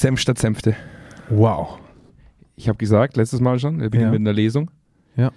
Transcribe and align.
Senf 0.00 0.18
statt 0.20 0.38
Senfte. 0.38 0.74
Wow. 1.28 1.78
Ich 2.56 2.68
habe 2.68 2.78
gesagt, 2.78 3.16
letztes 3.18 3.40
Mal 3.40 3.58
schon, 3.58 3.80
wir 3.80 3.90
beginnen 3.90 4.12
Ja. 4.12 4.18
mit 4.18 4.20
einer 4.20 4.32
Lesung. 4.32 4.70
Ja. 5.14 5.30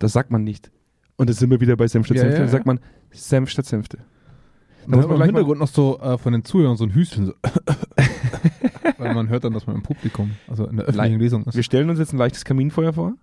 Das 0.00 0.12
sagt 0.12 0.30
man 0.32 0.42
nicht. 0.42 0.72
Und 1.16 1.30
das 1.30 1.36
sind 1.38 1.50
wir 1.50 1.60
wieder 1.60 1.76
bei 1.76 1.86
Senf 1.86 2.06
statt 2.06 2.16
Ja, 2.16 2.22
Senfte. 2.24 2.38
ja, 2.40 2.44
Da 2.46 2.50
sagt 2.50 2.66
ja. 2.66 2.72
man 2.72 2.80
Senf 3.12 3.48
statt 3.50 3.66
Senfte. 3.66 3.98
Da 4.88 4.96
muss 4.96 5.06
man 5.06 5.16
im 5.18 5.22
Hintergrund 5.22 5.60
noch 5.60 5.68
so 5.68 6.00
äh, 6.00 6.18
von 6.18 6.32
den 6.32 6.44
Zuhörern 6.44 6.76
so 6.76 6.82
ein 6.84 6.92
Hüsteln. 6.94 7.26
So 7.26 7.32
Weil 8.98 9.14
man 9.14 9.28
hört 9.28 9.44
dann, 9.44 9.52
dass 9.52 9.66
man 9.68 9.76
im 9.76 9.82
Publikum, 9.82 10.32
also 10.48 10.66
in 10.66 10.76
der 10.78 10.86
öffentlichen 10.86 11.12
Nein. 11.12 11.20
Lesung 11.20 11.44
ist. 11.44 11.54
Wir 11.54 11.62
stellen 11.62 11.88
uns 11.88 12.00
jetzt 12.00 12.12
ein 12.12 12.18
leichtes 12.18 12.44
Kaminfeuer 12.44 12.92
vor. 12.92 13.14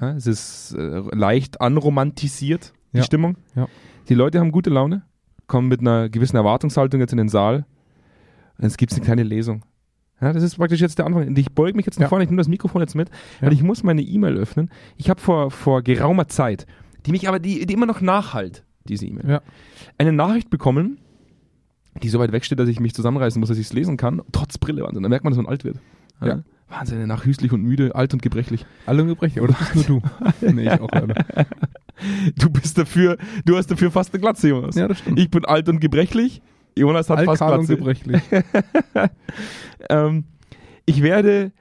Ja, 0.00 0.10
es 0.14 0.26
ist 0.26 0.72
äh, 0.76 0.98
leicht 1.14 1.60
anromantisiert, 1.60 2.72
die 2.92 2.98
Ja. 2.98 3.04
Stimmung. 3.04 3.36
Ja. 3.54 3.68
Die 4.08 4.14
Leute 4.14 4.40
haben 4.40 4.50
gute 4.50 4.70
Laune, 4.70 5.02
kommen 5.46 5.68
mit 5.68 5.80
einer 5.80 6.08
gewissen 6.08 6.36
Erwartungshaltung 6.36 6.98
jetzt 7.00 7.12
in 7.12 7.18
den 7.18 7.28
Saal. 7.28 7.64
Und 8.58 8.64
jetzt 8.64 8.78
gibt 8.78 8.90
es 8.90 8.98
eine 8.98 9.04
kleine 9.04 9.22
Lesung. 9.22 9.62
Ja, 10.22 10.32
das 10.32 10.42
ist 10.42 10.56
praktisch 10.56 10.80
jetzt 10.80 10.98
der 10.98 11.06
Anfang. 11.06 11.26
Und 11.26 11.38
Ich 11.38 11.52
beuge 11.52 11.76
mich 11.76 11.84
jetzt 11.84 11.98
nach 11.98 12.04
Ja. 12.04 12.08
vorne, 12.08 12.24
ich 12.24 12.30
nehme 12.30 12.40
das 12.40 12.48
Mikrofon 12.48 12.80
jetzt 12.80 12.94
mit, 12.94 13.08
Ja. 13.40 13.46
weil 13.48 13.52
ich 13.52 13.62
muss 13.62 13.82
meine 13.82 14.02
E-Mail 14.02 14.36
öffnen. 14.36 14.70
Ich 14.96 15.10
habe 15.10 15.20
vor, 15.20 15.50
vor 15.50 15.82
geraumer 15.82 16.28
Zeit, 16.28 16.66
die 17.04 17.10
mich 17.10 17.28
aber, 17.28 17.38
die, 17.40 17.66
die 17.66 17.74
immer 17.74 17.86
noch 17.86 18.00
nachhalt, 18.00 18.64
diese 18.84 19.04
E-Mail, 19.06 19.28
Ja. 19.28 19.42
eine 19.98 20.12
Nachricht 20.12 20.48
bekommen, 20.48 20.98
die 22.02 22.08
so 22.08 22.18
weit 22.20 22.32
wegsteht, 22.32 22.58
dass 22.58 22.68
ich 22.68 22.80
mich 22.80 22.94
zusammenreißen 22.94 23.38
muss, 23.40 23.48
dass 23.48 23.58
ich 23.58 23.66
es 23.66 23.72
lesen 23.72 23.96
kann, 23.96 24.22
trotz 24.32 24.56
Brille. 24.58 24.82
Wahnsinn. 24.84 25.02
Da 25.02 25.08
merkt 25.08 25.24
man, 25.24 25.32
dass 25.32 25.36
man 25.38 25.46
alt 25.46 25.64
wird. 25.64 25.78
Ja. 26.24 26.42
Wahnsinn, 26.68 27.06
nach 27.06 27.26
und 27.26 27.62
müde, 27.62 27.94
alt 27.94 28.14
und 28.14 28.22
gebrechlich. 28.22 28.64
Alle 28.86 29.04
gebrechen, 29.04 29.40
oder 29.40 29.54
das 29.58 29.72
bist 29.72 29.88
nur 29.90 30.00
du. 30.00 30.08
nee, 30.52 30.62
ich 30.72 30.80
auch 30.80 30.88
leider. 30.90 31.14
Du 32.36 32.48
bist 32.50 32.78
dafür, 32.78 33.16
du 33.44 33.56
hast 33.56 33.70
dafür 33.70 33.90
fast 33.90 34.12
eine 34.12 34.20
Glatze, 34.20 34.48
Jonas. 34.48 34.74
Ja, 34.74 34.88
das 34.88 34.98
stimmt. 34.98 35.20
Ich 35.20 35.30
bin 35.30 35.44
alt 35.44 35.68
und 35.68 35.78
gebrechlich. 35.80 36.42
Jonas 36.76 37.10
hat 37.10 37.24
fast 37.24 37.42
Altkal 37.42 37.58
und 37.60 37.66
gebrechlich. 37.66 38.22
ähm, 39.90 40.24
ich 40.86 41.02
werde 41.02 41.52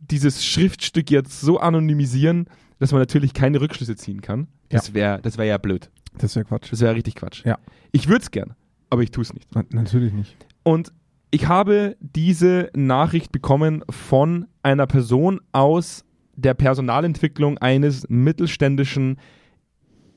dieses 0.00 0.44
Schriftstück 0.44 1.10
jetzt 1.10 1.40
so 1.40 1.58
anonymisieren, 1.58 2.46
dass 2.78 2.92
man 2.92 3.00
natürlich 3.00 3.34
keine 3.34 3.60
Rückschlüsse 3.60 3.96
ziehen 3.96 4.20
kann. 4.20 4.48
Das 4.68 4.94
wäre 4.94 5.20
das 5.20 5.38
wär 5.38 5.44
ja 5.44 5.58
blöd. 5.58 5.90
Das 6.18 6.34
ja 6.34 6.44
Quatsch. 6.44 6.72
Das 6.72 6.80
wäre 6.80 6.94
richtig 6.94 7.16
Quatsch. 7.16 7.44
Ja. 7.44 7.58
Ich 7.92 8.08
würde 8.08 8.22
es 8.22 8.30
gern, 8.30 8.54
aber 8.88 9.02
ich 9.02 9.10
tue 9.10 9.22
es 9.22 9.32
nicht. 9.32 9.48
Na, 9.54 9.64
natürlich 9.70 10.12
nicht. 10.12 10.36
Und 10.62 10.92
ich 11.30 11.48
habe 11.48 11.96
diese 12.00 12.70
Nachricht 12.74 13.32
bekommen 13.32 13.84
von 13.88 14.46
einer 14.62 14.86
Person 14.86 15.40
aus 15.52 16.04
der 16.34 16.54
Personalentwicklung 16.54 17.58
eines 17.58 18.08
mittelständischen, 18.08 19.18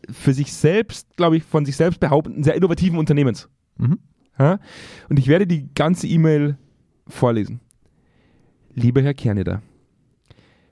für 0.10 0.34
sich 0.34 0.52
selbst, 0.54 1.16
glaube 1.16 1.38
ich, 1.38 1.44
von 1.44 1.66
sich 1.66 1.76
selbst 1.76 2.00
behauptenden, 2.00 2.44
sehr 2.44 2.56
innovativen 2.56 2.98
Unternehmens. 2.98 3.50
Mhm. 3.78 4.00
Und 5.10 5.20
ich 5.20 5.28
werde 5.28 5.48
die 5.48 5.70
ganze 5.76 6.08
E-Mail 6.08 6.58
vorlesen. 7.08 7.60
Lieber 8.74 9.02
Herr 9.02 9.14
Kerneder, 9.14 9.62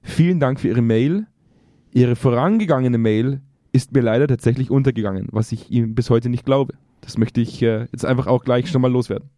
vielen 0.02 0.40
Dank 0.40 0.60
für 0.60 0.70
Ihre 0.70 0.82
Mail. 0.82 1.28
Ihre 1.94 2.16
vorangegangene 2.16 2.98
Mail 2.98 3.42
ist 3.74 3.92
mir 3.94 4.02
leider 4.02 4.28
tatsächlich 4.28 4.72
untergegangen, 4.72 5.28
was 5.32 5.52
ich 5.52 5.70
Ihnen 5.70 5.94
bis 5.94 6.10
heute 6.10 6.30
nicht 6.30 6.46
glaube. 6.46 6.74
Das 7.02 7.18
möchte 7.18 7.42
ich 7.42 7.62
äh, 7.62 7.88
jetzt 7.92 8.06
einfach 8.06 8.28
auch 8.28 8.44
gleich 8.44 8.70
schon 8.70 8.82
mal 8.82 8.92
loswerden. 8.92 9.30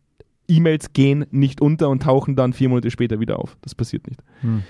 E-Mails 0.47 0.93
gehen 0.93 1.25
nicht 1.31 1.61
unter 1.61 1.89
und 1.89 2.03
tauchen 2.03 2.35
dann 2.35 2.53
vier 2.53 2.69
Monate 2.69 2.91
später 2.91 3.19
wieder 3.19 3.39
auf. 3.39 3.57
Das 3.61 3.75
passiert 3.75 4.07
nicht. 4.07 4.21
Hm. 4.41 4.63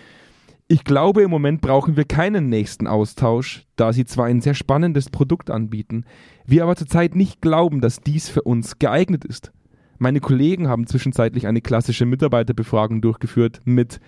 Ich 0.73 0.85
glaube, 0.85 1.21
im 1.21 1.29
Moment 1.29 1.61
brauchen 1.61 1.97
wir 1.97 2.03
keinen 2.03 2.49
nächsten 2.49 2.87
Austausch, 2.87 3.67
da 3.75 3.93
Sie 3.93 4.05
zwar 4.05 4.25
ein 4.25 4.41
sehr 4.41 4.55
spannendes 4.55 5.11
Produkt 5.11 5.51
anbieten, 5.51 6.03
wir 6.47 6.63
aber 6.63 6.75
zurzeit 6.75 7.13
nicht 7.13 7.41
glauben, 7.41 7.79
dass 7.79 7.99
dies 7.99 8.27
für 8.27 8.41
uns 8.41 8.79
geeignet 8.79 9.23
ist. 9.23 9.51
Meine 9.99 10.19
Kollegen 10.19 10.67
haben 10.69 10.87
zwischenzeitlich 10.87 11.45
eine 11.45 11.61
klassische 11.61 12.07
Mitarbeiterbefragung 12.07 13.01
durchgeführt 13.03 13.61
mit 13.65 13.99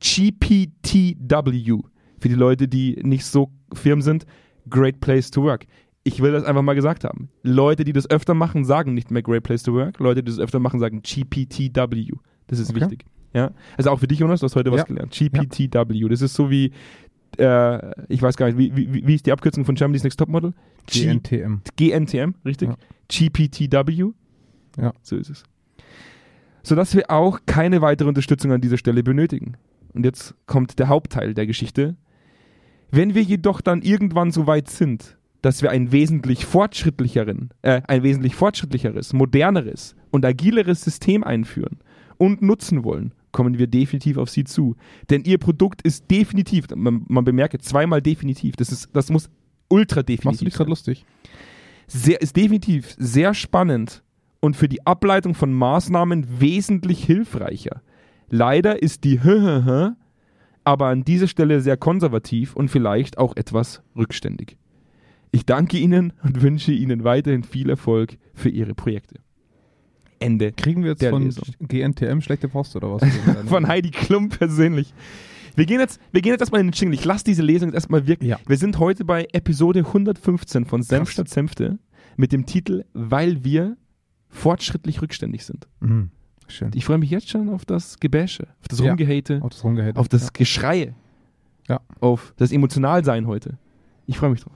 GPTW. 0.00 1.82
Für 2.18 2.28
die 2.30 2.34
Leute, 2.34 2.68
die 2.68 2.98
nicht 3.02 3.26
so 3.26 3.50
firm 3.74 4.00
sind, 4.00 4.24
Great 4.70 5.00
Place 5.00 5.30
to 5.30 5.42
Work. 5.42 5.66
Ich 6.04 6.22
will 6.22 6.32
das 6.32 6.44
einfach 6.44 6.62
mal 6.62 6.72
gesagt 6.72 7.04
haben. 7.04 7.28
Leute, 7.42 7.84
die 7.84 7.92
das 7.92 8.08
öfter 8.08 8.32
machen, 8.32 8.64
sagen 8.64 8.94
nicht 8.94 9.10
mehr 9.10 9.22
Great 9.22 9.42
Place 9.42 9.62
to 9.62 9.74
Work. 9.74 9.98
Leute, 9.98 10.22
die 10.22 10.30
das 10.30 10.40
öfter 10.40 10.58
machen, 10.58 10.80
sagen 10.80 11.02
GPTW. 11.02 12.12
Das 12.46 12.58
ist 12.60 12.70
Okay. 12.70 12.80
wichtig. 12.80 13.04
Ja? 13.34 13.50
Also 13.76 13.90
auch 13.90 13.98
für 14.00 14.06
dich, 14.08 14.18
Jonas, 14.20 14.40
du 14.40 14.44
hast 14.44 14.56
heute 14.56 14.70
was 14.72 14.78
Ja. 14.80 14.84
gelernt. 14.84 15.12
GPTW. 15.12 16.08
Das 16.08 16.22
ist 16.22 16.34
so 16.34 16.50
wie, 16.50 16.72
äh, 17.38 17.90
ich 18.08 18.22
weiß 18.22 18.36
gar 18.36 18.46
nicht, 18.46 18.56
wie, 18.58 18.74
wie, 18.76 19.06
wie 19.06 19.14
ist 19.14 19.26
die 19.26 19.32
Abkürzung 19.32 19.64
von 19.64 19.74
Germany's 19.74 20.04
Next 20.04 20.18
Topmodel? 20.18 20.52
G- 20.86 21.06
GNTM. 21.06 21.60
GNTM, 21.76 22.34
richtig? 22.44 22.68
Ja. 22.68 22.76
GPTW. 23.08 24.12
Ja. 24.80 24.92
So 25.02 25.16
ist 25.16 25.30
es. 25.30 25.42
Sodass 26.62 26.94
wir 26.94 27.10
auch 27.10 27.40
keine 27.46 27.82
weitere 27.82 28.08
Unterstützung 28.08 28.52
an 28.52 28.60
dieser 28.60 28.78
Stelle 28.78 29.02
benötigen. 29.02 29.56
Und 29.92 30.04
jetzt 30.04 30.34
kommt 30.46 30.78
der 30.78 30.88
Hauptteil 30.88 31.34
der 31.34 31.46
Geschichte. 31.46 31.96
Wenn 32.90 33.14
wir 33.14 33.22
jedoch 33.22 33.60
dann 33.60 33.82
irgendwann 33.82 34.30
so 34.30 34.46
weit 34.46 34.68
sind, 34.70 35.18
dass 35.42 35.60
wir 35.62 35.70
ein 35.70 35.92
wesentlich 35.92 36.46
fortschrittlicheren, 36.46 37.50
äh, 37.62 37.82
ein 37.86 38.02
wesentlich 38.02 38.34
fortschrittlicheres, 38.34 39.12
moderneres 39.12 39.94
und 40.10 40.24
agileres 40.24 40.82
System 40.82 41.22
einführen 41.22 41.78
und 42.16 42.40
nutzen 42.40 42.82
wollen, 42.82 43.12
kommen 43.34 43.58
wir 43.58 43.66
definitiv 43.66 44.16
auf 44.16 44.30
Sie 44.30 44.44
zu. 44.44 44.76
Denn 45.10 45.24
Ihr 45.24 45.36
Produkt 45.36 45.82
ist 45.82 46.10
definitiv, 46.10 46.68
man, 46.74 47.04
man 47.08 47.24
bemerke 47.24 47.58
zweimal 47.58 48.00
definitiv, 48.00 48.56
das, 48.56 48.72
ist, 48.72 48.88
das 48.94 49.10
muss 49.10 49.28
ultra 49.68 50.02
definitiv 50.02 50.24
Machst 50.24 50.40
du 50.40 50.44
dich 50.46 50.54
gerade 50.54 50.70
lustig? 50.70 51.04
sehr, 51.86 52.20
ist 52.22 52.36
definitiv 52.36 52.94
sehr 52.98 53.34
spannend 53.34 54.02
und 54.40 54.56
für 54.56 54.68
die 54.68 54.86
Ableitung 54.86 55.34
von 55.34 55.52
Maßnahmen 55.52 56.40
wesentlich 56.40 57.04
hilfreicher. 57.04 57.82
Leider 58.30 58.82
ist 58.82 59.04
die 59.04 59.20
aber 60.64 60.86
an 60.86 61.04
dieser 61.04 61.28
Stelle 61.28 61.60
sehr 61.60 61.76
konservativ 61.76 62.56
und 62.56 62.70
vielleicht 62.70 63.18
auch 63.18 63.36
etwas 63.36 63.82
rückständig. 63.96 64.56
Ich 65.30 65.44
danke 65.44 65.78
Ihnen 65.78 66.12
und 66.22 66.42
wünsche 66.42 66.72
Ihnen 66.72 67.04
weiterhin 67.04 67.42
viel 67.42 67.68
Erfolg 67.68 68.16
für 68.34 68.48
Ihre 68.48 68.74
Projekte. 68.74 69.20
Ende. 70.20 70.52
Kriegen 70.52 70.82
wir 70.82 70.90
jetzt 70.92 71.04
von 71.04 71.22
Lesung. 71.22 71.44
GNTM 71.60 72.20
schlechte 72.20 72.48
Post 72.48 72.76
oder 72.76 72.92
was? 72.94 73.02
Von 73.48 73.66
Heidi 73.68 73.90
Klum 73.90 74.28
persönlich. 74.28 74.92
Wir 75.56 75.66
gehen 75.66 75.78
jetzt, 75.80 76.00
wir 76.12 76.20
gehen 76.20 76.32
jetzt 76.32 76.40
erstmal 76.40 76.60
in 76.60 76.68
den 76.68 76.72
Jingle. 76.72 76.94
Ich 76.98 77.04
lasse 77.04 77.24
diese 77.24 77.42
Lesung 77.42 77.68
jetzt 77.68 77.74
erstmal 77.74 78.06
wirken. 78.06 78.24
Ja. 78.26 78.38
Wir 78.46 78.56
sind 78.56 78.78
heute 78.78 79.04
bei 79.04 79.28
Episode 79.32 79.80
115 79.80 80.64
von 80.64 80.82
Senf 80.82 81.10
statt 81.10 81.28
Senfte 81.28 81.78
mit 82.16 82.32
dem 82.32 82.44
Titel 82.46 82.84
Weil 82.92 83.44
wir 83.44 83.76
fortschrittlich 84.28 85.00
rückständig 85.02 85.44
sind. 85.44 85.68
Mhm. 85.80 86.10
Schön. 86.48 86.70
Ich 86.74 86.84
freue 86.84 86.98
mich 86.98 87.10
jetzt 87.10 87.30
schon 87.30 87.48
auf 87.48 87.64
das 87.64 87.98
Gebäsche, 88.00 88.48
auf 88.60 88.68
das 88.68 88.80
Ja. 88.80 88.88
Rumgehate, 88.88 89.40
Auf 89.42 89.50
das 89.50 89.64
Rumgehate. 89.64 89.98
auf 89.98 90.08
das 90.08 90.24
Ja. 90.24 90.28
Geschreie, 90.32 90.94
Ja. 91.68 91.80
auf 92.00 92.34
das 92.36 92.52
Emotionalsein 92.52 93.26
heute. 93.26 93.56
Ich 94.06 94.18
freue 94.18 94.30
mich 94.30 94.40
drauf. 94.42 94.52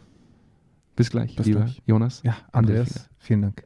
Bis 0.98 1.10
gleich, 1.10 1.36
Bis 1.36 1.46
lieber 1.46 1.60
gleich. 1.60 1.80
Jonas. 1.86 2.22
Ja, 2.24 2.36
Andreas, 2.50 3.08
vielen 3.18 3.42
Dank 3.42 3.62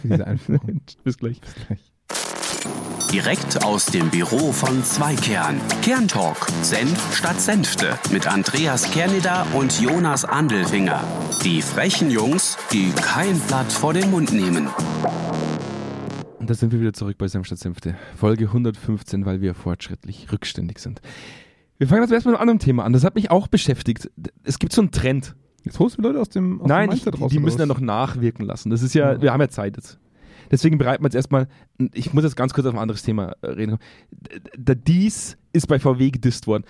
für 0.00 0.06
diese 0.06 0.24
Einführung. 0.24 0.82
Bis 1.02 1.18
gleich. 1.18 1.40
Bis 1.40 1.54
gleich. 1.66 1.92
Direkt 3.12 3.64
aus 3.64 3.86
dem 3.86 4.08
Büro 4.08 4.52
von 4.52 4.84
Zweikern. 4.84 5.60
Kerntalk. 5.82 6.46
Senf 6.62 7.16
statt 7.16 7.40
Senfte. 7.40 7.98
Mit 8.12 8.28
Andreas 8.28 8.88
Kerneder 8.92 9.44
und 9.54 9.80
Jonas 9.80 10.24
Andelfinger. 10.24 11.02
Die 11.42 11.60
frechen 11.60 12.08
Jungs, 12.08 12.56
die 12.72 12.92
kein 12.92 13.36
Blatt 13.40 13.72
vor 13.72 13.92
den 13.92 14.08
Mund 14.12 14.32
nehmen. 14.32 14.68
Und 16.38 16.48
da 16.48 16.54
sind 16.54 16.70
wir 16.70 16.80
wieder 16.80 16.92
zurück 16.92 17.18
bei 17.18 17.26
Senf 17.26 17.46
statt 17.46 17.58
Senfte. 17.58 17.96
Folge 18.14 18.44
115, 18.44 19.26
weil 19.26 19.40
wir 19.40 19.56
fortschrittlich 19.56 20.30
rückständig 20.30 20.78
sind. 20.78 21.00
Wir 21.78 21.88
fangen 21.88 22.02
jetzt 22.02 22.12
erstmal 22.12 22.34
mit 22.34 22.40
einem 22.40 22.48
anderen 22.48 22.60
Thema 22.60 22.84
an. 22.84 22.92
Das 22.92 23.02
hat 23.02 23.16
mich 23.16 23.32
auch 23.32 23.48
beschäftigt. 23.48 24.08
Es 24.44 24.60
gibt 24.60 24.72
so 24.72 24.82
einen 24.82 24.92
Trend. 24.92 25.34
Jetzt 25.66 25.78
holst 25.78 25.98
du 25.98 26.02
Leute 26.02 26.20
aus 26.20 26.28
dem 26.30 26.60
aus 26.62 26.68
Nein, 26.68 26.88
dem 26.88 26.94
ich, 26.96 27.04
Mindset 27.04 27.14
die, 27.18 27.22
raus, 27.22 27.32
die 27.32 27.38
müssen 27.40 27.58
ja 27.60 27.66
noch 27.66 27.80
nachwirken 27.80 28.46
lassen. 28.46 28.70
Das 28.70 28.82
ist 28.82 28.94
ja, 28.94 29.12
Ja. 29.14 29.22
wir 29.22 29.32
haben 29.32 29.40
ja 29.40 29.48
Zeit 29.48 29.76
jetzt. 29.76 29.98
Deswegen 30.50 30.78
bereiten 30.78 31.02
wir 31.02 31.08
jetzt 31.08 31.16
erstmal, 31.16 31.48
ich 31.92 32.14
muss 32.14 32.22
jetzt 32.22 32.36
ganz 32.36 32.54
kurz 32.54 32.66
auf 32.66 32.74
ein 32.74 32.78
anderes 32.78 33.02
Thema 33.02 33.34
äh, 33.42 33.48
reden. 33.48 33.78
Der 34.56 34.76
Dies 34.76 35.36
ist 35.52 35.66
bei 35.66 35.78
VW 35.80 36.10
gedisst 36.12 36.46
worden. 36.46 36.62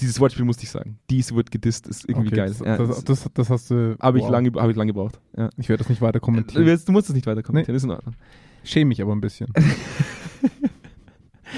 Dieses 0.00 0.18
Wortspiel 0.18 0.44
musste 0.44 0.64
ich 0.64 0.70
sagen. 0.70 0.98
Dies 1.10 1.32
wird 1.34 1.50
gedisst, 1.50 1.86
ist 1.86 2.08
irgendwie 2.08 2.28
okay, 2.28 2.36
geil. 2.36 2.48
Das, 2.48 2.58
Ja, 2.58 2.76
das, 2.78 3.04
das 3.04 3.28
das, 3.32 3.50
hast 3.50 3.70
du. 3.70 3.96
habe 4.00 4.18
ich, 4.18 4.24
wow. 4.24 4.30
lange, 4.32 4.50
hab 4.56 4.68
ich 4.68 4.76
lange 4.76 4.92
gebraucht. 4.92 5.20
Ja. 5.36 5.48
Ich 5.58 5.68
werde 5.68 5.82
das 5.82 5.88
nicht 5.90 6.02
weiter 6.02 6.18
kommentieren. 6.20 6.64
du 6.86 6.92
musst 6.92 7.08
es 7.08 7.14
nicht 7.14 7.26
weiter 7.26 7.42
kommentieren, 7.42 7.76
ist 7.76 7.84
in 7.84 7.90
Ordnung. 7.90 8.14
Schäme 8.64 8.88
mich 8.88 9.00
aber 9.00 9.12
ein 9.14 9.20
bisschen. 9.20 9.48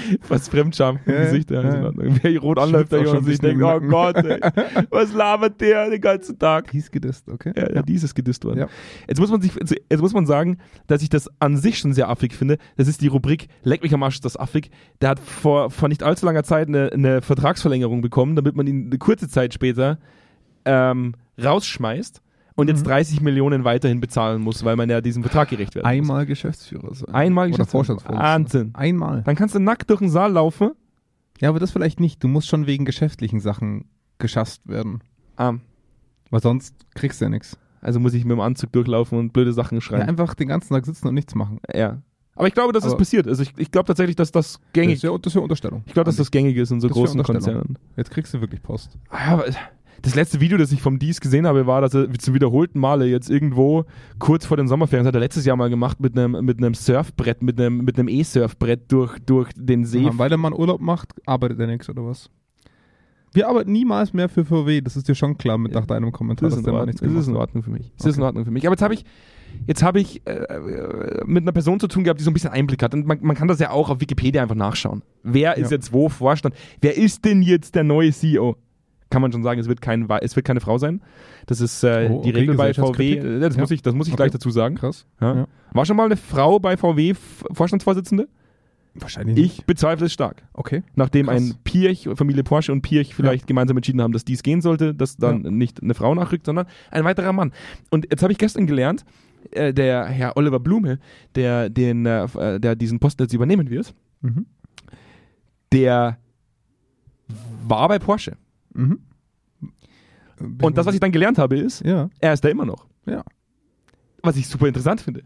Was 0.27 0.47
Fremdscham 0.47 0.99
im 1.05 1.13
Gesicht, 1.13 1.51
ja, 1.51 1.61
ist 1.61 1.75
ja. 1.75 1.91
Wer 1.95 2.39
rot 2.39 2.59
anläuft, 2.59 2.93
auch 2.93 3.05
schon 3.05 3.23
sich 3.23 3.39
denkt, 3.39 3.63
oh 3.63 3.79
Gott, 3.79 4.17
ey, 4.17 4.39
was 4.89 5.13
labert 5.13 5.59
der 5.61 5.89
den 5.89 6.01
ganzen 6.01 6.37
Tag? 6.37 6.71
Dies 6.71 6.91
gedisst, 6.91 7.29
okay? 7.29 7.53
Ja, 7.55 7.75
ja. 7.75 7.81
dies 7.81 8.03
ist 8.03 8.15
gedisst 8.15 8.45
worden. 8.45 8.59
Ja. 8.59 8.67
Jetzt 9.07 9.19
muss 9.19 9.31
man 9.31 9.41
sich, 9.41 9.53
jetzt 9.55 10.01
muss 10.01 10.13
man 10.13 10.25
sagen, 10.25 10.57
dass 10.87 11.01
ich 11.01 11.09
das 11.09 11.29
an 11.39 11.57
sich 11.57 11.79
schon 11.79 11.93
sehr 11.93 12.09
affig 12.09 12.33
finde. 12.33 12.57
Das 12.77 12.87
ist 12.87 13.01
die 13.01 13.07
Rubrik 13.07 13.47
Leck 13.63 13.83
mich 13.83 13.93
am 13.93 14.03
Arsch, 14.03 14.15
ist 14.15 14.25
das 14.25 14.37
affig. 14.37 14.69
Der 15.01 15.09
hat 15.09 15.19
vor, 15.19 15.69
vor 15.69 15.89
nicht 15.89 16.03
allzu 16.03 16.25
langer 16.25 16.43
Zeit 16.43 16.67
eine, 16.67 16.91
eine 16.91 17.21
Vertragsverlängerung 17.21 18.01
bekommen, 18.01 18.35
damit 18.35 18.55
man 18.55 18.67
ihn 18.67 18.87
eine 18.87 18.97
kurze 18.97 19.27
Zeit 19.27 19.53
später 19.53 19.99
ähm, 20.65 21.13
rausschmeißt 21.43 22.21
und 22.55 22.67
jetzt 22.67 22.81
Mhm. 22.81 22.89
30 22.89 23.21
Millionen 23.21 23.63
weiterhin 23.63 23.99
bezahlen 23.99 24.41
muss, 24.41 24.63
weil 24.63 24.75
man 24.75 24.89
ja 24.89 25.01
diesem 25.01 25.23
Vertrag 25.23 25.49
gerecht 25.49 25.75
muss. 25.75 25.83
Einmal 25.83 26.25
Geschäftsführer 26.25 26.93
sein. 26.93 27.13
Einmal 27.13 27.51
Oder. 27.53 27.65
Vorstandsvorsitzender. 27.65 28.23
Wahnsinn. 28.23 28.69
Einmal. 28.73 29.21
Dann 29.23 29.35
kannst 29.35 29.55
du 29.55 29.59
nackt 29.59 29.89
durch 29.89 29.99
den 29.99 30.09
Saal 30.09 30.31
laufen 30.33 30.71
Ja, 31.39 31.49
aber 31.49 31.59
das 31.59 31.71
vielleicht 31.71 31.99
nicht. 31.99 32.23
Du 32.23 32.27
musst 32.27 32.47
schon 32.47 32.67
wegen 32.67 32.85
geschäftlichen 32.85 33.39
Sachen 33.39 33.85
geschasst 34.19 34.67
werden. 34.67 34.99
Ah, 35.35 35.53
Weil 36.29 36.41
sonst 36.41 36.75
kriegst 36.95 37.19
du 37.21 37.25
ja 37.25 37.29
nichts. 37.29 37.57
also 37.81 37.99
muss 37.99 38.13
ich 38.13 38.23
mit 38.23 38.31
dem 38.31 38.39
Anzug 38.39 38.71
durchlaufen 38.71 39.17
und 39.19 39.33
blöde 39.33 39.51
Sachen 39.53 39.75
Ja, 39.75 39.81
schreien. 39.81 40.07
einfach 40.07 40.35
den 40.35 40.47
ganzen 40.47 40.73
Tag 40.73 40.85
sitzen 40.85 41.07
und 41.07 41.15
nichts 41.15 41.35
machen. 41.35 41.59
Ja. 41.73 42.01
Aber 42.35 42.47
ich 42.47 42.53
glaube, 42.55 42.71
das 42.73 42.83
ist 42.83 42.91
Aber- 42.91 42.97
passiert. 42.99 43.27
Also 43.27 43.43
ich, 43.43 43.53
ich 43.57 43.69
glaube 43.71 43.85
tatsächlich, 43.87 44.15
dass 44.15 44.31
das 44.31 44.53
Das 44.53 44.61
gängig 44.73 44.95
ist 44.95 45.03
ja, 45.03 45.15
das 45.17 45.31
ist 45.33 45.35
ja 45.35 45.41
Unterstellung. 45.41 45.83
Ich 45.85 45.93
glaube, 45.93 46.05
dass 46.05 46.15
das 46.15 46.31
gängig 46.31 46.55
ist 46.57 46.71
in 46.71 46.79
so 46.81 46.87
Das 46.87 46.97
ja 46.97 47.01
großen. 47.03 47.23
Konzernen. 47.23 47.77
Jetzt 47.97 48.09
kriegst 48.11 48.33
du 48.33 48.41
wirklich 48.41 48.61
Post. 48.63 48.97
Ah, 49.09 49.33
aber 49.33 49.45
das 50.01 50.15
letzte 50.15 50.41
Video, 50.41 50.57
das 50.57 50.71
ich 50.71 50.81
vom 50.81 50.99
Dies 50.99 51.21
gesehen 51.21 51.47
habe, 51.47 51.65
war, 51.67 51.81
dass 51.81 51.93
er 51.93 52.11
zum 52.13 52.33
wiederholten 52.33 52.79
Male 52.79 53.05
jetzt 53.05 53.29
irgendwo 53.29 53.85
kurz 54.19 54.45
vor 54.45 54.57
den 54.57 54.67
Sommerferien, 54.67 55.03
das 55.05 55.09
hat 55.09 55.15
er 55.15 55.21
letztes 55.21 55.45
Jahr 55.45 55.55
mal 55.55 55.69
gemacht, 55.69 55.99
mit 55.99 56.17
einem, 56.17 56.43
mit 56.43 56.57
einem 56.57 56.73
Surfbrett, 56.73 57.41
mit 57.41 57.59
einem, 57.59 57.85
mit 57.85 57.97
einem 57.97 58.07
E-Surfbrett 58.09 58.91
durch, 58.91 59.17
durch 59.25 59.49
den 59.55 59.85
See. 59.85 60.01
Ja, 60.03 60.17
weil 60.17 60.29
der 60.29 60.37
Mann 60.37 60.53
Urlaub 60.53 60.81
macht, 60.81 61.09
arbeitet 61.25 61.59
er 61.59 61.67
nichts 61.67 61.89
oder 61.89 62.05
was? 62.05 62.29
Wir 63.35 63.47
arbeiten 63.49 63.71
niemals 63.71 64.13
mehr 64.13 64.29
für 64.29 64.45
VW, 64.45 64.81
das 64.81 64.95
ist 64.95 65.07
dir 65.07 65.15
schon 65.15 65.37
klar 65.37 65.57
mit 65.57 65.73
Ja. 65.73 65.79
nach 65.79 65.87
deinem 65.87 66.11
Kommentar, 66.11 66.49
Das 66.49 66.59
ist, 66.59 66.67
in 66.67 66.71
Ordnung. 66.71 66.85
nichts 66.87 67.01
das 67.01 67.11
ist 67.13 67.27
in. 67.27 67.35
Ordnung 67.35 67.63
für 67.63 67.71
mich. 67.71 67.91
Das 67.97 68.05
ist 68.05 68.15
in 68.17 68.21
Okay. 68.21 68.27
Ordnung 68.27 68.45
für 68.45 68.51
mich. 68.51 68.65
Aber 68.67 68.73
jetzt 68.75 68.83
habe 68.83 68.93
ich, 68.93 69.05
jetzt 69.65 69.81
habe 69.81 69.99
ich 69.99 70.21
äh, 70.27 70.33
äh, 70.33 71.23
mit 71.25 71.43
einer 71.43 71.51
Person 71.51 71.79
zu 71.79 71.87
tun 71.87 72.03
gehabt, 72.03 72.19
die 72.19 72.23
so 72.23 72.29
ein 72.29 72.33
bisschen 72.35 72.51
Einblick 72.51 72.83
hat. 72.83 72.93
Und 72.93 73.07
man, 73.07 73.17
man 73.21 73.35
kann 73.35 73.47
das 73.47 73.57
ja 73.59 73.71
auch 73.71 73.89
auf 73.89 73.99
Wikipedia 74.01 74.43
einfach 74.43 74.53
nachschauen. 74.55 75.01
Wer 75.23 75.57
ist 75.57 75.71
Ja. 75.71 75.77
jetzt 75.77 75.91
wo 75.91 76.09
Vorstand? 76.09 76.53
Wer 76.81 76.95
ist 76.95 77.25
denn 77.25 77.41
jetzt 77.41 77.73
der 77.73 77.83
neue 77.83 78.11
CEO? 78.11 78.55
Kann 79.13 79.21
man 79.21 79.31
schon 79.31 79.43
sagen, 79.43 79.59
es 79.59 79.67
wird, 79.67 79.79
kein, 79.79 80.09
es 80.21 80.35
wird 80.35 80.43
keine 80.43 80.59
Frau 80.59 80.79
sein. 80.79 81.01
Das 81.45 81.61
ist 81.61 81.83
äh, 81.83 82.07
Oh, 82.09 82.23
die 82.23 82.29
okay, 82.31 82.39
Regel 82.39 82.55
bei 82.55 82.73
VW. 82.73 83.13
Äh, 83.17 83.39
Das, 83.39 83.53
Ja. 83.55 83.61
muss 83.61 83.69
ich, 83.69 83.83
das 83.83 83.93
muss 83.93 84.07
ich 84.07 84.13
Okay. 84.13 84.23
gleich 84.23 84.31
dazu 84.31 84.49
sagen. 84.49 84.73
Krass. 84.75 85.05
Ja. 85.21 85.35
Ja. 85.35 85.47
War 85.71 85.85
schon 85.85 85.95
mal 85.97 86.05
eine 86.05 86.17
Frau 86.17 86.57
bei 86.59 86.77
VW 86.77 87.13
Vorstandsvorsitzende? 87.51 88.27
Wahrscheinlich 88.95 89.37
Ich 89.37 89.65
bezweifle 89.65 90.07
es 90.07 90.13
stark. 90.13 90.41
Okay. 90.53 90.81
Nachdem 90.95 91.27
Krass. 91.27 91.37
ein 91.41 91.55
Pirch, 91.63 92.09
Familie 92.15 92.43
Porsche 92.43 92.71
und 92.71 92.81
Pirch 92.81 93.13
vielleicht 93.13 93.45
gemeinsam 93.45 93.77
entschieden 93.77 94.01
haben, 94.01 94.13
dass 94.13 94.25
dies 94.25 94.41
gehen 94.41 94.61
sollte, 94.61 94.95
dass 94.95 95.15
dann 95.17 95.41
nicht 95.43 95.83
eine 95.83 95.93
Frau 95.93 96.15
nachrückt, 96.15 96.47
sondern 96.47 96.65
ein 96.89 97.03
weiterer 97.03 97.33
Mann. 97.33 97.53
Und 97.91 98.07
jetzt 98.09 98.23
habe 98.23 98.31
ich 98.33 98.39
gestern 98.39 98.65
gelernt, 98.65 99.05
äh, 99.51 99.73
der 99.75 100.05
Herr 100.05 100.37
Oliver 100.37 100.59
Blume, 100.59 100.97
der, 101.35 101.69
den, 101.69 102.05
äh, 102.07 102.23
äh, 102.25 102.59
der 102.59 102.75
diesen 102.75 102.99
Posten 102.99 103.21
jetzt 103.23 103.33
übernehmen 103.33 103.69
wird, 103.69 103.93
Mhm. 104.21 104.47
der 105.71 106.17
war 107.67 107.87
bei 107.87 107.99
Porsche. 107.99 108.33
Mhm. 108.73 108.99
Und 110.61 110.77
das, 110.77 110.85
was 110.85 110.93
ich 110.93 110.99
dann 110.99 111.11
gelernt 111.11 111.37
habe, 111.37 111.57
ist, 111.57 111.85
Ja, 111.85 112.09
er 112.19 112.33
ist 112.33 112.43
da 112.43 112.49
immer 112.49 112.65
noch. 112.65 112.87
ja. 113.05 113.23
Was 114.21 114.37
ich 114.37 114.47
super 114.47 114.67
interessant 114.67 115.01
finde. 115.01 115.23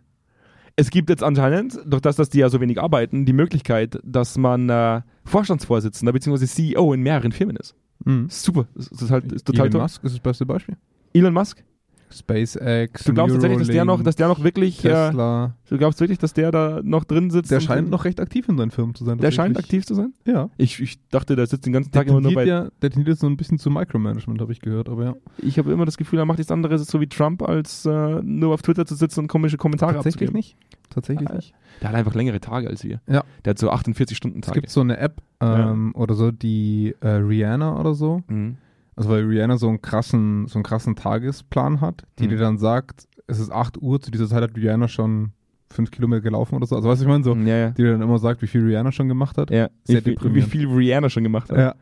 Es 0.75 0.89
gibt 0.89 1.09
jetzt 1.09 1.23
anscheinend, 1.23 1.79
durch 1.85 2.01
das, 2.01 2.15
dass 2.15 2.29
die 2.29 2.39
ja 2.39 2.49
so 2.49 2.59
wenig 2.61 2.79
arbeiten, 2.81 3.25
die 3.25 3.33
Möglichkeit, 3.33 3.99
dass 4.03 4.37
man 4.37 4.69
äh, 4.69 5.01
Vorstandsvorsitzender 5.23 6.13
bzw. 6.13 6.45
CEO 6.45 6.93
in 6.93 7.01
mehreren 7.01 7.31
Firmen 7.31 7.55
ist. 7.57 7.75
Mhm. 8.05 8.27
Super. 8.29 8.67
Das 8.75 8.87
ist 8.87 9.11
halt 9.11 9.31
ist 9.31 9.45
total 9.45 9.65
Elon 9.67 9.71
toll. 9.71 9.81
Musk 9.81 10.03
ist 10.03 10.13
das 10.13 10.19
beste 10.19 10.45
Beispiel. 10.45 10.77
Elon 11.13 11.33
Musk? 11.33 11.63
SpaceX, 12.09 13.03
Du 13.03 13.13
glaubst 13.13 13.33
tatsächlich, 13.35 13.59
dass 13.59 13.67
der 13.67 13.85
noch, 13.85 14.01
dass 14.03 14.15
der 14.15 14.27
noch 14.27 14.43
wirklich, 14.43 14.83
äh, 14.85 14.89
Tesla. 14.89 15.55
du 15.69 15.77
glaubst 15.77 15.99
wirklich, 15.99 16.17
dass 16.19 16.33
der 16.33 16.51
da 16.51 16.79
noch 16.83 17.03
drin 17.03 17.29
sitzt? 17.29 17.51
Der 17.51 17.59
scheint 17.59 17.89
noch 17.89 18.05
recht 18.05 18.19
aktiv 18.19 18.47
in 18.49 18.57
seinen 18.57 18.71
Firmen 18.71 18.95
zu 18.95 19.03
sein. 19.05 19.17
der 19.17 19.31
scheint 19.31 19.57
aktiv 19.57 19.85
zu 19.85 19.93
sein? 19.95 20.13
Ja. 20.25 20.49
Ich, 20.57 20.79
ich 20.81 20.99
dachte, 21.09 21.35
der 21.35 21.47
sitzt 21.47 21.65
den 21.65 21.73
ganzen 21.73 21.91
Tag 21.91 22.07
immer 22.07 22.21
nur 22.21 22.33
bei. 22.33 22.45
ja, 22.45 22.69
der 22.81 22.89
tendiert 22.91 23.19
so 23.19 23.27
ein 23.27 23.37
bisschen 23.37 23.59
zu 23.59 23.69
Micromanagement, 23.69 24.39
habe 24.41 24.51
ich 24.51 24.61
gehört, 24.61 24.89
aber 24.89 25.03
ja. 25.03 25.15
Ich 25.39 25.57
habe 25.59 25.71
immer 25.71 25.85
das 25.85 25.97
Gefühl, 25.97 26.19
er 26.19 26.25
macht 26.25 26.37
nichts 26.37 26.51
anderes 26.51 26.85
so 26.87 27.01
wie 27.01 27.07
Trump, 27.07 27.41
als 27.43 27.85
äh, 27.85 28.21
nur 28.23 28.53
auf 28.53 28.61
Twitter 28.61 28.85
zu 28.85 28.95
sitzen 28.95 29.21
und 29.21 29.27
komische 29.27 29.57
Kommentare 29.57 29.93
Tatsächlich 29.93 30.29
abzugeben. 30.29 30.37
nicht. 30.37 30.57
Tatsächlich 30.89 31.29
Ah, 31.29 31.33
nicht. 31.35 31.53
Der 31.81 31.89
hat 31.89 31.95
einfach 31.95 32.15
längere 32.15 32.39
Tage 32.39 32.67
als 32.69 32.83
wir. 32.83 33.01
Ja. 33.07 33.23
Der 33.45 33.51
hat 33.51 33.59
so 33.59 33.69
48 33.69 34.15
Stunden 34.17 34.39
Es 34.39 34.47
Tage. 34.47 34.61
gibt 34.61 34.71
so 34.71 34.81
eine 34.81 34.97
App 34.97 35.21
ähm, 35.41 35.93
oder 35.95 36.15
so, 36.15 36.31
die 36.31 36.95
äh, 37.01 37.07
Rihanna 37.09 37.79
oder 37.79 37.93
so, 37.93 38.23
Mhm. 38.27 38.57
Also 38.97 39.09
weil 39.09 39.23
Rihanna 39.23 39.57
so 39.57 39.69
einen 39.69 39.81
krassen, 39.81 40.47
so 40.47 40.55
einen 40.55 40.63
krassen 40.63 40.95
Tagesplan 40.97 41.79
hat, 41.79 42.03
die 42.19 42.25
Mhm. 42.25 42.29
dir 42.31 42.37
dann 42.37 42.57
sagt, 42.57 43.07
es 43.27 43.39
ist 43.39 43.51
8 43.51 43.81
Uhr, 43.81 44.01
zu 44.01 44.11
dieser 44.11 44.27
Zeit 44.27 44.41
hat 44.43 44.55
Rihanna 44.57 44.87
schon 44.89 45.31
5 45.69 45.91
Kilometer 45.91 46.21
gelaufen 46.21 46.55
oder 46.55 46.65
so. 46.65 46.75
Also 46.75 46.89
weißt 46.89 47.01
du, 47.01 47.05
ich 47.05 47.09
meine 47.09 47.23
so, 47.23 47.33
ja, 47.35 47.57
ja. 47.57 47.69
die 47.71 47.83
dir 47.83 47.91
dann 47.93 48.01
immer 48.01 48.19
sagt, 48.19 48.41
wie 48.41 48.47
viel 48.47 48.65
Rihanna 48.65 48.91
schon 48.91 49.07
gemacht 49.07 49.37
hat. 49.37 49.51
ja. 49.51 49.69
Sehr 49.85 50.05
Wie, 50.05 50.15
viel, 50.17 50.33
wie 50.35 50.41
viel 50.41 50.67
Rihanna 50.67 51.09
schon 51.09 51.23
gemacht 51.23 51.49
hat. 51.51 51.57
Ja. 51.57 51.75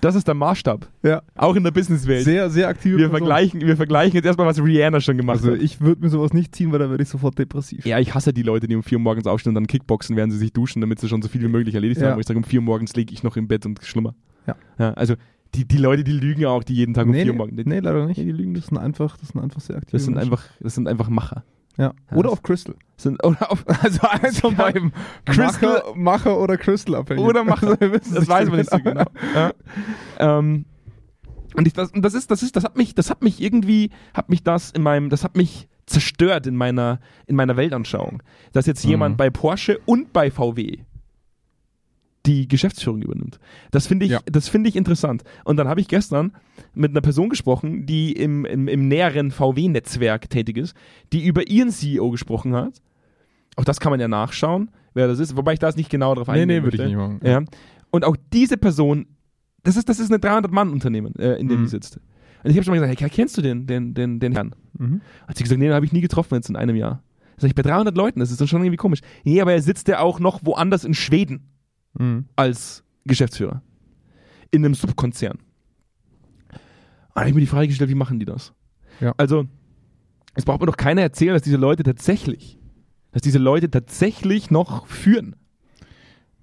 Das 0.00 0.16
ist 0.16 0.26
der 0.26 0.34
Maßstab. 0.34 0.88
ja. 1.04 1.22
Auch 1.36 1.54
in 1.54 1.62
der 1.62 1.70
Businesswelt. 1.70 2.24
Sehr, 2.24 2.50
sehr 2.50 2.66
aktive 2.66 2.96
Wir 2.98 3.08
Person. 3.08 3.18
vergleichen, 3.18 3.60
wir 3.60 3.76
vergleichen 3.76 4.14
jetzt 4.16 4.24
erstmal, 4.24 4.48
was 4.48 4.60
Rihanna 4.60 5.00
schon 5.00 5.16
gemacht 5.16 5.36
Also 5.38 5.52
hat. 5.52 5.60
ich 5.62 5.80
würde 5.80 6.00
mir 6.02 6.08
sowas 6.08 6.32
nicht 6.32 6.56
ziehen, 6.56 6.72
weil 6.72 6.80
da 6.80 6.90
werde 6.90 7.02
ich 7.04 7.08
sofort 7.08 7.38
depressiv. 7.38 7.86
Ja, 7.86 8.00
ich 8.00 8.12
hasse 8.12 8.32
die 8.32 8.42
Leute, 8.42 8.66
die 8.66 8.74
um 8.74 8.82
vier 8.82 8.98
Uhr 8.98 9.02
morgens 9.02 9.28
aufstehen 9.28 9.50
und 9.50 9.54
dann 9.56 9.66
Kickboxen, 9.68 10.16
während 10.16 10.32
sie 10.32 10.38
sich 10.40 10.52
duschen, 10.52 10.80
damit 10.80 10.98
sie 10.98 11.06
schon 11.08 11.22
so 11.22 11.28
viel 11.28 11.40
wie 11.42 11.46
möglich 11.48 11.76
erledigt 11.76 12.00
Ja. 12.00 12.10
haben. 12.10 12.20
Ich 12.20 12.26
sage, 12.26 12.38
um 12.38 12.42
vier 12.44 12.58
Uhr 12.58 12.64
morgens 12.64 12.96
liege 12.96 13.12
ich 13.14 13.22
noch 13.22 13.36
im 13.36 13.46
Bett 13.46 13.64
und 13.64 13.78
schlummer. 13.84 14.14
Ja. 14.48 14.56
ja 14.78 14.92
also 14.94 15.14
die, 15.54 15.66
die 15.66 15.76
Leute, 15.78 16.02
die 16.04 16.12
lügen 16.12 16.44
auch, 16.46 16.64
die 16.64 16.74
jeden 16.74 16.94
Tag 16.94 17.04
um 17.06 17.10
nee, 17.12 17.22
vier 17.24 17.32
Uhr 17.32 17.46
nee, 17.46 17.52
morgens. 17.52 17.66
nee, 17.66 17.78
leider 17.80 18.06
nicht. 18.06 18.18
Nee, 18.18 18.24
die 18.24 18.32
lügen 18.32 18.54
Das 18.54 18.66
sind 18.66 18.78
einfach, 18.78 19.16
das 19.18 19.28
sind 19.28 19.40
einfach 19.40 19.60
sehr 19.60 19.76
aktive 19.76 19.92
Das 19.92 20.04
sind 20.04 20.14
Menschen. 20.14 20.32
einfach, 20.32 20.44
das 20.60 20.74
sind 20.74 20.88
einfach 20.88 21.08
Macher. 21.08 21.44
Ja. 21.78 21.92
Ja, 22.10 22.16
Oder 22.16 22.30
auf 22.30 22.42
Crystal. 22.42 22.74
Sind, 22.96 23.24
oder, 23.24 23.50
auf, 23.50 23.64
Also 23.82 24.00
eins 24.08 24.40
von 24.40 24.54
beiden. 24.56 24.92
Crystal- 25.24 25.82
Macher, 25.94 25.94
Macher 25.96 26.38
oder 26.40 26.56
Crystal 26.58 26.94
abhängig. 26.96 27.24
oder 27.24 27.44
Macher. 27.44 27.68
Also, 27.68 27.80
wir 27.80 27.92
wissen 27.92 28.14
das 28.14 28.28
weiß 28.28 28.48
man 28.48 28.58
nicht 28.58 28.70
so 28.70 28.78
genau. 28.78 29.04
Ja. 29.34 29.52
Ähm, 30.18 30.66
und 31.56 31.66
ich, 31.66 31.72
das, 31.72 31.90
und 31.92 32.02
das 32.02 32.14
ist, 32.14 32.30
das 32.30 32.42
ist, 32.42 32.56
das 32.56 32.64
hat 32.64 32.76
mich, 32.76 32.94
das 32.94 33.10
hat 33.10 33.22
mich 33.22 33.40
irgendwie, 33.40 33.90
hat 34.14 34.28
mich 34.30 34.42
das 34.42 34.70
in 34.70 34.82
meinem, 34.82 35.08
das 35.10 35.22
hat 35.24 35.36
mich 35.36 35.68
zerstört 35.86 36.46
in 36.46 36.56
meiner, 36.56 37.00
in 37.26 37.36
meiner 37.36 37.56
Weltanschauung, 37.56 38.22
dass 38.52 38.66
jetzt 38.66 38.84
jemand 38.84 39.14
Mhm. 39.14 39.16
bei 39.18 39.30
Porsche 39.30 39.80
und 39.84 40.12
bei 40.12 40.30
VW 40.30 40.78
die 42.26 42.46
Geschäftsführung 42.48 43.02
übernimmt. 43.02 43.38
Das 43.72 43.86
finde 43.86 44.06
ich, 44.06 44.12
Ja. 44.12 44.20
das 44.26 44.48
finde 44.48 44.68
ich 44.68 44.76
interessant. 44.76 45.24
Und 45.44 45.56
dann 45.56 45.68
habe 45.68 45.80
ich 45.80 45.88
gestern 45.88 46.32
mit 46.74 46.90
einer 46.92 47.00
Person 47.00 47.28
gesprochen, 47.28 47.84
die 47.86 48.12
im, 48.12 48.44
im, 48.44 48.68
im 48.68 48.86
näheren 48.88 49.30
VW-Netzwerk 49.30 50.30
tätig 50.30 50.56
ist, 50.56 50.74
die 51.12 51.24
über 51.26 51.48
ihren 51.48 51.70
CEO 51.70 52.10
gesprochen 52.10 52.54
hat. 52.54 52.80
Auch 53.56 53.64
das 53.64 53.80
kann 53.80 53.90
man 53.90 54.00
ja 54.00 54.08
nachschauen, 54.08 54.70
wer 54.94 55.08
das 55.08 55.18
ist, 55.18 55.36
wobei 55.36 55.54
ich 55.54 55.58
da 55.58 55.66
jetzt 55.68 55.76
nicht 55.76 55.90
genau 55.90 56.14
drauf 56.14 56.28
Nee, 56.28 56.34
eingehen 56.42 56.48
nee, 56.58 56.62
würde 56.62 56.76
ich 56.76 56.84
nicht 56.84 56.96
machen. 56.96 57.20
Ja. 57.24 57.42
Und 57.90 58.04
auch 58.04 58.16
diese 58.32 58.56
Person, 58.56 59.06
das 59.64 59.76
ist, 59.76 59.88
das 59.88 59.98
ist 60.00 60.10
ein 60.12 60.20
300-Mann-Unternehmen, 60.20 61.14
äh, 61.16 61.34
in 61.34 61.48
dem 61.48 61.60
Mhm. 61.60 61.64
die 61.64 61.68
sitzt. 61.70 61.96
Und 62.44 62.50
ich 62.50 62.56
habe 62.56 62.64
schon 62.64 62.74
mal 62.74 62.80
gesagt, 62.80 63.00
hey, 63.00 63.10
kennst 63.10 63.36
du 63.36 63.42
den, 63.42 63.66
den, 63.66 63.94
den, 63.94 64.18
den 64.20 64.32
Herrn? 64.32 64.54
Mhm. 64.78 65.00
Hat 65.28 65.36
sie 65.36 65.42
gesagt, 65.44 65.58
nee, 65.60 65.66
den 65.66 65.74
habe 65.74 65.84
ich 65.86 65.92
nie 65.92 66.00
getroffen 66.00 66.34
jetzt 66.36 66.48
in 66.48 66.56
einem 66.56 66.76
Jahr. 66.76 67.02
Sag 67.36 67.48
ich, 67.48 67.54
bei 67.54 67.62
300 67.62 67.96
Leuten, 67.96 68.20
das 68.20 68.30
ist 68.30 68.40
dann 68.40 68.48
schon 68.48 68.62
irgendwie 68.62 68.76
komisch. 68.76 69.00
Nee, 69.24 69.40
aber 69.40 69.52
er 69.52 69.62
sitzt 69.62 69.88
ja 69.88 69.98
auch 70.00 70.18
noch 70.20 70.40
woanders 70.44 70.84
in 70.84 70.94
Schweden 70.94 71.48
Mhm. 71.94 72.26
als 72.36 72.84
Geschäftsführer. 73.04 73.62
In 74.50 74.64
einem 74.64 74.74
Subkonzern. 74.74 75.38
Da 77.14 77.20
habe 77.20 77.28
ich 77.28 77.34
mir 77.34 77.40
die 77.40 77.46
Frage 77.46 77.68
gestellt, 77.68 77.90
wie 77.90 77.94
machen 77.94 78.18
die 78.18 78.24
das? 78.24 78.52
Ja. 79.00 79.14
Also, 79.16 79.46
es 80.34 80.44
braucht 80.44 80.60
mir 80.60 80.66
doch 80.66 80.76
keiner 80.76 81.02
erzählen, 81.02 81.34
dass 81.34 81.42
diese 81.42 81.56
Leute 81.56 81.82
tatsächlich, 81.82 82.58
dass 83.12 83.22
diese 83.22 83.38
Leute 83.38 83.70
tatsächlich 83.70 84.50
noch 84.50 84.86
führen. 84.86 85.36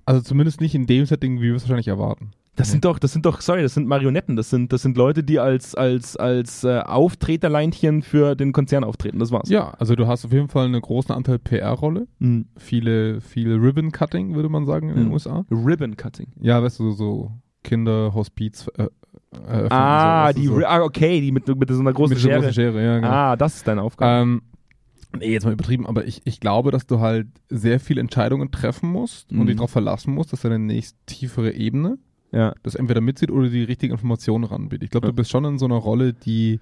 Also 0.05 0.21
zumindest 0.21 0.61
nicht 0.61 0.75
in 0.75 0.85
dem 0.87 1.05
Setting, 1.05 1.39
wie 1.39 1.49
wir 1.49 1.55
es 1.55 1.63
wahrscheinlich 1.63 1.87
erwarten. 1.87 2.31
Das 2.59 2.69
sind 2.71 2.83
doch, 2.85 2.99
das 2.99 3.13
sind 3.13 3.25
doch, 3.25 3.41
sorry, 3.41 3.61
das 3.61 3.73
sind 3.73 3.87
Marionetten. 3.87 4.35
Das 4.35 4.49
sind, 4.49 4.71
das 4.73 4.81
sind 4.81 4.97
Leute, 4.97 5.23
die 5.23 5.39
als, 5.39 5.75
als, 5.75 6.15
als 6.17 6.63
äh, 6.63 6.79
Auftreterleinchen 6.79 8.01
für 8.03 8.35
den 8.35 8.51
Konzern 8.51 8.83
auftreten. 8.83 9.17
Das 9.19 9.31
war's. 9.31 9.49
Ja, 9.49 9.71
also 9.79 9.95
du 9.95 10.07
hast 10.07 10.25
auf 10.25 10.31
jeden 10.33 10.49
Fall 10.49 10.65
einen 10.65 10.81
großen 10.81 11.13
Anteil 11.15 11.39
PR-Rolle. 11.39 12.07
Mhm. 12.19 12.47
Viele, 12.57 13.21
viel 13.21 13.53
Ribbon-Cutting, 13.57 14.35
würde 14.35 14.49
man 14.49 14.65
sagen, 14.65 14.89
in 14.89 14.95
den 14.95 15.05
Mhm. 15.07 15.13
USA. 15.13 15.45
Ribbon 15.49 15.95
Cutting. 15.97 16.27
Ja, 16.41 16.61
weißt 16.61 16.79
du, 16.79 16.91
so 16.91 17.31
Kinderhospiz 17.63 18.67
äh, 18.77 18.87
eröffnen, 19.47 19.71
Ah, 19.71 20.31
so, 20.33 20.39
die, 20.39 20.47
so. 20.47 20.55
Ah, 20.65 20.81
okay, 20.81 21.21
die 21.21 21.31
mit, 21.31 21.47
mit 21.47 21.69
so 21.69 21.79
einer 21.79 21.93
großen 21.93 22.13
Mit 22.13 22.19
so 22.21 22.27
Schere. 22.27 22.39
großen 22.39 22.53
Schere, 22.53 22.83
ja, 22.83 22.95
genau. 22.97 23.07
Ah, 23.09 23.35
das 23.35 23.55
ist 23.57 23.67
deine 23.67 23.81
Aufgabe. 23.83 24.11
Ähm, 24.21 24.41
nee, 25.17 25.31
jetzt 25.31 25.45
mal 25.45 25.53
übertrieben, 25.53 25.87
aber 25.87 26.05
ich, 26.05 26.21
ich 26.25 26.39
glaube, 26.39 26.71
dass 26.71 26.85
du 26.87 26.99
halt 26.99 27.27
sehr 27.49 27.79
viele 27.79 28.01
Entscheidungen 28.01 28.51
treffen 28.51 28.91
musst 28.91 29.31
Mhm. 29.31 29.41
und 29.41 29.47
dich 29.47 29.55
darauf 29.55 29.71
verlassen 29.71 30.13
musst, 30.13 30.33
dass 30.33 30.41
deine 30.41 30.59
nächst 30.59 30.97
tiefere 31.05 31.51
Ebene 31.53 31.97
ja. 32.31 32.53
das 32.63 32.75
entweder 32.75 33.01
mitzieht 33.01 33.31
oder 33.31 33.49
die 33.49 33.63
richtige 33.63 33.93
Information 33.93 34.43
ranbietet. 34.43 34.83
Ich 34.83 34.89
glaube, 34.91 35.07
Ja. 35.07 35.11
du 35.11 35.15
bist 35.15 35.29
schon 35.31 35.45
in 35.45 35.57
so 35.59 35.65
einer 35.65 35.75
Rolle, 35.75 36.13
die 36.13 36.59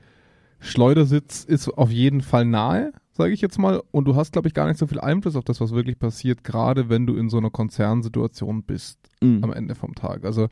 Schleudersitz 0.60 1.44
ist 1.44 1.70
auf 1.70 1.92
jeden 1.92 2.22
Fall 2.22 2.46
nahe, 2.46 2.92
sage 3.14 3.34
ich 3.34 3.42
jetzt 3.42 3.60
mal, 3.60 3.82
und 3.92 4.06
du 4.06 4.16
hast, 4.16 4.32
glaube 4.34 4.48
ich, 4.48 4.54
gar 4.54 4.68
nicht 4.68 4.78
so 4.80 4.88
viel 4.88 5.00
Einfluss 5.00 5.36
auf 5.36 5.44
das, 5.44 5.62
was 5.62 5.72
wirklich 5.72 6.00
passiert, 6.00 6.44
gerade 6.44 6.90
wenn 6.90 7.06
du 7.06 7.16
in 7.16 7.30
so 7.30 7.38
einer 7.38 7.50
Konzernsituation 7.52 8.64
bist 8.64 9.00
Mhm. 9.22 9.44
am 9.44 9.54
Ende 9.54 9.76
vom 9.76 9.94
Tag. 9.96 10.24
Also 10.26 10.48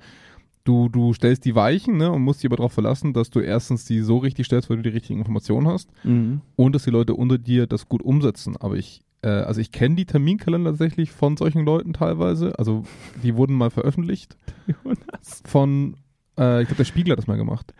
du, 0.64 0.90
du 0.90 1.14
stellst 1.14 1.46
die 1.46 1.54
Weichen 1.56 1.98
ne, 1.98 2.12
und 2.12 2.22
musst 2.24 2.42
dich 2.44 2.50
aber 2.50 2.58
darauf 2.58 2.74
verlassen, 2.74 3.14
dass 3.14 3.30
du 3.30 3.40
erstens 3.40 3.86
die 3.86 4.02
so 4.02 4.18
richtig 4.18 4.46
stellst, 4.48 4.70
weil 4.70 4.78
du 4.78 4.84
die 4.84 4.90
richtigen 4.90 5.20
Informationen 5.20 5.68
hast 5.68 5.90
Mhm. 6.04 6.42
und 6.56 6.74
dass 6.76 6.84
die 6.84 6.90
Leute 6.92 7.14
unter 7.16 7.38
dir 7.38 7.68
das 7.68 7.88
gut 7.90 8.02
umsetzen. 8.04 8.58
Aber 8.58 8.76
ich, 8.76 9.02
äh, 9.26 9.30
also 9.30 9.60
ich 9.60 9.72
kenne 9.72 9.96
die 9.96 10.06
Terminkalender 10.06 10.72
tatsächlich 10.72 11.12
von 11.12 11.36
solchen 11.36 11.66
Leuten 11.66 11.94
teilweise. 11.94 12.58
Also 12.60 12.84
die 13.24 13.36
wurden 13.36 13.56
mal 13.56 13.72
veröffentlicht 13.72 14.38
Jonas. 14.68 15.42
von, 15.46 15.98
äh, 16.38 16.62
ich 16.62 16.68
glaube, 16.68 16.78
der 16.78 16.86
Spiegel 16.86 17.12
hat 17.12 17.18
das 17.18 17.28
mal 17.28 17.38
gemacht. 17.38 17.74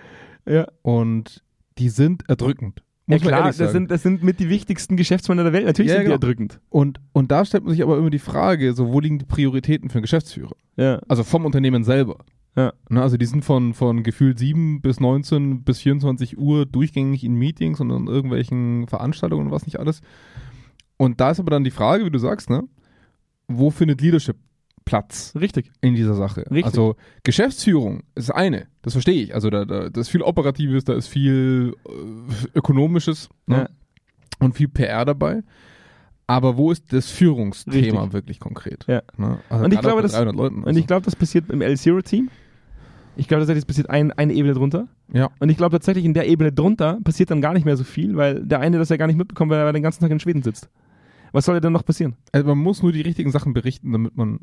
Ja. 0.48 0.68
Und 0.82 1.44
die 1.78 1.90
sind 1.90 2.28
erdrückend. 2.28 2.82
Ja 3.08 3.16
Muss 3.16 3.24
man 3.24 3.34
klar, 3.34 3.54
das 3.54 3.72
sind, 3.72 3.92
das 3.92 4.02
sind 4.02 4.24
mit 4.24 4.40
die 4.40 4.50
wichtigsten 4.50 4.98
Geschäftsmänner 4.98 5.44
der 5.44 5.54
Welt. 5.54 5.66
Natürlich 5.66 5.92
Ja, 5.92 5.98
sind 5.98 6.06
genau. 6.06 6.18
die 6.18 6.26
erdrückend. 6.26 6.60
Und, 6.70 7.00
und 7.14 7.32
da 7.32 7.46
stellt 7.46 7.64
man 7.64 7.74
sich 7.74 7.84
aber 7.84 8.00
immer 8.00 8.10
die 8.10 8.18
Frage, 8.20 8.74
so 8.74 8.92
wo 8.92 9.00
liegen 9.00 9.20
die 9.20 9.26
Prioritäten 9.26 9.90
für 9.90 10.00
einen 10.00 10.04
Geschäftsführer? 10.04 10.56
Ja. 10.76 11.00
Also 11.08 11.24
vom 11.24 11.46
Unternehmen 11.46 11.84
selber. 11.84 12.26
Ja. 12.56 12.74
Ne, 12.90 13.02
also 13.02 13.18
die 13.18 13.26
sind 13.26 13.46
von, 13.46 13.74
von 13.74 14.02
gefühlt 14.02 14.40
7 14.40 14.82
bis 14.82 15.00
19 15.00 15.64
bis 15.64 15.80
24 15.82 16.38
Uhr 16.38 16.66
durchgängig 16.66 17.24
in 17.24 17.36
Meetings 17.36 17.80
und 17.80 17.92
an 17.92 18.08
irgendwelchen 18.08 18.88
Veranstaltungen 18.88 19.48
und 19.48 19.52
was 19.52 19.66
nicht 19.66 19.80
alles. 19.80 20.02
Und 20.98 21.20
da 21.20 21.32
ist 21.32 21.40
aber 21.40 21.52
dann 21.52 21.64
die 21.64 21.72
Frage, 21.72 22.06
wie 22.06 22.10
du 22.12 22.20
sagst, 22.20 22.50
ne? 22.50 22.64
Wo 23.48 23.70
findet 23.70 24.02
Leadership 24.02 24.38
Platz 24.86 25.34
Richtig. 25.40 25.72
in 25.82 25.96
dieser 25.96 26.14
Sache? 26.14 26.42
Richtig. 26.52 26.66
Also 26.66 26.96
Geschäftsführung 27.24 28.04
ist 28.14 28.30
eine, 28.32 28.68
das 28.84 28.94
verstehe 28.94 29.22
ich. 29.24 29.34
Also 29.34 29.50
da, 29.50 29.66
da, 29.66 29.90
da 29.90 30.02
ist 30.02 30.10
viel 30.10 30.22
Operatives, 30.22 30.84
da 30.84 30.94
ist 30.94 31.08
viel 31.08 31.74
äh, 31.88 32.58
Ökonomisches 32.58 33.30
ne? 33.48 33.58
Ja. 33.58 33.70
und 34.40 34.56
viel 34.56 34.68
PR 34.68 35.06
dabei. 35.06 35.42
Aber 36.28 36.58
wo 36.58 36.72
ist 36.72 36.92
das 36.92 37.10
Führungsthema 37.12 38.02
Richtig. 38.02 38.14
wirklich 38.14 38.40
konkret? 38.40 38.86
Ja. 38.88 39.02
Ne? 39.18 39.40
Also 39.50 39.66
Und 39.66 39.74
ich 39.74 39.80
glaube, 39.80 40.02
das- 40.02 40.14
300 40.14 40.36
Leuten. 40.36 40.64
Und 40.64 40.78
ich 40.78 40.88
glaube, 40.88 41.04
das 41.04 41.16
passiert 41.16 41.50
im 41.50 41.62
L-Zero-Team. 41.62 42.30
Ich 43.18 43.28
glaube 43.28 43.42
tatsächlich, 43.42 43.62
es 43.62 43.66
passiert 43.66 43.90
ein, 43.90 44.12
eine 44.12 44.34
Ebene 44.34 44.54
drunter. 44.54 44.88
Ja. 45.14 45.30
Und 45.40 45.50
ich 45.50 45.58
glaube 45.58 45.74
tatsächlich, 45.78 46.04
in 46.04 46.14
der 46.14 46.28
Ebene 46.28 46.52
drunter 46.52 47.00
passiert 47.04 47.32
dann 47.32 47.42
gar 47.42 47.54
nicht 47.54 47.66
mehr 47.66 47.78
so 47.78 47.84
viel, 47.84 48.18
weil 48.18 48.44
der 48.46 48.60
eine 48.60 48.78
das 48.78 48.90
ja 48.90 48.98
gar 48.98 49.08
nicht 49.08 49.18
mitbekommt, 49.18 49.52
weil 49.52 49.60
er 49.60 49.72
den 49.72 49.84
ganzen 49.84 50.02
Tag 50.02 50.12
in 50.12 50.20
Schweden 50.20 50.44
sitzt. 50.44 50.70
Was 51.36 51.46
soll 51.46 51.60
denn 51.60 51.74
noch 51.74 51.86
passieren? 51.86 52.16
Also 52.32 52.48
man 52.48 52.58
muss 52.58 52.82
nur 52.82 52.92
die 52.92 53.02
richtigen 53.02 53.30
Sachen 53.32 53.54
berichten, 53.54 53.92
damit 53.92 54.16
man 54.16 54.40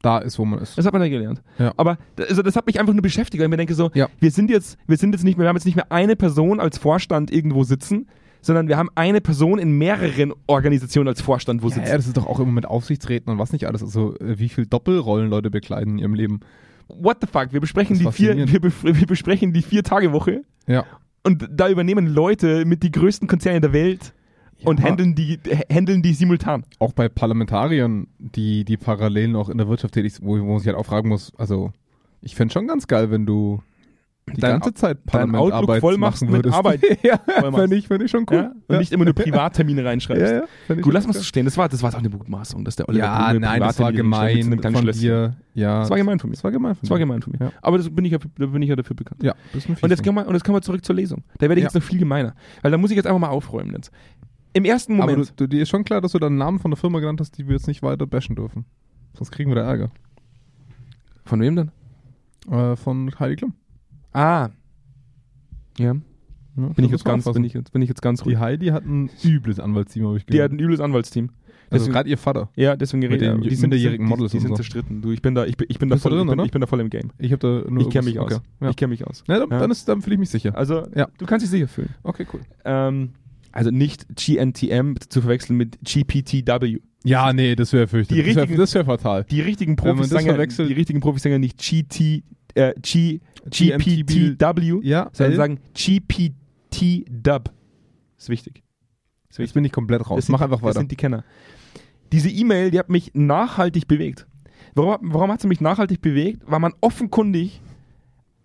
da 0.00 0.18
ist, 0.18 0.38
wo 0.38 0.44
man 0.44 0.60
ist. 0.60 0.78
Das 0.78 0.86
hat 0.86 0.92
man 0.92 1.02
ja 1.02 1.08
gelernt. 1.08 1.42
Ja. 1.58 1.72
Aber 1.76 1.98
also 2.28 2.42
das 2.42 2.54
hat 2.54 2.66
mich 2.66 2.78
einfach 2.78 2.92
nur 2.92 3.02
beschäftigt, 3.02 3.40
weil 3.40 3.46
ich 3.46 3.50
mir 3.50 3.56
denke 3.56 3.74
so, 3.74 3.90
Ja. 3.94 4.08
wir 4.20 4.30
sind 4.30 4.48
jetzt, 4.48 4.78
wir 4.86 4.96
sind 4.96 5.12
jetzt 5.12 5.24
nicht 5.24 5.36
mehr, 5.36 5.44
wir 5.44 5.48
haben 5.48 5.56
jetzt 5.56 5.64
nicht 5.64 5.74
mehr 5.74 5.90
eine 5.90 6.14
Person 6.14 6.60
als 6.60 6.78
Vorstand 6.78 7.32
irgendwo 7.32 7.64
sitzen, 7.64 8.06
sondern 8.40 8.68
wir 8.68 8.76
haben 8.76 8.90
eine 8.94 9.20
Person 9.20 9.58
in 9.58 9.72
mehreren 9.72 10.32
Organisationen 10.46 11.08
als 11.08 11.20
Vorstand 11.20 11.62
wo 11.62 11.68
Ja, 11.68 11.74
sitzen. 11.74 11.88
ja, 11.88 11.96
das 11.96 12.06
ist 12.06 12.16
doch 12.16 12.26
auch 12.26 12.38
immer 12.38 12.52
mit 12.52 12.64
Aufsichtsräten 12.66 13.32
und 13.32 13.38
was 13.40 13.52
nicht 13.52 13.66
alles. 13.66 13.82
Also 13.82 14.14
äh, 14.20 14.38
wie 14.38 14.48
viel 14.48 14.66
Doppelrollen 14.66 15.28
Leute 15.30 15.50
bekleiden 15.50 15.94
in 15.94 15.98
ihrem 15.98 16.14
Leben. 16.14 16.40
What 16.86 17.16
the 17.20 17.26
fuck? 17.26 17.52
Wir 17.52 17.60
besprechen 17.60 17.98
die 17.98 18.10
vier, 18.12 18.36
wir, 18.36 18.62
wir 18.62 19.06
besprechen 19.06 19.52
die 19.52 19.62
vier 19.62 19.82
Tage 19.82 20.12
Woche 20.12 20.42
Ja. 20.68 20.84
und 21.24 21.48
da 21.50 21.68
übernehmen 21.68 22.06
Leute 22.06 22.64
mit 22.64 22.84
die 22.84 22.92
größten 22.92 23.26
Konzerne 23.26 23.60
der 23.60 23.72
Welt 23.72 24.14
und 24.64 24.80
Ja. 24.80 24.86
handeln 24.86 25.14
die, 25.14 25.38
handeln 25.72 26.02
die 26.02 26.12
simultan. 26.14 26.64
Auch 26.78 26.92
bei 26.92 27.08
Parlamentariern, 27.08 28.06
die, 28.18 28.64
die 28.64 28.76
parallel 28.76 29.28
noch 29.28 29.48
in 29.48 29.58
der 29.58 29.68
Wirtschaft 29.68 29.94
tätig 29.94 30.14
sind, 30.14 30.26
wo, 30.26 30.38
wo 30.38 30.44
man 30.44 30.58
sich 30.58 30.68
halt 30.68 30.76
auch 30.76 30.86
fragen 30.86 31.08
muss, 31.08 31.32
also 31.36 31.72
ich 32.20 32.34
fände 32.34 32.52
schon 32.52 32.66
ganz 32.66 32.86
geil, 32.86 33.10
wenn 33.10 33.26
du 33.26 33.62
die 34.34 34.42
Dein 34.42 34.60
ganze 34.60 34.74
Zeit 34.74 34.98
dein 35.06 35.34
Outlook 35.34 35.40
Parlamentarbeit 35.40 35.80
voll 35.80 35.96
machst 35.96 36.20
machen 36.22 36.32
mit 36.32 36.44
würdest. 36.44 36.54
Arbeit. 36.54 36.82
ja, 37.02 37.18
fände 37.50 37.76
ich, 37.76 37.88
fänd 37.88 38.02
ich 38.02 38.10
schon 38.10 38.26
cool. 38.30 38.36
Ja? 38.36 38.52
Und 38.66 38.78
nicht 38.78 38.92
immer 38.92 39.06
nur 39.06 39.14
Privattermine 39.14 39.82
reinschreibst. 39.86 40.20
Ja, 40.32 40.42
ja, 40.68 40.74
Gut, 40.82 40.92
lass 40.92 41.06
mal 41.06 41.14
so 41.14 41.22
stehen. 41.22 41.46
Das 41.46 41.56
war, 41.56 41.66
das 41.70 41.82
war 41.82 41.94
auch 41.94 41.98
eine 41.98 42.10
Mutmaßung, 42.10 42.62
dass 42.62 42.76
der 42.76 42.90
Oliver 42.90 43.06
Ja, 43.06 43.30
Blume 43.30 43.46
nein, 43.46 43.60
das 43.60 43.78
war 43.78 43.86
mit 43.88 43.96
gemein 43.96 44.60
kleinen 44.60 44.76
von 44.76 44.90
dir. 44.92 45.36
Ja, 45.54 45.80
Das 45.80 45.88
war 45.88 45.96
gemein 45.96 46.18
von 46.18 46.28
mir. 46.28 46.34
Das 46.36 46.44
war 46.44 46.50
gemein 46.50 46.74
von 46.74 46.80
Das 46.82 46.90
war 46.90 46.98
gemein 46.98 47.22
von 47.22 47.32
mir. 47.32 47.46
Ja. 47.46 47.52
Aber 47.62 47.78
das 47.78 47.88
bin 47.88 48.04
ich, 48.04 48.12
ja, 48.12 48.18
da 48.36 48.46
bin 48.46 48.60
ich 48.60 48.68
ja 48.68 48.76
dafür 48.76 48.94
bekannt. 48.96 49.22
Ja, 49.22 49.34
das 49.54 49.64
ist 49.64 49.82
Und 49.82 49.88
jetzt, 49.88 50.04
wir, 50.04 50.12
und 50.26 50.34
jetzt 50.34 50.44
kommen 50.44 50.56
wir 50.56 50.62
zurück 50.62 50.84
zur 50.84 50.94
Lesung. 50.94 51.24
Da 51.38 51.48
werde 51.48 51.54
ich 51.54 51.62
Ja. 51.62 51.68
jetzt 51.68 51.74
noch 51.74 51.82
viel 51.82 51.98
gemeiner. 51.98 52.34
Weil 52.60 52.70
da 52.70 52.76
muss 52.76 52.90
ich 52.90 52.96
jetzt 52.96 53.06
einfach 53.06 53.20
mal 53.20 53.28
aufräumen. 53.28 53.72
Jetzt. 53.74 53.90
Im 54.58 54.64
ersten 54.64 55.00
Aber 55.00 55.12
Moment. 55.12 55.30
du, 55.36 55.46
du, 55.46 55.48
dir 55.48 55.62
ist 55.62 55.68
schon 55.68 55.84
klar, 55.84 56.00
dass 56.00 56.12
du 56.12 56.18
deinen 56.18 56.36
Namen 56.36 56.58
von 56.58 56.70
der 56.70 56.76
Firma 56.76 56.98
genannt 57.00 57.20
hast, 57.20 57.38
die 57.38 57.46
wir 57.46 57.54
jetzt 57.54 57.66
nicht 57.68 57.82
weiter 57.82 58.06
bashen 58.06 58.34
dürfen. 58.36 58.64
Sonst 59.14 59.30
kriegen 59.30 59.50
wir 59.50 59.54
da 59.56 59.62
Ärger. 59.62 59.90
von 61.24 61.40
wem 61.40 61.56
denn? 61.56 61.70
Äh, 62.50 62.76
von 62.76 63.10
Heidi 63.18 63.36
Klum. 63.36 63.54
Ah. 64.12 64.48
Ja. 65.78 65.94
Ja, 66.56 66.66
Bin 66.70 66.70
ich, 66.70 66.76
das 66.76 66.90
jetzt 66.90 67.04
ganz, 67.04 67.20
aufpassen. 67.26 67.34
bin, 67.42 67.44
ich 67.44 67.52
jetzt, 67.54 67.72
bin 67.72 67.82
ich 67.82 67.88
jetzt 67.88 68.02
ganz 68.02 68.24
ruhig. 68.24 68.34
Die 68.34 68.38
Heidi 68.40 68.66
hat 68.68 68.84
ein 68.84 69.10
übles 69.24 69.60
Anwaltsteam, 69.60 70.06
habe 70.06 70.16
ich 70.16 70.26
Die 70.26 70.32
hat 70.42 70.50
gehört. 70.50 70.52
ein 70.52 70.58
übles 70.58 70.80
Anwaltsteam. 70.80 71.26
also 71.28 71.36
deswegen- 71.70 71.92
gerade 71.92 72.10
ihr 72.10 72.18
Vater. 72.18 72.48
Ja, 72.56 72.74
deswegen 72.74 73.00
geredet. 73.02 73.22
den 73.22 73.42
Die 73.42 73.50
sind, 73.54 73.70
minderjährigen 73.70 74.06
die, 74.06 74.10
Models 74.10 74.32
die, 74.32 74.40
sind 74.40 74.48
so. 74.48 74.54
zerstritten. 74.56 75.00
Du, 75.00 75.12
ich 75.12 75.22
bin 75.22 75.36
da, 75.36 75.44
ich 75.46 75.56
bin, 75.56 75.66
ich 75.70 75.78
bin 75.78 75.88
da 75.88 75.96
voll, 75.98 76.12
drin, 76.12 76.28
ich, 76.28 76.34
bin, 76.36 76.44
ich 76.46 76.50
bin 76.50 76.60
da 76.60 76.66
voll 76.66 76.80
im 76.80 76.90
Game. 76.90 77.10
Ich 77.18 77.30
habe 77.30 77.62
da 77.64 77.70
nur 77.70 77.82
Ich 77.82 77.90
kenne 77.90 78.06
mich 78.06 78.18
aus. 78.18 78.32
Okay. 78.32 78.42
Ja. 78.60 78.70
Ich 78.70 78.76
kenne 78.76 78.90
mich 78.90 79.06
aus. 79.06 79.22
Dann, 79.28 79.48
Ja. 79.50 79.66
dann 79.68 80.02
fühle 80.02 80.14
ich 80.14 80.18
mich 80.18 80.30
sicher. 80.30 80.56
Also, 80.56 80.86
Ja. 80.96 81.06
du 81.18 81.26
kannst 81.26 81.44
dich 81.44 81.50
sicher 81.50 81.68
fühlen. 81.68 81.90
Okay, 82.02 82.26
cool. 82.32 82.40
Ähm, 82.64 83.10
also 83.52 83.70
nicht 83.70 84.06
GNTM 84.14 84.94
zu 85.08 85.20
verwechseln 85.20 85.56
mit 85.56 85.78
GPTW. 85.82 86.78
Ja, 87.04 87.32
nee, 87.32 87.54
das 87.56 87.72
wäre 87.72 87.86
fürchterlich. 87.86 88.24
Die 88.24 88.34
Das 88.34 88.48
wäre 88.48 88.56
das 88.58 88.74
wär 88.74 88.84
fatal. 88.84 89.24
Die 89.24 89.40
richtigen 89.40 89.76
Wenn 89.78 89.84
man 89.88 89.96
Profis 89.96 90.10
das 90.10 90.16
sagen 90.16 90.26
ja, 90.26 90.32
verwechselt- 90.34 90.68
die 90.68 90.74
richtigen 90.74 91.00
Profis 91.00 91.22
sagen 91.22 91.32
ja 91.34 91.38
nicht 91.38 91.58
GT, 91.58 92.22
äh, 92.54 92.74
G. 92.82 93.20
GPTW, 93.50 94.80
Ja, 94.82 95.08
sondern 95.12 95.36
sagen 95.36 95.58
GPT-Dub. 95.74 97.50
Ist 98.18 98.28
wichtig. 98.28 98.62
Ist 99.30 99.38
Jetzt 99.38 99.54
bin 99.54 99.64
ich 99.64 99.72
komplett 99.72 100.00
raus. 100.08 100.16
Das 100.16 100.26
sind, 100.26 100.32
Mach 100.32 100.40
einfach 100.40 100.56
Das 100.58 100.64
weiter. 100.70 100.80
sind 100.80 100.90
die 100.90 100.96
Kenner. 100.96 101.24
Diese 102.12 102.28
E-Mail, 102.30 102.70
die 102.70 102.78
hat 102.78 102.88
mich 102.88 103.12
nachhaltig 103.14 103.86
bewegt. 103.86 104.26
Warum, 104.74 104.92
hat- 104.92 105.00
warum 105.02 105.30
hat 105.30 105.40
sie 105.40 105.48
mich 105.48 105.60
nachhaltig 105.60 106.00
bewegt? 106.00 106.42
Weil 106.46 106.58
man 106.60 106.72
offenkundig 106.80 107.60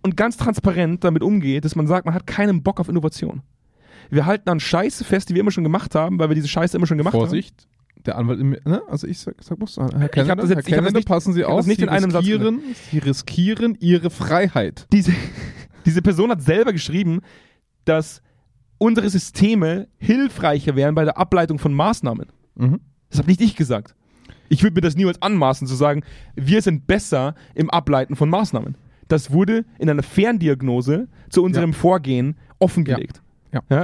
und 0.03 0.17
ganz 0.17 0.37
transparent 0.37 1.03
damit 1.03 1.23
umgeht, 1.23 1.65
dass 1.65 1.75
man 1.75 1.87
sagt, 1.87 2.05
man 2.05 2.13
hat 2.13 2.27
keinen 2.27 2.61
Bock 2.63 2.79
auf 2.79 2.89
Innovation. 2.89 3.41
Wir 4.09 4.25
halten 4.25 4.49
an 4.49 4.59
Scheiße 4.59 5.03
fest, 5.03 5.29
die 5.29 5.33
wir 5.35 5.41
immer 5.41 5.51
schon 5.51 5.63
gemacht 5.63 5.95
haben, 5.95 6.19
weil 6.19 6.29
wir 6.29 6.35
diese 6.35 6.47
Scheiße 6.47 6.77
immer 6.77 6.87
schon 6.87 6.97
gemacht 6.97 7.13
Vorsicht. 7.13 7.67
Der 8.05 8.17
Anwalt, 8.17 8.39
im, 8.39 8.49
ne? 8.65 8.81
also 8.89 9.07
ich 9.07 9.17
sag, 9.19 9.35
sag 9.41 9.57
bloß, 9.57 9.77
Herr 9.77 9.85
hab 9.85 10.11
Kennedy, 10.11 10.11
das 10.11 10.17
jetzt- 10.17 10.27
Herr 10.27 10.35
ich 10.39 10.51
hab 10.51 10.57
das 10.57 10.65
Kennedy, 10.65 10.93
nicht- 10.95 11.07
passen 11.07 11.33
Sie 11.33 11.39
ich 11.39 11.45
auf, 11.45 11.65
nicht 11.65 11.77
Sie 11.77 11.83
in 11.83 11.89
einem 11.89 12.11
Satz 12.11 12.23
riskieren, 12.25 12.61
Sie 12.91 12.97
riskieren 12.99 13.77
Ihre 13.79 14.09
Freiheit. 14.09 14.81
haben. 14.81 14.87
Diese, 14.91 15.13
diese 15.85 16.01
Person 16.01 16.29
hat 16.29 16.41
selber 16.41 16.73
geschrieben, 16.73 17.21
dass 17.85 18.21
unsere 18.77 19.09
Systeme 19.09 19.87
hilfreicher 19.97 20.75
wären 20.75 20.95
bei 20.95 21.05
der 21.05 21.17
Ableitung 21.17 21.59
von 21.59 21.73
Maßnahmen. 21.73 22.27
Mhm. 22.55 22.79
Das 23.09 23.19
habe 23.19 23.29
nicht 23.29 23.39
ich 23.41 23.55
gesagt. 23.55 23.95
Ich 24.49 24.63
würde 24.63 24.75
mir 24.75 24.81
das 24.81 24.95
niemals 24.97 25.21
anmaßen 25.21 25.65
zu 25.67 25.75
sagen, 25.75 26.01
wir 26.35 26.61
sind 26.61 26.85
besser 26.87 27.35
im 27.55 27.69
Ableiten 27.69 28.15
von 28.17 28.29
Maßnahmen. 28.29 28.75
Das 29.07 29.31
wurde 29.31 29.63
in 29.79 29.89
einer 29.89 30.03
Ferndiagnose 30.03 31.07
zu 31.29 31.41
unserem 31.43 31.73
Vorgehen 31.73 32.35
offengelegt. 32.59 33.17
Ja. 33.17 33.23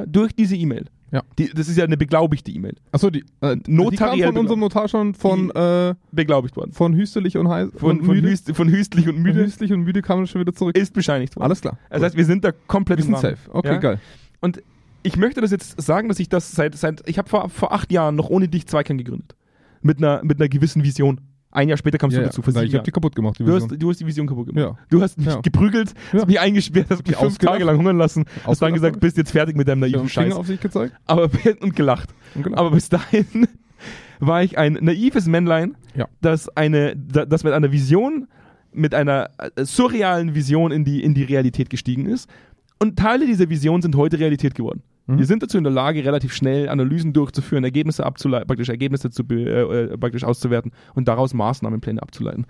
Durch 0.08 0.34
diese 0.34 0.56
E-Mail. 0.56 0.86
Ja. 1.12 1.24
Die, 1.40 1.50
das 1.50 1.68
ist 1.68 1.78
ja 1.78 1.86
eine 1.86 1.98
beglaubigte 1.98 2.52
E-Mail. 2.52 2.76
Achso, 2.92 3.10
die, 3.10 3.24
äh, 3.42 3.58
die 3.58 3.72
Notariell 3.72 4.26
kam 4.26 4.34
von 4.34 4.38
unserem 4.42 4.60
Notar 4.60 4.88
schon 4.88 5.16
von, 5.16 5.50
äh, 5.52 5.96
Beglaubigt 6.12 6.56
worden. 6.56 6.72
von 6.72 6.94
Hüstelig 6.94 7.36
und 7.36 7.50
Heiß 7.50 7.70
Von, 7.78 8.00
und 8.00 8.06
von, 8.06 8.16
müde. 8.16 8.30
Hüst, 8.30 8.56
von 8.56 8.70
Hüstlich 8.70 9.08
und 9.08 9.16
Von 9.16 9.24
Müde 9.24 9.44
Hüstlich 9.44 9.74
und 9.74 9.82
müde 9.82 10.04
kam 10.04 10.28
schon 10.28 10.42
wieder 10.42 10.54
zurück. 10.54 10.78
ist 10.78 10.94
bescheinigt 10.94 11.36
worden. 11.36 11.46
Alles 11.46 11.62
klar. 11.62 11.80
Das 11.90 12.04
heißt, 12.04 12.16
wir 12.16 12.26
sind 12.26 12.44
da 12.44 12.52
komplett 12.68 13.00
wir 13.00 13.06
sind 13.06 13.18
safe. 13.18 13.38
Okay, 13.50 13.70
Ja? 13.70 13.78
geil. 13.78 14.00
Und 14.40 14.62
ich 15.02 15.18
möchte 15.18 15.42
das 15.42 15.50
jetzt 15.50 15.82
sagen, 15.82 16.10
dass 16.10 16.20
ich 16.20 16.30
das 16.30 16.52
seit, 16.52 16.76
seit 16.76 17.02
ich 17.10 17.18
habe 17.18 17.28
vor, 17.28 17.50
vor 17.50 17.72
acht 17.72 17.92
Jahren 17.92 18.16
noch 18.16 18.30
ohne 18.30 18.48
dich 18.48 18.68
Zweikern 18.68 18.98
gegründet. 19.00 19.36
Mit 19.82 19.98
einer, 19.98 20.22
mit 20.24 20.40
einer 20.40 20.50
gewissen 20.50 20.84
Vision. 20.84 21.22
Ein 21.52 21.68
Jahr 21.68 21.78
später 21.78 21.98
kamst 21.98 22.14
Ja, 22.14 22.20
du 22.20 22.24
ja. 22.26 22.30
dazu. 22.30 22.42
Sieben 22.44 22.64
ich 22.66 22.74
habe 22.76 22.84
die 22.84 22.92
kaputt 22.92 23.16
gemacht, 23.16 23.40
die 23.40 23.44
Du 23.44 23.56
hast, 23.56 23.70
du 23.72 23.90
hast 23.90 24.00
die 24.00 24.06
Vision 24.06 24.28
kaputt 24.28 24.48
gemacht. 24.48 24.78
Ja. 24.80 24.86
Du 24.90 25.02
hast 25.02 25.18
mich 25.18 25.26
Ja. 25.28 25.42
geprügelt, 25.42 25.94
Ja. 26.14 26.20
hast 26.20 26.28
mich 26.28 26.40
eingesperrt, 26.40 26.88
hast 26.92 27.08
mich 27.08 27.16
fünf 27.18 27.28
ausgelacht. 27.34 27.56
Tage 27.56 27.66
lang 27.66 27.78
hungern 27.80 27.98
lassen, 27.98 28.26
hast 28.28 28.44
dann 28.44 28.50
Ausgelacht 28.52 28.74
gesagt, 28.76 29.00
bist 29.00 29.18
jetzt 29.18 29.32
fertig 29.32 29.56
mit 29.58 29.68
deinem 29.68 29.80
naiven 29.80 30.02
den 30.02 30.10
Finger 30.10 30.26
Scheiß. 30.28 30.36
auf 30.36 30.46
sich 30.48 30.60
gezeigt. 30.60 30.94
Aber, 31.08 31.30
und 31.62 31.76
gelacht. 31.76 32.10
Und 32.36 32.44
genau. 32.44 32.58
Aber 32.58 32.72
bis 32.72 32.90
dahin 32.90 33.48
war 34.20 34.44
ich 34.44 34.58
ein 34.60 34.78
naives 34.82 35.26
Männlein, 35.26 35.76
Ja. 35.96 36.08
das, 36.22 36.50
eine, 36.56 36.96
da- 36.96 37.26
das 37.26 37.44
mit 37.44 37.54
einer 37.54 37.72
Vision, 37.72 38.28
mit 38.72 38.94
einer 38.94 39.30
äh, 39.40 39.66
surrealen 39.66 40.36
Vision 40.36 40.72
in 40.72 40.84
die, 40.86 41.02
in 41.02 41.16
die 41.16 41.24
Realität 41.24 41.72
gestiegen 41.72 42.06
ist. 42.06 42.30
Und 42.78 43.00
Teile 43.00 43.26
dieser 43.26 43.50
Vision 43.50 43.82
sind 43.82 43.96
heute 43.96 44.20
Realität 44.20 44.54
geworden. 44.54 44.84
Mhm. 45.10 45.18
Wir 45.18 45.26
sind 45.26 45.42
dazu 45.44 45.58
in 45.58 45.64
der 45.64 45.74
Lage, 45.74 46.04
relativ 46.06 46.34
schnell 46.34 46.70
Analysen 46.70 47.14
durchzuführen, 47.14 47.64
Ergebnisse 47.64 48.06
abzuleiten, 48.06 48.48
praktisch 48.48 48.70
Ergebnisse 48.70 49.10
zu, 49.10 49.26
be- 49.26 49.44
äh, 49.44 49.94
äh, 49.94 49.98
praktisch 49.98 50.24
auszuwerten 50.24 50.72
und 50.96 51.08
daraus 51.08 51.34
Maßnahmenpläne 51.34 52.02
abzuleiten. 52.02 52.46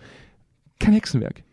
Kein 0.80 0.94
Hexenwerk. 0.94 1.44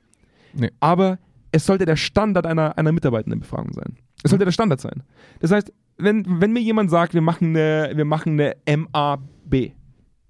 Nee. 0.52 0.70
Aber 0.80 1.18
es 1.52 1.66
sollte 1.66 1.84
der 1.84 1.96
Standard 1.96 2.46
einer, 2.46 2.76
einer 2.76 2.92
Mitarbeitendenbefragung 2.92 3.72
sein. 3.72 3.96
Es 4.22 4.30
sollte 4.30 4.44
der 4.44 4.52
Standard 4.52 4.80
sein. 4.80 5.02
Das 5.40 5.50
heißt, 5.50 5.72
wenn, 5.98 6.24
wenn 6.40 6.52
mir 6.52 6.60
jemand 6.60 6.90
sagt, 6.90 7.14
wir 7.14 7.20
machen 7.22 7.56
eine, 7.56 7.92
wir 7.94 8.04
machen 8.04 8.40
eine 8.40 8.56
MAB, 8.76 9.72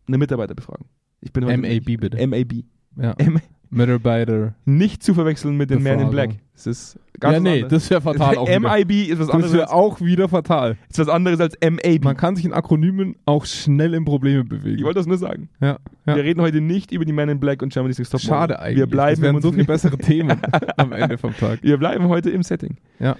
eine 0.07 0.19
Mitarbeiterbefragung. 0.19 0.87
Ich 1.21 1.33
bin 1.33 1.45
MAB 1.45 1.99
bitte. 2.01 2.27
MAB. 2.27 2.65
Ja. 3.01 3.13
M 3.19 3.41
Mitarbeiter. 3.71 4.55
nicht 4.65 5.03
zu 5.03 5.15
verwechseln 5.15 5.57
mit 5.57 5.71
den 5.71 5.83
Man 5.83 6.01
in. 6.01 6.11
Black. 6.11 6.31
Es 6.55 6.67
ist 6.67 6.99
ganz 7.21 7.35
Ja, 7.35 7.41
nee, 7.41 7.63
das 7.69 7.91
wäre 7.91 8.01
fatal 8.01 8.37
auch. 8.39 8.49
MIB 8.49 9.09
ist 9.11 9.19
was 9.19 9.27
Das 9.27 9.35
anderes, 9.35 9.53
wäre 9.53 9.63
als, 9.65 9.73
auch 9.73 10.01
wieder 10.01 10.29
fatal. 10.29 10.77
ist 10.89 10.99
was 10.99 11.09
anderes 11.09 11.39
als 11.41 11.57
MAB. 11.63 12.05
Man 12.05 12.17
kann 12.17 12.35
sich 12.37 12.45
in 12.45 12.53
Akronymen 12.53 13.17
auch 13.27 13.45
schnell 13.45 13.93
in 13.95 14.05
Probleme 14.05 14.45
bewegen. 14.45 14.79
ich 14.79 14.85
wollte 14.85 14.99
das 15.01 15.07
nur 15.07 15.19
sagen. 15.19 15.49
ja, 15.61 15.79
ja. 16.07 16.17
Wir 16.17 16.25
reden 16.25 16.41
heute 16.41 16.61
nicht 16.61 16.93
über 16.93 17.05
die 17.05 17.13
Man 17.13 17.29
in 17.29 17.41
Black 17.41 17.63
und 17.63 17.73
Germany's 17.73 17.99
Next 17.99 18.13
Top. 18.13 18.21
Schade 18.21 18.59
eigentlich. 18.59 18.79
Wir 18.79 18.87
bleiben, 18.87 19.21
das 19.21 19.23
wären 19.23 19.43
so 19.43 19.53
viel 19.53 19.65
bessere 19.65 19.99
Themen 19.99 20.41
am 20.79 20.93
Ende 20.93 21.19
vom 21.19 21.35
Tag. 21.37 21.59
wir 21.63 21.77
bleiben 21.77 22.09
heute 22.09 22.31
im 22.31 22.43
Setting. 22.43 22.77
Ja. 23.01 23.17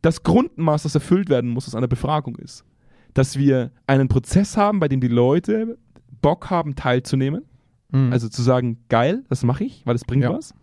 Das 0.00 0.24
Grundmaß, 0.24 0.82
das 0.82 0.94
erfüllt 0.96 1.28
werden 1.30 1.50
muss 1.50 1.68
aus 1.68 1.76
einer 1.76 1.86
Befragung 1.88 2.34
ist, 2.36 2.64
dass 3.14 3.38
wir 3.38 3.70
einen 3.86 4.08
Prozess 4.08 4.56
haben, 4.56 4.80
bei 4.80 4.88
dem 4.88 5.00
die 5.00 5.06
Leute 5.08 5.78
Bock 6.20 6.50
haben, 6.50 6.74
teilzunehmen. 6.74 7.42
Mhm. 7.92 8.12
Also 8.12 8.28
zu 8.28 8.42
sagen, 8.42 8.78
geil, 8.88 9.24
das 9.28 9.44
mache 9.44 9.64
ich, 9.64 9.86
weil 9.86 9.94
das 9.94 10.04
bringt 10.04 10.24
Ja. 10.24 10.32
was. 10.32 10.54